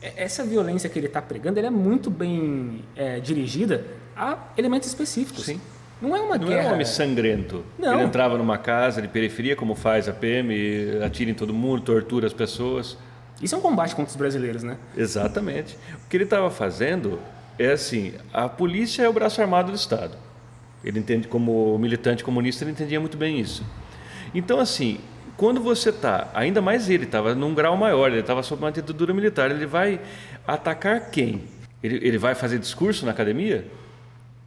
essa 0.02 0.44
violência 0.44 0.88
que 0.88 0.98
ele 0.98 1.06
está 1.06 1.20
pregando 1.20 1.58
é 1.58 1.70
muito 1.70 2.10
bem 2.10 2.84
é, 2.96 3.20
dirigida 3.20 3.84
a 4.16 4.38
elementos 4.56 4.88
específicos. 4.88 5.44
Sim. 5.44 5.60
Não 6.00 6.16
é 6.16 6.20
uma 6.20 6.38
Não 6.38 6.48
guerra. 6.48 6.62
é 6.62 6.70
um 6.70 6.72
homem 6.74 6.86
sangrento. 6.86 7.62
Não. 7.78 7.94
Ele 7.94 8.04
entrava 8.04 8.38
numa 8.38 8.56
casa 8.56 9.02
de 9.02 9.08
periferia, 9.08 9.54
como 9.54 9.74
faz 9.74 10.08
a 10.08 10.12
PM, 10.12 10.54
atira 11.04 11.30
em 11.30 11.34
todo 11.34 11.52
mundo, 11.52 11.82
tortura 11.82 12.26
as 12.26 12.32
pessoas. 12.32 12.96
Isso 13.42 13.54
é 13.54 13.58
um 13.58 13.60
combate 13.60 13.94
contra 13.94 14.10
os 14.10 14.16
brasileiros, 14.16 14.62
né? 14.62 14.78
Exatamente. 14.96 15.76
O 16.04 16.08
que 16.08 16.16
ele 16.16 16.24
estava 16.24 16.50
fazendo 16.50 17.18
é 17.58 17.72
assim: 17.72 18.14
a 18.32 18.48
polícia 18.48 19.02
é 19.02 19.08
o 19.08 19.12
braço 19.12 19.40
armado 19.42 19.70
do 19.72 19.76
Estado. 19.76 20.16
Ele 20.82 20.98
entende 20.98 21.28
como 21.28 21.76
militante 21.78 22.24
comunista, 22.24 22.64
ele 22.64 22.70
entendia 22.70 22.98
muito 22.98 23.18
bem 23.18 23.38
isso. 23.38 23.62
Então, 24.34 24.58
assim, 24.58 24.98
quando 25.40 25.58
você 25.58 25.88
está, 25.88 26.28
ainda 26.34 26.60
mais 26.60 26.90
ele 26.90 27.04
estava 27.04 27.34
num 27.34 27.54
grau 27.54 27.74
maior, 27.74 28.10
ele 28.10 28.20
estava 28.20 28.42
sob 28.42 28.62
uma 28.62 28.70
ditadura 28.70 29.14
militar, 29.14 29.50
ele 29.50 29.64
vai 29.64 29.98
atacar 30.46 31.08
quem? 31.10 31.44
Ele, 31.82 31.96
ele 32.06 32.18
vai 32.18 32.34
fazer 32.34 32.58
discurso 32.58 33.06
na 33.06 33.12
academia? 33.12 33.66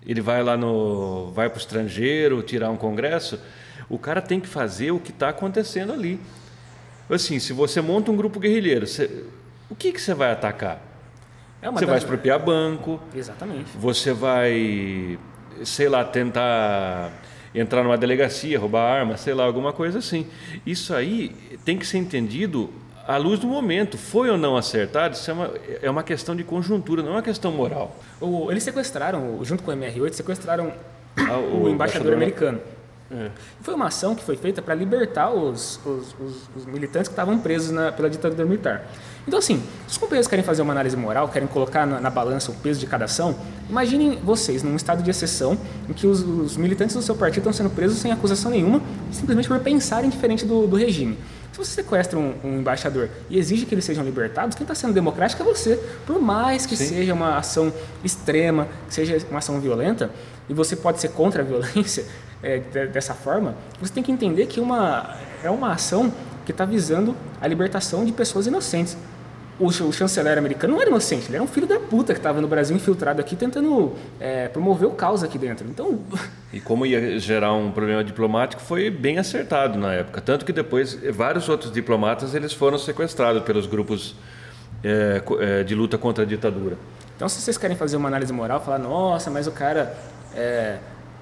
Ele 0.06 0.22
vai 0.22 0.44
lá 0.44 0.56
no, 0.56 1.32
vai 1.32 1.50
para 1.50 1.58
o 1.58 1.60
estrangeiro 1.60 2.44
tirar 2.44 2.70
um 2.70 2.78
congresso? 2.78 3.40
O 3.90 3.98
cara 3.98 4.22
tem 4.22 4.40
que 4.40 4.48
fazer 4.48 4.92
o 4.92 5.00
que 5.00 5.10
está 5.10 5.30
acontecendo 5.30 5.92
ali. 5.92 6.20
Assim, 7.10 7.40
se 7.40 7.54
você 7.54 7.82
monta 7.82 8.12
um 8.12 8.16
grupo 8.16 8.40
guerrilheiro, 8.40 8.86
você, 8.86 9.26
o 9.72 9.76
que 9.76 9.92
que 9.94 10.00
você 10.00 10.14
vai 10.14 10.32
atacar? 10.32 10.80
É 11.60 11.72
Você 11.72 11.88
vai 11.88 11.98
expropriar 11.98 12.38
banco, 12.38 13.02
Exatamente. 13.16 13.72
você 13.76 14.14
vai, 14.14 15.18
sei 15.66 15.90
lá, 15.90 16.06
tentar 16.06 17.12
entrar 17.54 17.84
numa 17.84 17.98
delegacia, 17.98 18.60
roubar 18.60 18.82
arma, 18.92 19.18
sei 19.18 19.34
lá, 19.34 19.44
alguma 19.44 19.72
coisa 19.74 20.00
assim. 20.00 20.26
Isso 20.66 20.94
aí 20.94 21.36
tem 21.66 21.78
que 21.78 21.86
ser 21.86 21.98
entendido 21.98 22.70
à 23.08 23.18
luz 23.18 23.39
do 23.39 23.48
momento. 23.48 23.98
Foi 23.98 24.30
ou 24.30 24.38
não 24.38 24.56
acertado, 24.58 25.16
isso 25.16 25.30
é 25.30 25.34
uma, 25.34 25.52
é 25.84 25.89
uma 25.89 26.04
questão 26.04 26.36
de 26.36 26.44
conjuntura, 26.44 27.02
não 27.02 27.10
é 27.10 27.16
uma 27.16 27.22
questão 27.22 27.52
moral. 27.52 27.96
O- 28.20 28.50
eles 28.52 28.63
sequestraram, 28.63 29.39
junto 29.44 29.62
com 29.63 29.72
o 29.72 29.74
MR8, 29.74 30.13
sequestraram 30.13 30.72
Ah, 31.18 31.38
o, 31.38 31.70
embaixador 31.70 31.70
embaixador 31.70 32.13
americano. 32.13 32.60
É. 33.12 33.30
Foi 33.62 33.76
uma 33.76 33.88
ação 33.88 34.16
que 34.16 34.24
foi 34.24 34.36
feita 34.36 34.60
para 34.62 34.74
libertar 34.74 35.30
os, 35.30 35.80
os- 35.86 36.16
os- 36.20 36.50
os 36.56 36.66
militantes 36.66 37.08
que 37.10 37.13
estavam 37.13 37.38
presos 37.38 37.70
na- 37.70 37.92
pela 37.92 38.10
ditadura 38.10 38.44
militar. 38.46 38.88
Então, 39.28 39.40
assim, 39.40 39.58
se 39.88 39.94
os 39.94 39.98
companheiros 39.98 40.28
querem 40.28 40.44
fazer 40.44 40.62
uma 40.62 40.74
análise 40.74 40.98
moral, 40.98 41.30
querem 41.30 41.48
colocar 41.48 41.86
na, 41.88 42.00
na 42.02 42.10
balança 42.10 42.52
o 42.52 42.56
peso 42.56 42.80
de 42.80 42.86
cada 42.86 43.06
ação, 43.06 43.36
imaginem 43.70 44.20
vocês 44.24 44.64
num 44.64 44.76
estado 44.76 45.02
de 45.02 45.10
exceção 45.10 45.58
em 45.90 45.94
que 45.94 46.06
os, 46.06 46.22
os 46.22 46.58
militantes 46.58 46.96
do 46.96 47.02
seu 47.02 47.16
partido 47.16 47.40
estão 47.40 47.54
sendo 47.54 47.70
presos 47.70 48.00
sem 48.00 48.12
acusação 48.12 48.52
nenhuma, 48.52 48.82
simplesmente 49.12 49.48
por 49.48 49.60
pensarem 49.60 50.10
diferente 50.10 50.46
do, 50.46 50.68
do 50.68 50.76
regime. 50.76 51.18
Se 51.54 51.58
você 51.60 51.72
sequestra 51.72 52.18
um, 52.20 52.34
um 52.44 52.60
embaixador 52.60 53.10
e 53.30 53.38
exige 53.38 53.66
que 53.66 53.74
eles 53.76 53.86
sejam 53.86 54.04
libertados, 54.04 54.56
quem 54.58 54.64
está 54.66 54.74
sendo 54.76 54.92
democrático 54.92 55.42
é 55.42 55.46
você. 55.46 55.78
Por 56.06 56.20
mais 56.20 56.66
que 56.66 56.76
seja 56.76 57.14
uma 57.14 57.38
ação 57.38 57.72
extrema, 58.04 58.68
que 58.88 58.94
seja 58.94 59.18
uma 59.30 59.38
ação 59.38 59.60
violenta, 59.62 60.10
e 60.50 60.54
você 60.54 60.76
pode 60.76 61.00
ser 61.00 61.10
contra 61.10 61.44
a 61.44 61.46
violência 61.46 62.04
é, 62.44 62.58
de- 62.58 62.88
dessa 62.88 63.14
forma, 63.14 63.56
você 63.80 63.94
tem 63.94 64.04
que 64.04 64.12
entender 64.12 64.48
que 64.48 64.60
uma, 64.60 65.16
é 65.44 65.50
uma 65.50 65.72
ação 65.72 66.12
que 66.44 66.52
está 66.52 66.66
visando 66.66 67.16
a 67.40 67.48
libertação 67.48 68.04
de 68.04 68.12
pessoas 68.12 68.48
inocentes. 68.48 68.98
O, 69.60 69.68
o 69.68 69.94
chanceler 69.94 70.38
americano 70.38 70.74
não 70.74 70.82
era 70.82 70.89
inocente, 70.89 71.28
ele 71.28 71.36
era 71.36 71.44
um 71.44 71.48
filho 71.48 71.68
da 71.68 71.80
puta 71.80 72.12
que 72.13 72.20
estava 72.20 72.42
no 72.42 72.48
Brasil 72.48 72.76
infiltrado 72.76 73.22
aqui 73.22 73.36
tentando 73.36 73.94
é, 74.20 74.48
promover 74.48 74.88
o 74.88 74.92
caos 74.92 75.22
aqui 75.24 75.38
dentro. 75.38 75.68
Então, 75.70 76.00
E 76.52 76.60
como 76.60 76.86
ia 76.86 77.20
gerar 77.20 77.54
um 77.54 77.72
problema 77.72 78.04
diplomático, 78.04 78.62
foi 78.62 78.89
bem 78.89 79.20
acertado 79.20 79.78
na 79.78 79.94
época. 79.94 80.22
Tanto 80.22 80.44
que 80.44 80.52
depois 80.52 80.98
vários 81.13 81.48
outros 81.50 81.72
diplomatas 81.72 82.34
eles 82.34 82.52
foram 82.52 82.78
sequestrados 82.80 83.44
pelos 83.44 83.68
grupos 83.68 84.16
co- 85.26 85.39
eh, 85.39 85.63
de 85.63 85.76
luta 85.76 85.98
contra 85.98 86.24
a 86.24 86.28
ditadura. 86.28 86.76
Então, 87.16 87.30
se 87.30 87.39
vocês 87.39 87.58
querem 87.58 87.78
fazer 87.78 87.96
uma 87.96 88.08
análise 88.08 88.34
moral, 88.34 88.60
falar, 88.60 88.80
nossa, 88.80 89.30
mas 89.30 89.46
o 89.46 89.52
cara 89.52 89.96
é, 90.36 90.78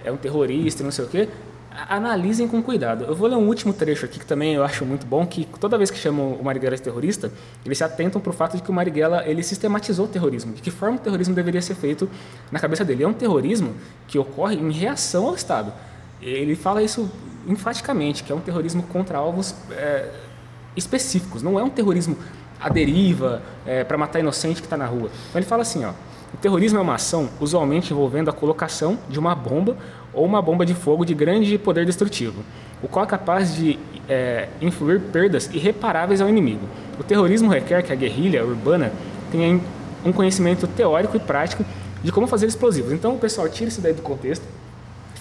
é 0.05 0.11
um 0.11 0.15
terrorista, 0.17 0.83
não 0.83 0.91
sei 0.91 1.03
o 1.05 1.07
quê, 1.07 1.27
analisem 1.87 2.47
com 2.47 2.61
cuidado. 2.61 3.05
Eu 3.05 3.15
vou 3.15 3.27
ler 3.27 3.35
um 3.35 3.47
último 3.47 3.73
trecho 3.73 4.05
aqui 4.05 4.19
que 4.19 4.25
também 4.25 4.55
eu 4.55 4.63
acho 4.63 4.85
muito 4.85 5.05
bom, 5.05 5.25
que 5.25 5.45
toda 5.59 5.77
vez 5.77 5.89
que 5.89 5.97
chamam 5.97 6.33
o 6.33 6.43
Marighella 6.43 6.75
de 6.75 6.81
terrorista, 6.81 7.31
eles 7.65 7.77
se 7.77 7.83
atentam 7.83 8.19
para 8.19 8.29
o 8.29 8.33
fato 8.33 8.57
de 8.57 8.63
que 8.63 8.69
o 8.69 8.73
Marighella 8.73 9.23
ele 9.25 9.41
sistematizou 9.41 10.05
o 10.05 10.07
terrorismo, 10.07 10.53
de 10.53 10.61
que 10.61 10.69
forma 10.69 10.97
o 10.97 10.99
terrorismo 10.99 11.33
deveria 11.33 11.61
ser 11.61 11.75
feito 11.75 12.09
na 12.51 12.59
cabeça 12.59 12.83
dele. 12.83 13.03
É 13.03 13.07
um 13.07 13.13
terrorismo 13.13 13.73
que 14.07 14.19
ocorre 14.19 14.55
em 14.55 14.71
reação 14.71 15.27
ao 15.27 15.35
Estado. 15.35 15.71
Ele 16.21 16.55
fala 16.55 16.83
isso 16.83 17.09
enfaticamente, 17.47 18.23
que 18.23 18.31
é 18.31 18.35
um 18.35 18.41
terrorismo 18.41 18.83
contra 18.83 19.17
alvos 19.17 19.55
é, 19.71 20.11
específicos, 20.75 21.41
não 21.41 21.59
é 21.59 21.63
um 21.63 21.69
terrorismo 21.69 22.17
à 22.59 22.69
deriva, 22.69 23.41
para 23.87 23.97
matar 23.97 24.19
inocente 24.19 24.61
que 24.61 24.67
está 24.67 24.77
na 24.77 24.85
rua. 24.85 25.09
Então 25.29 25.39
ele 25.39 25.45
fala 25.45 25.63
assim, 25.63 25.83
ó, 25.83 25.93
o 26.33 26.37
terrorismo 26.37 26.77
é 26.77 26.81
uma 26.81 26.95
ação 26.95 27.29
usualmente 27.39 27.91
envolvendo 27.91 28.29
a 28.29 28.33
colocação 28.33 28.99
de 29.09 29.17
uma 29.17 29.33
bomba 29.33 29.75
ou 30.13 30.25
uma 30.25 30.41
bomba 30.41 30.65
de 30.65 30.73
fogo 30.73 31.05
de 31.05 31.13
grande 31.13 31.57
poder 31.57 31.85
destrutivo, 31.85 32.43
o 32.81 32.87
qual 32.87 33.05
é 33.05 33.07
capaz 33.07 33.55
de 33.55 33.79
é, 34.09 34.47
influir 34.61 34.99
perdas 34.99 35.49
irreparáveis 35.53 36.21
ao 36.21 36.29
inimigo. 36.29 36.67
O 36.99 37.03
terrorismo 37.03 37.49
requer 37.49 37.81
que 37.83 37.91
a 37.91 37.95
guerrilha 37.95 38.45
urbana 38.45 38.91
tenha 39.31 39.59
um 40.03 40.11
conhecimento 40.11 40.67
teórico 40.67 41.15
e 41.15 41.19
prático 41.19 41.63
de 42.03 42.11
como 42.11 42.27
fazer 42.27 42.47
explosivos. 42.47 42.91
Então 42.91 43.17
pessoal 43.17 43.47
tira 43.47 43.69
isso 43.69 43.81
daí 43.81 43.93
do 43.93 44.01
contexto, 44.01 44.45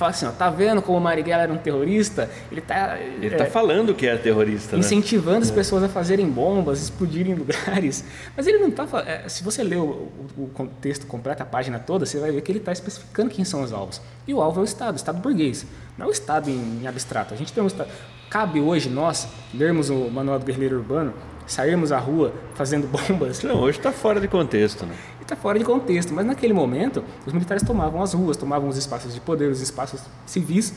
Fala 0.00 0.12
assim, 0.12 0.24
ó, 0.24 0.30
tá 0.30 0.48
vendo 0.48 0.80
como 0.80 0.96
o 0.96 1.00
Marighella 1.00 1.42
era 1.42 1.52
um 1.52 1.58
terrorista? 1.58 2.30
Ele 2.50 2.62
tá, 2.62 2.98
Ele 2.98 3.26
é, 3.26 3.32
está 3.32 3.44
falando 3.44 3.94
que 3.94 4.06
é 4.06 4.16
terrorista, 4.16 4.74
né? 4.74 4.80
incentivando 4.80 5.42
as 5.42 5.50
pessoas 5.50 5.82
a 5.82 5.90
fazerem 5.90 6.26
bombas, 6.26 6.80
explodirem 6.80 7.34
lugares. 7.34 8.02
Mas 8.34 8.46
ele 8.46 8.56
não 8.56 8.68
está. 8.68 8.86
Se 9.28 9.44
você 9.44 9.62
ler 9.62 9.76
o, 9.76 10.08
o, 10.38 10.50
o 10.58 10.66
texto 10.80 11.06
completo, 11.06 11.42
a 11.42 11.46
página 11.46 11.78
toda, 11.78 12.06
você 12.06 12.18
vai 12.18 12.32
ver 12.32 12.40
que 12.40 12.50
ele 12.50 12.60
está 12.60 12.72
especificando 12.72 13.28
quem 13.28 13.44
são 13.44 13.62
os 13.62 13.74
alvos. 13.74 14.00
E 14.26 14.32
o 14.32 14.40
alvo 14.40 14.60
é 14.60 14.62
o 14.62 14.64
Estado, 14.64 14.94
o 14.94 14.96
Estado 14.96 15.18
burguês. 15.20 15.66
Não 15.98 16.06
é 16.06 16.08
o 16.08 16.12
Estado 16.12 16.48
em, 16.48 16.80
em 16.82 16.86
abstrato. 16.86 17.34
A 17.34 17.36
gente 17.36 17.52
tem 17.52 17.62
um 17.62 17.66
Estado. 17.66 17.90
Cabe 18.30 18.58
hoje 18.58 18.88
nós 18.88 19.28
lermos 19.52 19.90
o 19.90 20.08
Manual 20.08 20.38
do 20.38 20.46
Guerrilheiro 20.46 20.78
Urbano, 20.78 21.12
sairmos 21.46 21.92
à 21.92 21.98
rua 21.98 22.32
fazendo 22.54 22.86
bombas 22.88 23.42
Não, 23.42 23.56
hoje 23.56 23.76
está 23.76 23.92
fora 23.92 24.18
de 24.18 24.28
contexto, 24.28 24.86
né? 24.86 24.94
Está 25.32 25.36
fora 25.36 25.58
de 25.58 25.64
contexto. 25.64 26.12
Mas 26.12 26.26
naquele 26.26 26.52
momento, 26.52 27.04
os 27.26 27.32
militares 27.32 27.62
tomavam 27.62 28.02
as 28.02 28.12
ruas, 28.12 28.36
tomavam 28.36 28.68
os 28.68 28.76
espaços 28.76 29.14
de 29.14 29.20
poder, 29.20 29.50
os 29.50 29.60
espaços 29.60 30.02
civis. 30.26 30.74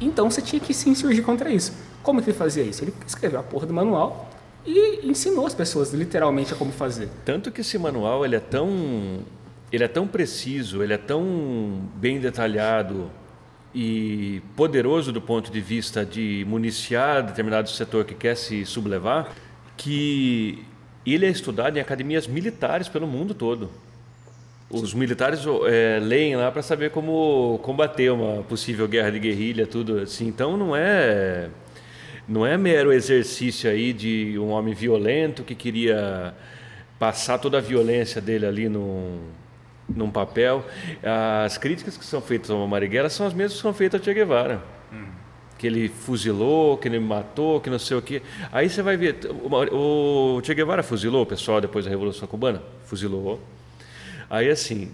Então 0.00 0.30
você 0.30 0.42
tinha 0.42 0.60
que 0.60 0.74
se 0.74 0.90
insurgir 0.90 1.24
contra 1.24 1.50
isso. 1.50 1.72
Como 2.02 2.20
que 2.20 2.30
ele 2.30 2.36
fazia 2.36 2.62
isso? 2.62 2.82
Ele 2.82 2.92
escreveu 3.06 3.40
a 3.40 3.42
porra 3.42 3.66
do 3.66 3.72
manual 3.72 4.28
e 4.66 5.00
ensinou 5.04 5.46
as 5.46 5.54
pessoas 5.54 5.92
literalmente 5.92 6.52
a 6.52 6.56
como 6.56 6.72
fazer. 6.72 7.08
Tanto 7.24 7.50
que 7.50 7.60
esse 7.60 7.78
manual 7.78 8.24
ele 8.24 8.36
é 8.36 8.40
tão 8.40 9.20
ele 9.72 9.84
é 9.84 9.88
tão 9.88 10.06
preciso, 10.06 10.82
ele 10.82 10.92
é 10.92 10.98
tão 10.98 11.88
bem 11.94 12.20
detalhado 12.20 13.10
e 13.74 14.42
poderoso 14.54 15.10
do 15.12 15.20
ponto 15.20 15.50
de 15.50 15.60
vista 15.62 16.04
de 16.04 16.44
municiar 16.46 17.22
determinado 17.22 17.70
setor 17.70 18.04
que 18.04 18.14
quer 18.14 18.36
se 18.36 18.66
sublevar, 18.66 19.30
que 19.78 20.62
ele 21.06 21.24
é 21.24 21.30
estudado 21.30 21.78
em 21.78 21.80
academias 21.80 22.26
militares 22.26 22.86
pelo 22.86 23.06
mundo 23.06 23.32
todo. 23.32 23.70
Os 24.72 24.94
militares 24.94 25.40
é, 25.66 25.98
leem 26.00 26.34
lá 26.34 26.50
para 26.50 26.62
saber 26.62 26.90
como 26.90 27.60
combater 27.62 28.10
uma 28.10 28.42
possível 28.42 28.88
guerra 28.88 29.10
de 29.10 29.18
guerrilha, 29.18 29.66
tudo 29.66 29.98
assim. 29.98 30.26
Então 30.26 30.56
não 30.56 30.74
é 30.74 31.50
não 32.26 32.46
é 32.46 32.56
mero 32.56 32.90
exercício 32.90 33.68
aí 33.68 33.92
de 33.92 34.38
um 34.38 34.48
homem 34.48 34.72
violento 34.72 35.42
que 35.44 35.54
queria 35.54 36.34
passar 36.98 37.36
toda 37.36 37.58
a 37.58 37.60
violência 37.60 38.20
dele 38.20 38.46
ali 38.46 38.68
num, 38.68 39.18
num 39.94 40.10
papel. 40.10 40.64
As 41.44 41.58
críticas 41.58 41.98
que 41.98 42.04
são 42.04 42.22
feitas 42.22 42.50
ao 42.50 42.66
Marighella 42.66 43.10
são 43.10 43.26
as 43.26 43.34
mesmas 43.34 43.56
que 43.56 43.62
são 43.62 43.74
feitas 43.74 44.00
ao 44.00 44.04
Che 44.04 44.14
Guevara. 44.14 44.62
Que 45.58 45.66
ele 45.66 45.88
fuzilou, 45.88 46.78
que 46.78 46.88
ele 46.88 46.98
matou, 46.98 47.60
que 47.60 47.68
não 47.68 47.78
sei 47.78 47.96
o 47.96 48.02
quê. 48.02 48.22
Aí 48.50 48.70
você 48.70 48.82
vai 48.82 48.96
ver. 48.96 49.16
O 49.30 50.38
o 50.38 50.40
Che 50.42 50.54
Guevara 50.54 50.82
fuzilou 50.82 51.22
o 51.22 51.26
pessoal 51.26 51.60
depois 51.60 51.84
da 51.84 51.90
Revolução 51.90 52.26
Cubana? 52.26 52.62
Fuzilou. 52.84 53.38
Aí 54.32 54.48
assim, 54.48 54.90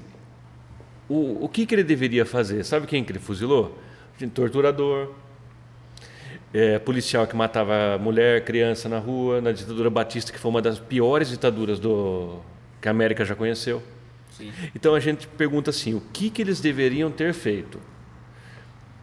o, 1.09 1.45
o 1.45 1.49
que, 1.49 1.65
que 1.65 1.73
ele 1.73 1.85
deveria 1.85 2.27
fazer? 2.27 2.65
Sabe 2.65 2.89
quem 2.89 3.05
que 3.05 3.13
ele 3.13 3.21
fuzilou? 3.21 3.79
Torturador, 4.35 5.13
é, 6.53 6.77
policial 6.81 7.25
que 7.25 7.37
matava 7.37 7.97
mulher, 8.01 8.45
criança 8.45 8.89
na 8.89 8.99
rua, 8.99 9.41
na 9.41 9.53
ditadura 9.53 9.89
batista, 9.89 10.33
que 10.33 10.41
foi 10.41 10.51
uma 10.51 10.61
das 10.61 10.81
piores 10.81 11.29
ditaduras 11.29 11.79
do, 11.79 12.41
que 12.83 12.89
a 12.89 12.91
América 12.91 13.25
já 13.25 13.37
conheceu. 13.37 13.81
Então 14.75 14.93
a 14.93 14.99
gente 14.99 15.29
pergunta 15.29 15.71
assim: 15.71 15.95
o 15.95 16.01
que, 16.13 16.31
que 16.31 16.43
eles 16.43 16.59
deveriam 16.61 17.09
ter 17.09 17.33
feito? 17.33 17.79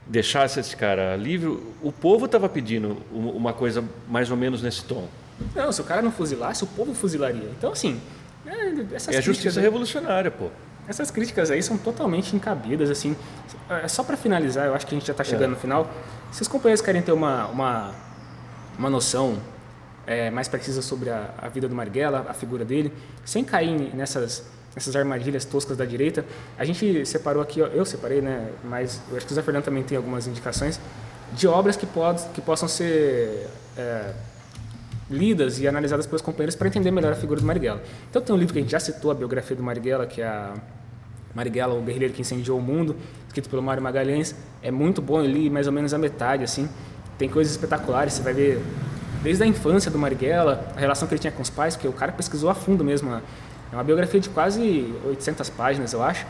Deixasse 0.06 0.60
esse 0.60 0.76
cara 0.76 1.16
livre? 1.16 1.58
O 1.82 1.94
povo 1.94 2.26
estava 2.26 2.50
pedindo 2.50 2.98
um- 3.10 3.30
uma 3.30 3.54
coisa 3.54 3.84
mais 4.10 4.30
ou 4.30 4.36
menos 4.36 4.62
nesse 4.62 4.84
tom. 4.84 5.08
Não, 5.56 5.72
se 5.72 5.80
o 5.80 5.84
cara 5.86 6.02
não 6.02 6.12
fuzilasse, 6.12 6.64
o 6.66 6.68
povo 6.68 6.94
fuzilaria. 6.94 7.50
Então, 7.58 7.72
assim, 7.72 8.02
é, 8.46 8.52
essas 8.96 9.14
É 9.14 9.18
a 9.18 9.22
críticas 9.22 9.26
justiça 9.26 9.60
aí- 9.60 9.64
revolucionária, 9.64 10.32
pô. 10.32 10.50
Essas 10.88 11.10
críticas 11.10 11.50
aí 11.50 11.64
são 11.64 11.78
totalmente 11.78 12.36
encabidas, 12.36 12.90
assim. 12.92 13.16
É 13.84 13.88
só 13.88 14.04
para 14.04 14.16
finalizar, 14.16 14.68
eu 14.68 14.76
acho 14.76 14.86
que 14.86 14.94
a 14.94 14.98
gente 15.00 15.08
já 15.08 15.14
está 15.14 15.24
chegando 15.24 15.52
no 15.52 15.56
final. 15.58 15.90
Se 16.32 16.42
os 16.44 16.48
companheiros 16.48 16.82
querem 16.82 17.02
ter 17.02 17.12
uma, 17.12 17.48
uma, 17.48 17.92
uma 18.78 18.90
noção 18.90 19.38
é, 20.06 20.30
mais 20.30 20.48
precisa 20.48 20.84
sobre 20.84 21.10
a, 21.10 21.32
a 21.40 21.50
vida 21.50 21.68
do 21.68 21.74
Marighella, 21.74 22.28
a 22.30 22.34
figura 22.36 22.64
dele, 22.64 22.94
sem 23.26 23.44
cair 23.44 23.96
nessas, 23.96 24.44
nessas 24.76 24.96
armadilhas 24.96 25.44
toscas 25.44 25.76
da 25.76 25.86
direita, 25.86 26.24
a 26.60 26.64
gente 26.64 27.04
separou 27.08 27.42
aqui, 27.42 27.60
eu 27.62 27.84
separei, 27.84 28.22
né? 28.22 28.50
Mas 28.64 29.02
eu 29.10 29.18
acho 29.18 29.26
que 29.26 29.32
o 29.32 29.36
Zé 29.36 29.42
Fernando 29.42 29.64
também 29.64 29.82
tem 29.82 29.98
algumas 29.98 30.28
indicações 30.28 30.80
de 31.34 31.48
obras 31.48 31.76
que, 31.76 31.88
pode, 31.88 32.22
que 32.36 32.42
possam 32.42 32.68
ser 32.68 33.48
é, 33.76 34.14
lidas 35.10 35.60
e 35.60 35.68
analisadas 35.68 36.06
pelos 36.06 36.22
companheiros 36.22 36.56
para 36.56 36.68
entender 36.68 36.92
melhor 36.92 37.12
a 37.12 37.16
figura 37.16 37.40
do 37.40 37.46
Marighella. 37.46 37.82
Então 38.10 38.22
tem 38.22 38.36
um 38.36 38.38
livro 38.38 38.54
que 38.54 38.60
a 38.60 38.62
gente 38.62 38.72
já 38.72 38.80
citou, 38.80 39.12
a 39.12 39.14
biografia 39.14 39.56
do 39.56 39.64
Marighella, 39.64 40.06
que 40.06 40.22
é 40.22 40.28
a 40.28 40.54
Marighella, 41.34 41.74
o 41.74 41.82
guerrilheiro 41.82 42.14
que 42.14 42.22
incendiou 42.22 42.58
o 42.58 42.62
mundo, 42.62 42.96
escrito 43.28 43.50
pelo 43.50 43.62
Mário 43.62 43.84
Magalhães. 43.84 44.36
É 44.64 44.72
muito 44.72 45.02
bom, 45.02 45.20
eu 45.20 45.28
li 45.28 45.50
mais 45.50 45.68
ou 45.68 45.74
menos 45.74 45.94
a 45.94 45.98
metade, 45.98 46.44
assim. 46.44 46.68
Tem 47.18 47.30
coisas 47.30 47.54
espetaculares, 47.54 48.14
você 48.14 48.24
vai 48.24 48.34
ver 48.34 48.62
desde 49.22 49.44
a 49.44 49.48
infância 49.48 49.92
do 49.92 49.98
Marighella, 49.98 50.72
a 50.76 50.80
relação 50.80 51.08
que 51.08 51.14
ele 51.14 51.20
tinha 51.20 51.32
com 51.32 51.42
os 51.42 51.50
pais, 51.50 51.76
porque 51.76 51.88
o 51.88 51.94
cara 51.94 52.12
pesquisou 52.12 52.50
a 52.50 52.56
fundo 52.56 52.84
mesmo. 52.84 53.10
né? 53.10 53.22
É 53.72 53.76
uma 53.76 53.84
biografia 53.84 54.20
de 54.20 54.30
quase 54.30 54.94
800 55.06 55.50
páginas, 55.50 55.94
eu 55.94 56.02
acho. 56.02 56.26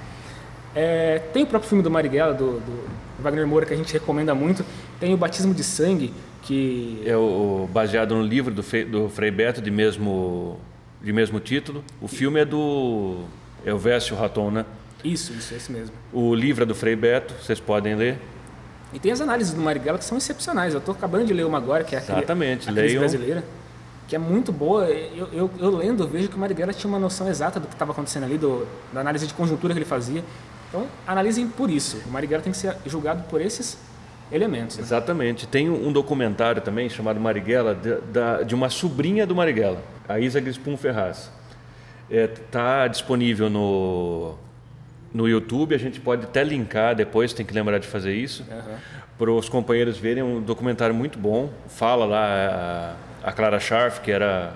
É, 0.74 1.20
tem 1.34 1.44
o 1.44 1.48
próprio 1.48 1.70
filme 1.70 1.84
do 1.84 1.92
Marighella, 1.92 2.34
do, 2.34 2.60
do 2.60 2.90
Wagner 3.20 3.48
Moura, 3.48 3.66
que 3.66 3.74
a 3.74 3.78
gente 3.78 3.94
recomenda 3.94 4.34
muito. 4.34 4.66
Tem 5.00 5.14
o 5.14 5.18
Batismo 5.18 5.54
de 5.54 5.64
Sangue, 5.64 6.14
que 6.46 7.02
É 7.06 7.16
o, 7.18 7.68
baseado 7.74 8.16
no 8.16 8.22
livro 8.24 8.54
do, 8.54 8.62
Fe- 8.64 8.86
do 8.86 9.10
Frei 9.10 9.32
Beto, 9.32 9.62
de 9.62 9.72
mesmo, 9.72 10.60
de 11.02 11.12
mesmo 11.12 11.40
título. 11.40 11.84
O 12.02 12.08
filme 12.08 12.40
é 12.40 12.46
do 12.46 13.24
Elvésio 13.66 14.16
Raton, 14.16 14.52
né? 14.52 14.66
Isso, 15.04 15.34
isso, 15.34 15.54
esse 15.54 15.72
mesmo. 15.72 15.94
O 16.14 16.34
livro 16.34 16.64
é 16.64 16.66
do 16.66 16.74
Frei 16.76 16.96
Beto, 16.96 17.34
vocês 17.42 17.60
podem 17.60 17.96
ler. 17.96 18.18
E 18.94 19.00
tem 19.00 19.12
as 19.12 19.20
análises 19.22 19.54
do 19.54 19.62
Marighella 19.62 19.98
que 19.98 20.06
são 20.06 20.18
excepcionais. 20.18 20.74
Eu 20.74 20.80
estou 20.80 20.96
acabando 20.96 21.26
de 21.26 21.34
ler 21.34 21.46
uma 21.46 21.58
agora, 21.58 21.84
que 21.84 21.96
é 21.96 22.00
a, 22.00 22.02
Exatamente, 22.02 22.70
a 22.70 22.72
crise 22.74 22.88
leiam. 22.88 23.00
brasileira, 23.00 23.44
que 24.08 24.16
é 24.16 24.20
muito 24.20 24.52
boa. 24.52 24.86
Eu, 24.86 25.28
eu, 25.34 25.52
eu 25.60 25.70
lendo, 25.76 26.08
vejo 26.08 26.30
que 26.30 26.36
o 26.36 26.40
Marighella 26.40 26.74
tinha 26.74 26.88
uma 26.90 27.00
noção 27.00 27.28
exata 27.28 27.60
do 27.60 27.68
que 27.68 27.74
estava 27.74 27.92
acontecendo 27.92 28.24
ali, 28.24 28.38
do, 28.38 28.66
da 28.94 29.02
análise 29.02 29.28
de 29.28 29.34
conjuntura 29.34 29.74
que 29.74 29.80
ele 29.80 29.86
fazia. 29.86 30.24
Então, 30.70 30.88
analisem 31.06 31.48
por 31.48 31.70
isso. 31.70 32.02
O 32.08 32.10
Marighella 32.10 32.42
tem 32.44 32.52
que 32.52 32.58
ser 32.58 32.76
julgado 32.86 33.24
por 33.24 33.42
esses 33.42 33.78
elementos. 34.32 34.78
né? 34.78 34.84
Exatamente. 34.84 35.48
Tem 35.48 35.70
um 35.70 35.92
documentário 35.92 36.62
também 36.62 36.90
chamado 36.90 37.20
Marighella, 37.20 37.76
de, 37.76 37.96
da- 38.12 38.44
de 38.44 38.54
uma 38.56 38.70
sobrinha 38.70 39.26
do 39.26 39.36
Marighella, 39.36 39.82
a 40.08 40.20
Isa 40.20 40.40
Grispum 40.40 40.76
Ferraz. 40.78 41.32
Está 42.10 42.88
disponível 42.88 43.50
no, 43.50 44.36
no 45.14 45.28
YouTube, 45.28 45.74
a 45.74 45.78
gente 45.80 46.00
pode 46.00 46.26
até 46.26 46.44
linkar 46.44 46.94
depois, 46.96 47.34
tem 47.34 47.46
que 47.46 47.54
lembrar 47.54 47.80
de 47.80 47.88
fazer 47.88 48.14
isso, 48.14 48.46
para 49.18 49.32
os 49.32 49.50
companheiros 49.50 49.98
verem 49.98 50.22
um 50.22 50.42
documentário 50.42 50.94
muito 50.94 51.18
bom. 51.18 51.50
Fala 51.68 52.06
lá 52.06 52.96
a, 53.24 53.30
a 53.30 53.32
Clara 53.32 53.60
Scharf, 53.60 54.02
que 54.02 54.12
era 54.12 54.54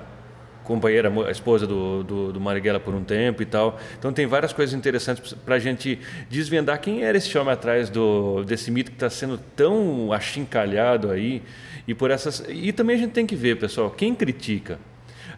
companheira, 0.70 1.11
a 1.28 1.32
esposa 1.32 1.65
do, 1.65 2.03
do, 2.03 2.32
do 2.32 2.39
Marighella 2.39 2.80
por 2.80 2.93
um 2.93 3.03
tempo 3.03 3.41
e 3.41 3.45
tal. 3.45 3.80
Então 3.97 4.13
tem 4.13 4.28
várias 4.28 4.53
coisas 4.53 4.76
interessantes 4.76 5.34
para 5.34 5.55
a 5.55 5.59
gente 5.59 5.99
desvendar 6.30 6.80
quem 6.80 7.03
era 7.03 7.17
esse 7.17 7.36
homem 7.36 7.51
atrás 7.51 7.89
do, 7.89 8.43
desse 8.43 8.70
mito 8.70 8.91
que 8.91 8.95
está 8.95 9.09
sendo 9.09 9.39
tão 9.55 10.13
achincalhado 10.13 11.09
aí. 11.09 11.41
E, 11.88 11.95
por 11.95 12.11
essas, 12.11 12.45
e 12.47 12.72
também 12.72 12.97
a 12.97 12.99
gente 12.99 13.13
tem 13.13 13.26
que 13.26 13.36
ver, 13.36 13.57
pessoal, 13.57 13.89
quem 13.89 14.13
critica. 14.13 14.78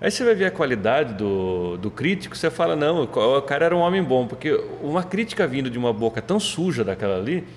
Aí 0.02 0.12
você 0.12 0.22
vai 0.26 0.36
ver 0.36 0.46
a 0.46 0.52
qualidade 0.52 1.14
do, 1.14 1.78
do 1.78 1.90
crítico, 1.90 2.36
você 2.36 2.50
fala, 2.50 2.76
não, 2.76 3.04
o 3.04 3.42
cara 3.44 3.68
era 3.68 3.76
um 3.76 3.80
homem 3.80 4.04
bom, 4.04 4.28
porque 4.28 4.52
uma 4.82 5.04
crítica 5.04 5.48
vindo 5.48 5.70
de 5.70 5.78
uma 5.78 5.94
boca 5.94 6.22
tão 6.22 6.42
suja 6.42 6.84
daquela 6.84 7.18
ali, 7.18 7.48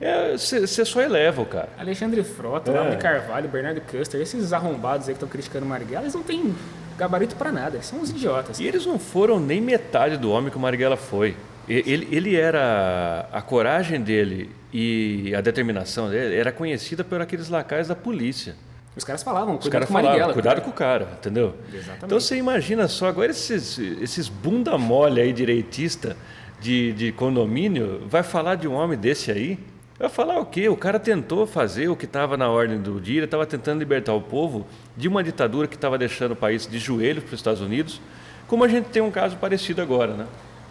é, 0.00 0.32
você 0.32 0.66
você 0.66 0.84
só 0.84 1.00
eleva 1.00 1.42
o 1.42 1.46
cara. 1.46 1.68
Alexandre 1.78 2.24
Frota, 2.24 2.72
É. 2.72 2.90
De 2.90 2.96
Carvalho, 2.96 3.48
Bernardo 3.48 3.80
Custer, 3.82 4.20
esses 4.20 4.52
arrombados 4.52 5.06
aí 5.06 5.14
que 5.14 5.18
estão 5.18 5.28
criticando 5.28 5.64
o 5.64 5.68
Marighella, 5.68 6.04
eles 6.04 6.14
não 6.14 6.22
têm 6.22 6.54
gabarito 7.00 7.34
para 7.34 7.50
nada, 7.50 7.80
são 7.82 7.98
uns 8.00 8.10
idiotas. 8.10 8.60
E 8.60 8.66
eles 8.66 8.86
não 8.86 8.98
foram 8.98 9.40
nem 9.40 9.60
metade 9.60 10.16
do 10.16 10.30
homem 10.30 10.50
que 10.50 10.56
o 10.56 10.60
Marighella 10.60 10.96
foi. 10.96 11.34
Ele, 11.68 12.08
ele 12.10 12.36
era. 12.36 13.28
A 13.32 13.40
coragem 13.40 14.00
dele 14.00 14.50
e 14.72 15.32
a 15.34 15.40
determinação 15.40 16.08
dele 16.10 16.34
era 16.34 16.50
conhecida 16.52 17.02
por 17.04 17.20
aqueles 17.20 17.48
lacaios 17.48 17.88
da 17.88 17.94
polícia. 17.96 18.54
Os 18.96 19.04
caras 19.04 19.22
falavam, 19.22 19.54
Os 19.54 19.60
cuidado 19.62 19.72
caras 19.72 19.86
com 19.88 19.92
o 19.92 19.94
Marighella. 19.94 20.18
falavam, 20.18 20.34
cuidado 20.34 20.60
com 20.62 20.70
o 20.70 20.72
cara, 20.72 21.08
entendeu? 21.18 21.54
Exatamente. 21.72 22.04
Então 22.04 22.20
você 22.20 22.36
imagina 22.36 22.88
só, 22.88 23.06
agora 23.06 23.30
esses, 23.30 23.78
esses 23.78 24.28
bunda 24.28 24.76
mole 24.76 25.20
aí, 25.20 25.32
direitista 25.32 26.16
de, 26.60 26.92
de 26.92 27.12
condomínio, 27.12 28.02
vai 28.08 28.24
falar 28.24 28.56
de 28.56 28.66
um 28.66 28.74
homem 28.74 28.98
desse 28.98 29.30
aí? 29.30 29.58
Vai 30.00 30.08
falar 30.08 30.40
o 30.40 30.46
quê? 30.46 30.66
O 30.66 30.76
cara 30.78 30.98
tentou 30.98 31.46
fazer 31.46 31.90
o 31.90 31.94
que 31.94 32.06
estava 32.06 32.34
na 32.34 32.48
ordem 32.48 32.80
do 32.80 32.98
dia, 32.98 33.18
ele 33.18 33.26
estava 33.26 33.44
tentando 33.44 33.80
libertar 33.80 34.14
o 34.14 34.22
povo 34.22 34.66
de 34.96 35.06
uma 35.06 35.22
ditadura 35.22 35.68
que 35.68 35.74
estava 35.74 35.98
deixando 35.98 36.32
o 36.32 36.36
país 36.36 36.66
de 36.66 36.78
joelhos 36.78 37.22
para 37.22 37.34
os 37.34 37.38
Estados 37.38 37.60
Unidos, 37.60 38.00
como 38.48 38.64
a 38.64 38.68
gente 38.68 38.86
tem 38.86 39.02
um 39.02 39.10
caso 39.10 39.36
parecido 39.36 39.82
agora, 39.82 40.14
né? 40.14 40.26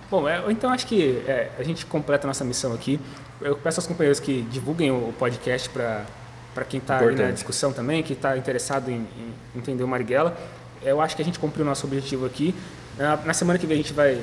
Bom, 0.10 0.28
é, 0.28 0.44
então 0.50 0.72
acho 0.72 0.88
que 0.88 1.22
é, 1.28 1.52
a 1.60 1.62
gente 1.62 1.86
completa 1.86 2.26
a 2.26 2.30
nossa 2.30 2.44
missão 2.44 2.74
aqui. 2.74 3.00
Eu 3.40 3.56
peço 3.56 3.80
aos 3.80 3.86
companheiros 3.86 4.20
que 4.20 4.42
divulguem 4.50 4.90
o 4.90 5.14
podcast 5.20 5.70
para 5.70 6.66
quem 6.68 6.80
está 6.80 6.98
aí 6.98 7.14
na 7.14 7.30
discussão 7.30 7.72
também, 7.72 8.02
que 8.02 8.14
está 8.14 8.36
interessado 8.36 8.90
em, 8.90 8.96
em 8.96 9.34
entender 9.56 9.84
o 9.84 9.88
Marighella. 9.88 10.36
Eu 10.82 11.00
acho 11.00 11.16
que 11.16 11.22
a 11.22 11.26
gente 11.26 11.38
cumpriu 11.38 11.64
o 11.64 11.70
nosso 11.70 11.86
objetivo 11.86 12.26
aqui. 12.26 12.56
Na, 12.98 13.16
na 13.18 13.34
semana 13.36 13.60
que 13.60 13.68
vem 13.68 13.76
a 13.76 13.82
gente 13.82 13.94
vai 13.94 14.20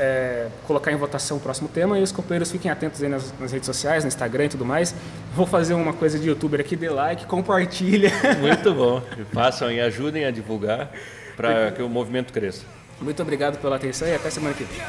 é, 0.00 0.46
colocar 0.66 0.90
em 0.90 0.96
votação 0.96 1.36
o 1.36 1.40
próximo 1.40 1.68
tema 1.68 1.98
e 1.98 2.02
os 2.02 2.10
companheiros 2.10 2.50
fiquem 2.50 2.70
atentos 2.70 3.02
aí 3.02 3.08
nas, 3.08 3.34
nas, 3.38 3.52
redes 3.52 3.66
sociais, 3.66 4.02
no 4.02 4.08
Instagram 4.08 4.46
e 4.46 4.48
tudo 4.48 4.64
mais. 4.64 4.94
Vou 5.34 5.46
fazer 5.46 5.74
uma 5.74 5.92
coisa 5.92 6.18
de 6.18 6.26
youtuber 6.26 6.58
aqui, 6.58 6.74
dê 6.74 6.88
like, 6.88 7.26
compartilha. 7.26 8.10
Muito 8.40 8.72
bom. 8.72 9.02
Façam 9.32 9.70
e 9.70 9.78
ajudem 9.78 10.24
a 10.24 10.30
divulgar 10.30 10.90
para 11.36 11.70
que 11.72 11.82
o 11.82 11.88
movimento 11.88 12.32
cresça. 12.32 12.64
Muito 12.98 13.20
obrigado 13.22 13.58
pela 13.58 13.76
atenção 13.76 14.08
e 14.08 14.14
até 14.14 14.30
semana 14.30 14.54
que 14.54 14.64
vem. 14.64 14.80